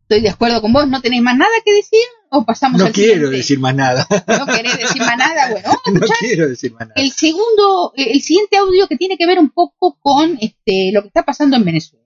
[0.00, 0.88] estoy de acuerdo con vos.
[0.88, 2.00] ¿No tenéis más nada que decir?
[2.28, 4.04] ¿O pasamos no quiero decir más nada.
[4.26, 5.48] ¿No querés decir más nada?
[5.84, 6.94] Bueno, no quiero decir más nada.
[6.96, 11.06] El segundo, el siguiente audio que tiene que ver un poco con este, lo que
[11.06, 12.04] está pasando en Venezuela.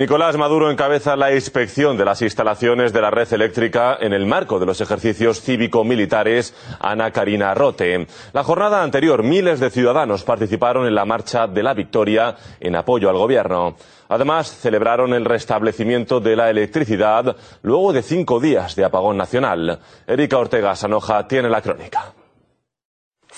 [0.00, 4.60] Nicolás Maduro encabeza la inspección de las instalaciones de la red eléctrica en el marco
[4.60, 8.06] de los ejercicios cívico-militares Ana Karina Rote.
[8.32, 13.10] La jornada anterior, miles de ciudadanos participaron en la marcha de la victoria en apoyo
[13.10, 13.74] al gobierno.
[14.08, 19.80] Además, celebraron el restablecimiento de la electricidad luego de cinco días de apagón nacional.
[20.06, 22.14] Erika Ortega Sanoja tiene la crónica.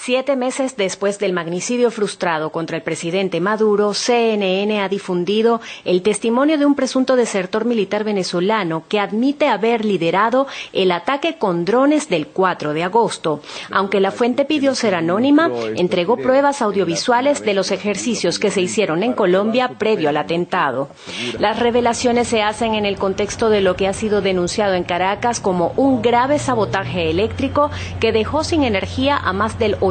[0.03, 6.57] Siete meses después del magnicidio frustrado contra el presidente Maduro, CNN ha difundido el testimonio
[6.57, 12.29] de un presunto desertor militar venezolano que admite haber liderado el ataque con drones del
[12.29, 13.43] 4 de agosto.
[13.71, 19.03] Aunque la fuente pidió ser anónima, entregó pruebas audiovisuales de los ejercicios que se hicieron
[19.03, 20.89] en Colombia previo al atentado.
[21.39, 25.41] Las revelaciones se hacen en el contexto de lo que ha sido denunciado en Caracas
[25.41, 27.71] como un grave sabotaje eléctrico
[28.01, 29.90] que dejó sin energía a más del 80%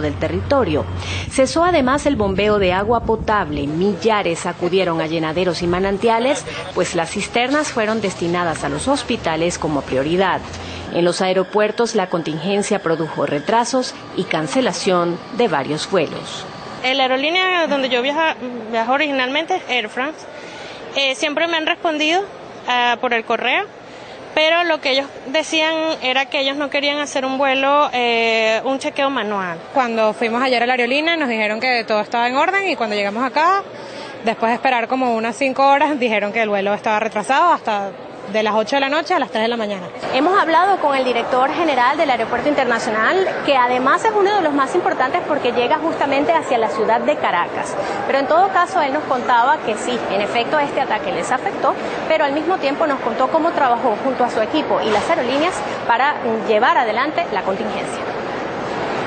[0.00, 0.84] del territorio.
[1.30, 3.66] Cesó además el bombeo de agua potable.
[3.66, 6.44] Millares acudieron a llenaderos y manantiales,
[6.74, 10.40] pues las cisternas fueron destinadas a los hospitales como prioridad.
[10.92, 16.44] En los aeropuertos la contingencia produjo retrasos y cancelación de varios vuelos.
[16.82, 18.20] La aerolínea donde yo viajo,
[18.70, 20.18] viajo originalmente, Air France,
[20.96, 22.22] eh, siempre me han respondido
[22.66, 23.64] ah, por el correo
[24.34, 28.78] pero lo que ellos decían era que ellos no querían hacer un vuelo, eh, un
[28.78, 29.58] chequeo manual.
[29.74, 32.96] Cuando fuimos ayer a la aerolínea nos dijeron que todo estaba en orden y cuando
[32.96, 33.62] llegamos acá,
[34.24, 37.90] después de esperar como unas cinco horas, dijeron que el vuelo estaba retrasado hasta
[38.32, 39.86] de las 8 de la noche a las 3 de la mañana.
[40.14, 44.54] Hemos hablado con el director general del Aeropuerto Internacional, que además es uno de los
[44.54, 47.76] más importantes porque llega justamente hacia la ciudad de Caracas.
[48.06, 51.74] Pero en todo caso, él nos contaba que sí, en efecto, este ataque les afectó,
[52.08, 55.54] pero al mismo tiempo nos contó cómo trabajó junto a su equipo y las aerolíneas
[55.86, 56.14] para
[56.48, 58.00] llevar adelante la contingencia.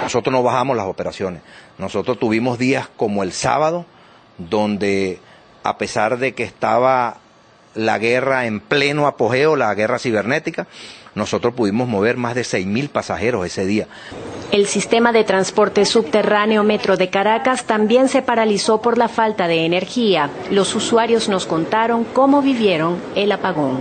[0.04, 1.42] Nosotros no bajamos las operaciones.
[1.80, 3.86] Nosotros tuvimos días como el sábado,
[4.38, 5.20] donde
[5.64, 7.18] a pesar de que estaba
[7.76, 10.68] la guerra en pleno apogeo, la guerra cibernética,
[11.14, 13.88] nosotros pudimos mover más de 6.000 pasajeros ese día.
[14.52, 19.66] El sistema de transporte subterráneo Metro de Caracas también se paralizó por la falta de
[19.66, 20.30] energía.
[20.52, 23.80] Los usuarios nos contaron cómo vivieron el apagón.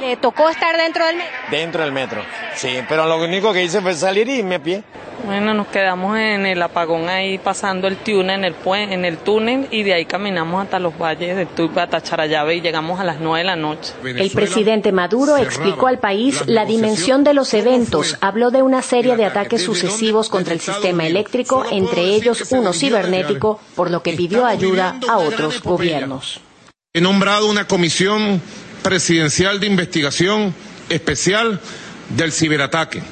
[0.00, 1.36] ¿Le tocó estar dentro del metro?
[1.50, 2.22] Dentro del metro,
[2.54, 4.82] sí, pero lo único que hice fue salir y irme a pie.
[5.24, 8.54] Bueno, nos quedamos en el apagón ahí pasando el túnel en el,
[8.90, 12.60] en el túnel y de ahí caminamos hasta los valles de Tuipa hasta Charayave y
[12.62, 13.92] llegamos a las 9 de la noche.
[14.02, 18.16] el presidente Maduro explicó al país la dimensión de los eventos.
[18.22, 23.60] Habló de una serie de ataques sucesivos contra el sistema eléctrico, entre ellos uno cibernético,
[23.76, 26.40] por lo que pidió ayuda a otros gobiernos.
[26.92, 28.40] He nombrado una comisión
[28.82, 30.54] presidencial de investigación
[30.88, 31.60] especial
[32.16, 33.02] del ciberataque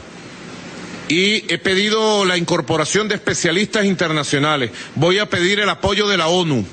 [1.09, 4.71] y he pedido la incorporación de especialistas internacionales.
[4.95, 6.65] Voy a pedir el apoyo de la ONU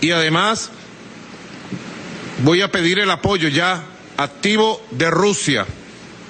[0.00, 0.70] y además
[2.42, 3.84] voy a pedir el apoyo ya
[4.16, 5.64] activo de Rusia,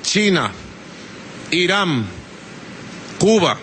[0.02, 0.52] China,
[1.50, 2.04] Irán,
[3.18, 3.58] Cuba,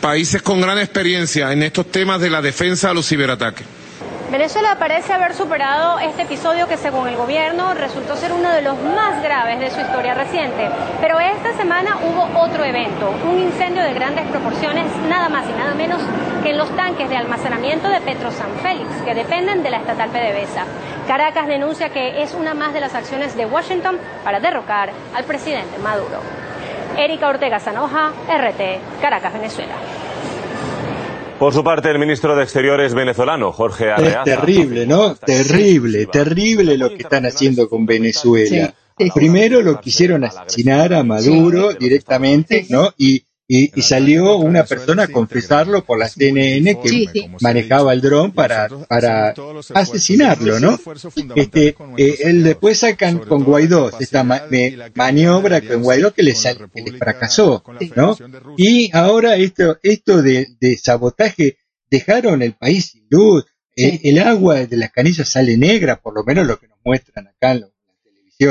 [0.00, 3.66] países con gran experiencia en estos temas de la defensa de los ciberataques.
[4.30, 8.76] Venezuela parece haber superado este episodio que según el gobierno resultó ser uno de los
[8.76, 10.68] más graves de su historia reciente.
[11.00, 15.74] Pero esta semana hubo otro evento, un incendio de grandes proporciones, nada más y nada
[15.74, 16.00] menos
[16.42, 20.10] que en los tanques de almacenamiento de Petro San Félix, que dependen de la estatal
[20.10, 20.64] PDVSA.
[21.06, 25.78] Caracas denuncia que es una más de las acciones de Washington para derrocar al presidente
[25.78, 26.20] Maduro.
[26.96, 29.74] Erika Ortega Sanoja, RT, Caracas, Venezuela.
[31.38, 34.20] Por su parte, el ministro de Exteriores venezolano, Jorge Arreaza.
[34.20, 35.14] Es terrible, ¿no?
[35.16, 38.74] Terrible, terrible lo que están haciendo con Venezuela.
[39.14, 42.94] Primero lo quisieron asesinar a Maduro directamente, ¿no?
[42.96, 48.32] Y, y, y, salió una persona a confesarlo por la CNN que manejaba el dron
[48.32, 49.34] para, para
[49.72, 50.80] asesinarlo, ¿no?
[51.36, 56.98] Este, eh, él después sacan con Guaidó esta maniobra con Guaidó que les, que les
[56.98, 57.62] fracasó,
[57.94, 58.16] ¿no?
[58.56, 61.58] Y ahora esto, esto de, de sabotaje,
[61.88, 63.44] dejaron el país sin luz,
[63.76, 67.28] el, el, agua de las canillas sale negra, por lo menos lo que nos muestran
[67.28, 67.70] acá en los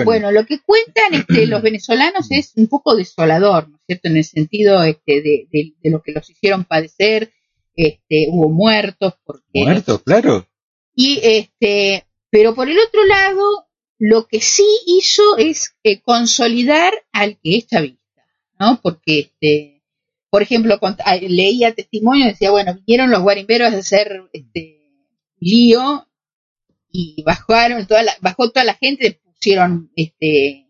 [0.04, 4.08] bueno, lo que cuentan este, los venezolanos es un poco desolador, ¿no es cierto?
[4.08, 7.32] En el sentido este, de, de, de lo que los hicieron padecer,
[7.76, 9.14] este, hubo muertos.
[9.24, 10.48] Porque, muertos, claro.
[10.96, 13.68] Y este, pero por el otro lado,
[14.00, 18.26] lo que sí hizo es eh, consolidar al que es chavista,
[18.60, 18.80] ¿no?
[18.82, 19.84] Porque, este,
[20.30, 20.80] por ejemplo,
[21.22, 24.82] leía testimonio, decía, bueno, vinieron los guarimberos a hacer este
[25.40, 26.08] lío
[26.92, 30.66] y bajaron toda la, bajó toda la gente pusieron este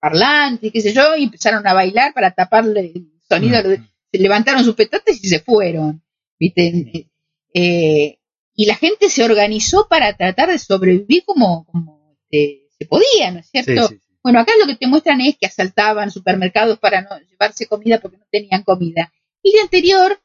[0.00, 4.74] parlantes, qué sé yo, y empezaron a bailar para taparle el sonido, se levantaron sus
[4.74, 6.02] petates y se fueron,
[6.38, 7.10] ¿viste?
[7.52, 8.18] Eh,
[8.54, 13.40] y la gente se organizó para tratar de sobrevivir como, como este, se podía, ¿no
[13.40, 13.88] es cierto?
[13.88, 14.16] Sí, sí, sí.
[14.22, 18.18] Bueno, acá lo que te muestran es que asaltaban supermercados para no llevarse comida porque
[18.18, 19.12] no tenían comida.
[19.42, 20.20] Y de anterior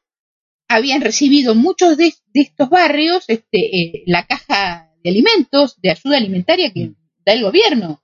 [0.68, 6.16] habían recibido muchos de, de estos barrios este, eh, la caja de alimentos, de ayuda
[6.16, 6.92] alimentaria que
[7.24, 8.02] da el gobierno.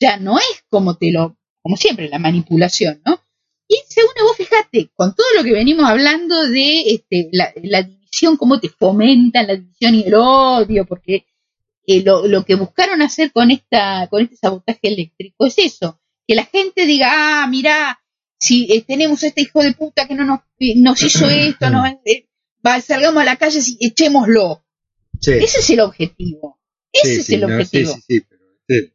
[0.00, 3.20] Ya no es como te lo, como siempre, la manipulación, ¿no?
[3.68, 8.38] Y según vos fijate, con todo lo que venimos hablando de este, la, la división,
[8.38, 11.26] cómo te fomentan la división y el odio, porque
[11.86, 16.34] eh, lo, lo, que buscaron hacer con esta, con este sabotaje eléctrico es eso, que
[16.34, 18.00] la gente diga, ah, mira,
[18.40, 20.40] si eh, tenemos este hijo de puta que no nos,
[20.76, 22.26] nos hizo esto, no, eh,
[22.66, 24.64] va, salgamos a la calle y echémoslo.
[25.20, 25.32] Sí.
[25.32, 26.58] Ese es el objetivo.
[26.92, 27.94] Ese sí, es el no, objetivo.
[28.66, 28.88] Pero,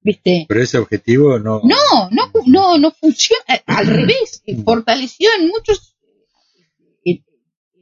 [0.00, 0.46] ¿Viste?
[0.48, 1.60] pero ese objetivo no.
[1.64, 3.44] No, no, no, no funciona.
[3.66, 5.96] Al revés, fortaleció en muchos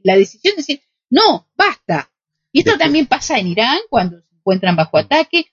[0.05, 2.11] la decisión de decir, no, basta.
[2.51, 5.47] Y esto también pasa en Irán cuando se encuentran bajo ataque.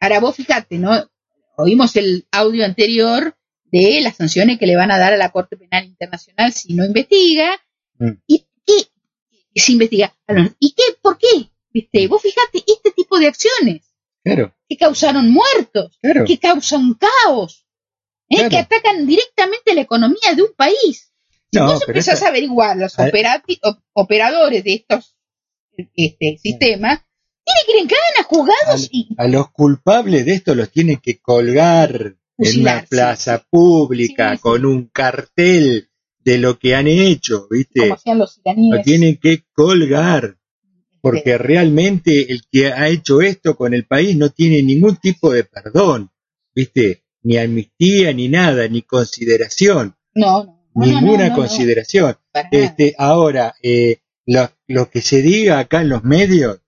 [0.00, 0.90] Ahora vos fíjate, ¿no?
[1.58, 5.58] Oímos el audio anterior de las sanciones que le van a dar a la Corte
[5.58, 7.50] Penal Internacional si no investiga.
[7.98, 8.12] Mm.
[8.26, 8.88] ¿Y qué?
[9.54, 10.16] Se investiga.
[10.58, 10.82] ¿Y qué?
[11.02, 11.50] ¿Por qué?
[11.72, 12.08] ¿Viste?
[12.08, 13.90] Vos fijate este tipo de acciones
[14.24, 14.54] claro.
[14.68, 16.24] que causaron muertos, claro.
[16.24, 17.66] que causan caos,
[18.28, 18.36] ¿eh?
[18.36, 18.50] claro.
[18.50, 21.12] que atacan directamente la economía de un país.
[21.52, 23.10] Si no, vos empezás a averiguar los a...
[23.92, 25.16] operadores de estos
[25.96, 27.00] este, sistemas,
[27.44, 29.08] tienen que ir en cadena juzgados a, y...
[29.16, 34.30] a los culpables de esto los tienen que colgar Fusilar, en una plaza sí, pública
[34.30, 35.88] sí, sí, con un cartel
[36.18, 37.80] de lo que han hecho, ¿viste?
[37.80, 38.76] Como hacían los iraníes.
[38.76, 40.36] Lo tienen que colgar
[41.00, 45.44] porque realmente el que ha hecho esto con el país no tiene ningún tipo de
[45.44, 46.10] perdón,
[46.54, 47.04] ¿viste?
[47.22, 49.96] Ni amnistía, ni nada, ni consideración.
[50.14, 50.86] No, no.
[50.86, 52.16] Ninguna no, no, consideración.
[52.50, 56.60] Este, ahora, eh, lo, lo, que se diga acá en los medios,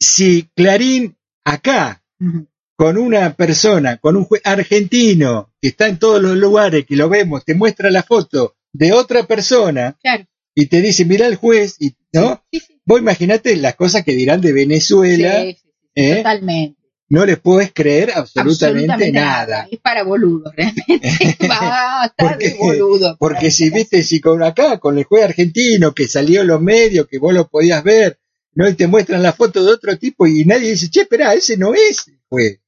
[0.00, 2.48] si Clarín acá, uh -huh.
[2.76, 7.08] con una persona, con un juez argentino, que está en todos los lugares, que lo
[7.08, 10.24] vemos, te muestra la foto de otra persona, claro
[10.54, 12.44] y te dice, mira el juez, y, ¿no?
[12.52, 12.80] Sí, sí.
[12.84, 15.42] Vos imaginate las cosas que dirán de Venezuela.
[15.42, 15.56] Sí,
[15.94, 16.16] ¿eh?
[16.16, 16.80] Totalmente.
[17.08, 19.46] No les puedes creer absolutamente, absolutamente nada.
[19.46, 19.68] nada.
[19.70, 21.36] Es para boludos, realmente.
[21.46, 23.16] Basta de boludo.
[23.18, 27.06] Porque si viste, si con acá, con el juez argentino que salió en los medios,
[27.06, 28.18] que vos lo podías ver,
[28.54, 28.66] ¿no?
[28.66, 31.74] Y te muestran la foto de otro tipo y nadie dice, che, espera, ese no
[31.74, 32.60] es el juez.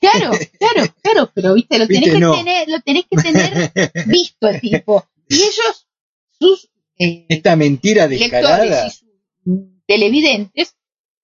[0.00, 2.14] Claro, claro, claro, pero viste, lo tenés, ¿Viste?
[2.14, 2.34] Que, no.
[2.34, 3.72] tener, lo tenés que tener
[4.06, 5.08] visto el tipo.
[5.30, 5.86] Y ellos,
[6.40, 8.88] sus eh, esta mentira descarada.
[9.44, 10.74] Y televidentes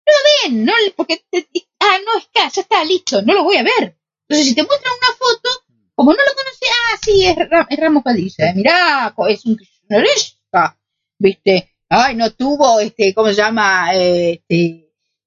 [0.07, 1.47] no lo ven, no porque te,
[1.81, 3.97] ah no es que ya está listo, no lo voy a ver.
[4.29, 5.49] Entonces si te muestran una foto,
[5.95, 7.37] como no lo conoces, ah sí es,
[7.71, 10.79] es Ramos Padilla, mirá es un kirchnerista,
[11.19, 14.85] viste, ay no tuvo este cómo se llama este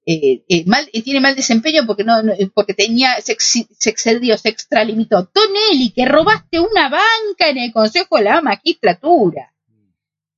[0.10, 4.48] eh, eh, mal, tiene mal desempeño porque no, no porque tenía se, se, excedió, se
[4.48, 5.26] extralimitó.
[5.26, 9.54] Tonelli, que robaste una banca en el Consejo de la Magistratura.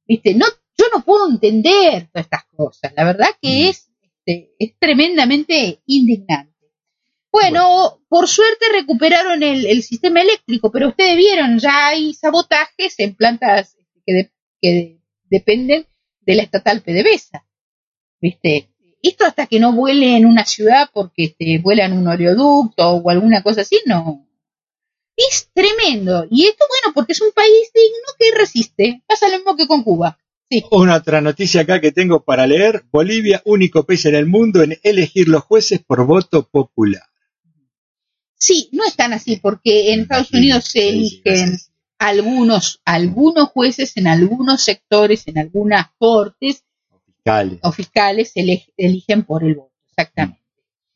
[0.09, 0.33] ¿Viste?
[0.33, 2.91] No, yo no puedo entender todas estas cosas.
[2.97, 6.49] La verdad que es, este, es tremendamente indignante.
[7.31, 13.13] Bueno, por suerte recuperaron el, el, sistema eléctrico, pero ustedes vieron, ya hay sabotajes en
[13.13, 14.99] plantas que, de, que
[15.29, 15.85] dependen
[16.21, 17.45] de la estatal PDVSA.
[18.19, 18.71] ¿Viste?
[19.03, 23.43] Esto hasta que no vuele en una ciudad porque este, vuelan un oleoducto o alguna
[23.43, 24.27] cosa así, no,
[25.27, 26.25] Es tremendo.
[26.31, 29.03] Y esto, bueno, porque es un país digno que resiste.
[29.05, 30.17] Pasa lo mismo que con Cuba.
[30.49, 30.63] Sí.
[30.71, 32.85] Una otra noticia acá que tengo para leer.
[32.91, 37.03] Bolivia, único país en el mundo en elegir los jueces por voto popular.
[38.35, 41.57] Sí, no es tan así, porque en Estados Unidos se eligen
[41.97, 46.63] algunos, algunos jueces en algunos sectores, en algunas cortes,
[47.05, 47.59] Fiscales.
[47.63, 50.39] o fiscales se eligen por el voto, exactamente.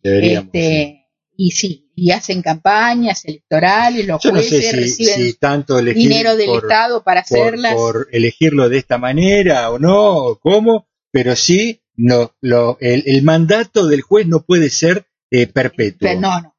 [0.01, 0.45] Deberíamos.
[0.53, 1.02] Este,
[1.45, 5.78] y sí, y hacen campañas electorales, los Yo no sé jueces si, reciben si tanto
[5.82, 7.74] dinero del por- Estado para por- hacerlas.
[7.76, 13.24] por elegirlo de esta manera o no, o cómo, pero sí no, lo, el, el
[13.24, 15.98] mandato del juez no puede ser eh, perpetuo.
[16.07, 16.56] Pero no, no.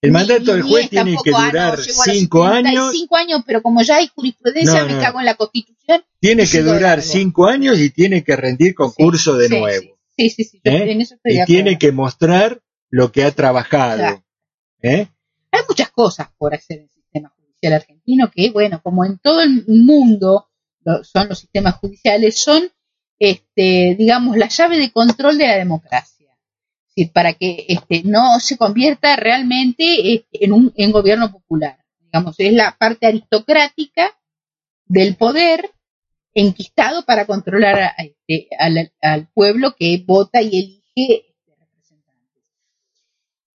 [0.00, 3.82] El mandato ni del juez tiene que ah, durar cinco años, 75 años, pero como
[3.82, 6.04] ya hay jurisprudencia, No, me cago en la Constitución.
[6.20, 9.98] tiene que durar cinco años y tiene que rendir concurso de sí, nuevo.
[10.16, 10.92] Sí, sí, sí, ¿eh?
[10.92, 13.96] en eso estoy de Y tiene que mostrar lo que ha trabajado.
[13.98, 14.24] Claro.
[14.82, 15.08] ¿Eh?
[15.52, 19.40] Hay muchas cosas por hacer en el sistema judicial argentino que, bueno, como en todo
[19.42, 20.48] el mundo
[20.84, 22.70] lo- son los sistemas judiciales, son,
[23.18, 26.14] este, digamos, la llave de control de la democracia.
[27.12, 31.78] Para que este, no se convierta realmente este, en un en gobierno popular.
[32.00, 34.18] Digamos, es la parte aristocrática
[34.86, 35.70] del poder
[36.34, 41.27] enquistado para controlar a este, al, al pueblo que vota y elige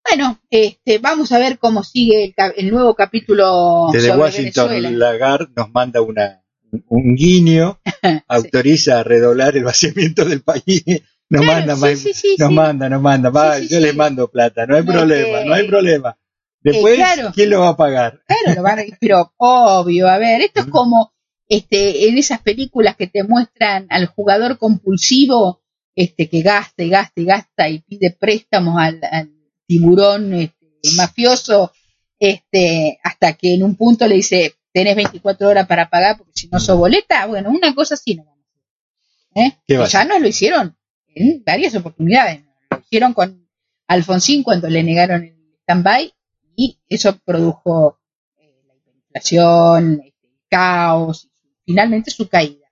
[0.09, 4.97] bueno, este, vamos a ver cómo sigue el, el nuevo capítulo Desde sobre Washington, Venezuela.
[5.11, 6.43] Lagarde nos manda una,
[6.87, 7.79] un guiño,
[8.27, 10.83] autoriza a redoblar el vaciamiento del país.
[11.29, 13.29] Nos Claro, manda, sí, ma- sí, nos manda, nos manda.
[13.29, 16.17] Va, yo le mando plata, no hay No, problema, que- no hay problema.
[16.61, 17.31] Después, claro.
[17.33, 18.21] ¿quién lo va a pagar?
[18.27, 21.13] Claro, lo van a- pero obvio, a ver, esto es como
[21.47, 25.61] este, en esas películas que te muestran al jugador compulsivo
[25.95, 29.29] este, que gasta y gasta y gasta y pide préstamos al, al
[29.67, 31.71] tiburón este, mafioso,
[32.19, 36.47] este, hasta que en un punto le dice, tenés 24 horas para pagar porque si
[36.47, 39.45] no sos boleta, bueno, una cosa así no vamos a hacer.
[39.45, 39.57] ¿eh?
[39.67, 40.77] ¿Qué va a Que ya nos lo hicieron
[41.15, 42.43] en varias oportunidades.
[42.69, 43.47] Lo hicieron con
[43.87, 46.13] Alfonsín cuando le negaron el stand-by
[46.55, 47.99] y eso produjo
[48.37, 52.67] eh, la hiperinflación, este, el caos, y finalmente su caída.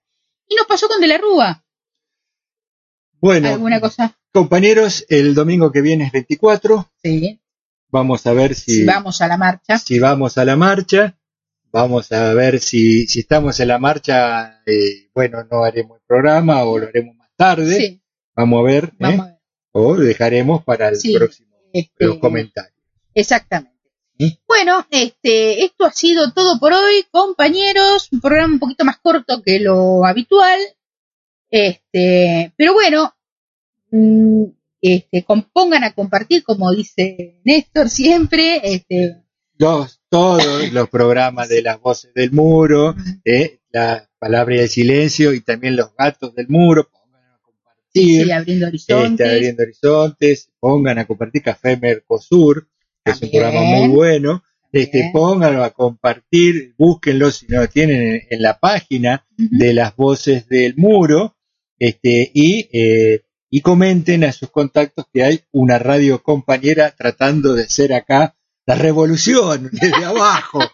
[0.47, 1.63] Y nos pasó con De la Rúa.
[3.19, 4.17] Bueno, ¿Alguna cosa?
[4.31, 6.91] Compañeros, el domingo que viene es 24.
[7.03, 7.39] Sí.
[7.89, 9.77] Vamos a ver si, Si vamos a la marcha.
[9.77, 11.17] si vamos a la marcha.
[11.73, 16.63] Vamos a ver si, si estamos en la marcha, eh, bueno, no haremos el programa
[16.65, 17.75] o lo haremos más tarde.
[17.77, 18.01] Sí.
[18.35, 18.83] Vamos a ver.
[18.85, 18.91] ¿eh?
[18.99, 19.39] Vamos a ver.
[19.73, 22.75] O lo dejaremos para el Sí, próximo este, los comentarios.
[23.13, 23.71] Exactamente.
[24.47, 28.09] Bueno, este, esto ha sido todo por hoy, compañeros.
[28.11, 30.59] Un programa un poquito más corto que lo habitual.
[31.49, 33.15] Este, pero bueno,
[34.81, 38.61] este, compongan a compartir, como dice Néstor siempre.
[38.63, 39.17] Este,
[39.57, 40.43] Los, todos
[40.73, 42.95] los programas de las voces del muro,
[43.25, 46.89] eh, la palabra y el silencio y también los gatos del muro.
[46.91, 48.25] Pongan a compartir.
[48.25, 49.29] sí, abriendo este, horizontes.
[49.29, 52.67] abriendo horizontes, pongan a compartir Café Mercosur,
[53.03, 58.01] que es un programa muy bueno, este, pónganlo a compartir, búsquenlo si no lo tienen
[58.01, 61.35] en, en la página de las voces del muro,
[61.77, 63.21] este, y, eh,
[63.51, 68.75] y comenten a sus contactos que hay una radio compañera tratando de hacer acá la
[68.75, 70.59] revolución desde abajo.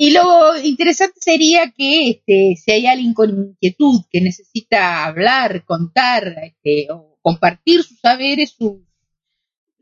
[0.00, 6.36] Y lo interesante sería que este, si hay alguien con inquietud que necesita hablar, contar
[6.44, 8.86] este, o compartir sus saberes, su-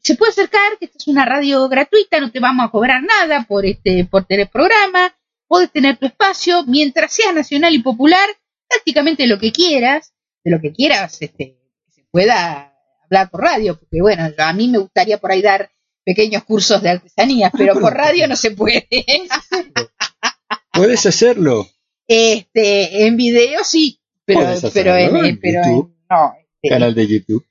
[0.03, 3.45] se puede acercar, que esta es una radio gratuita, no te vamos a cobrar nada
[3.47, 5.15] por este por tener programa,
[5.49, 8.27] puedes tener tu espacio, mientras sea nacional y popular,
[8.71, 10.15] prácticamente lo que quieras,
[10.47, 12.73] de lo que quieras, este, que se pueda
[13.05, 15.71] hablar por radio, porque bueno, yo- a mí me gustaría por ahí dar
[16.05, 18.87] pequeños cursos de artesanías, pero por radio no se puede.
[20.73, 21.67] Puedes hacerlo.
[22.07, 25.97] Este, en video sí, pero, hacerlo, pero en, pero en- YouTube.
[26.09, 27.45] no, este, Canal de YouTube.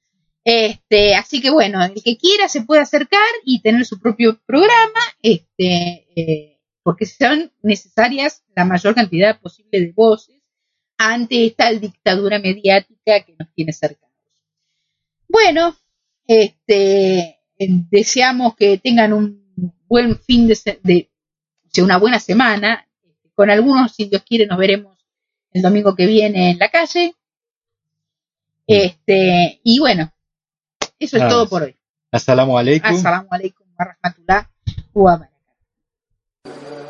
[0.45, 4.99] este, así que bueno, el que quiera se puede acercar y tener su propio programa,
[5.21, 10.35] este, eh, porque son necesarias la mayor cantidad posible de voces
[10.97, 14.15] ante esta dictadura mediática que nos tiene cercanos.
[15.27, 15.75] Bueno,
[16.27, 17.17] este,
[17.57, 19.53] eh, deseamos que tengan un
[19.87, 22.87] buen fin de, de una buena semana.
[23.33, 24.97] Con algunos, si Dios quiere, nos veremos
[25.51, 27.15] el domingo que viene en la calle.
[28.67, 30.11] Este, y bueno,
[30.99, 31.75] eso es todo por hoy.
[32.11, 32.95] Assalamu alaikum.
[32.95, 34.49] Assalamu alaikum wa rahmatullah
[34.93, 36.84] wa barakatuh.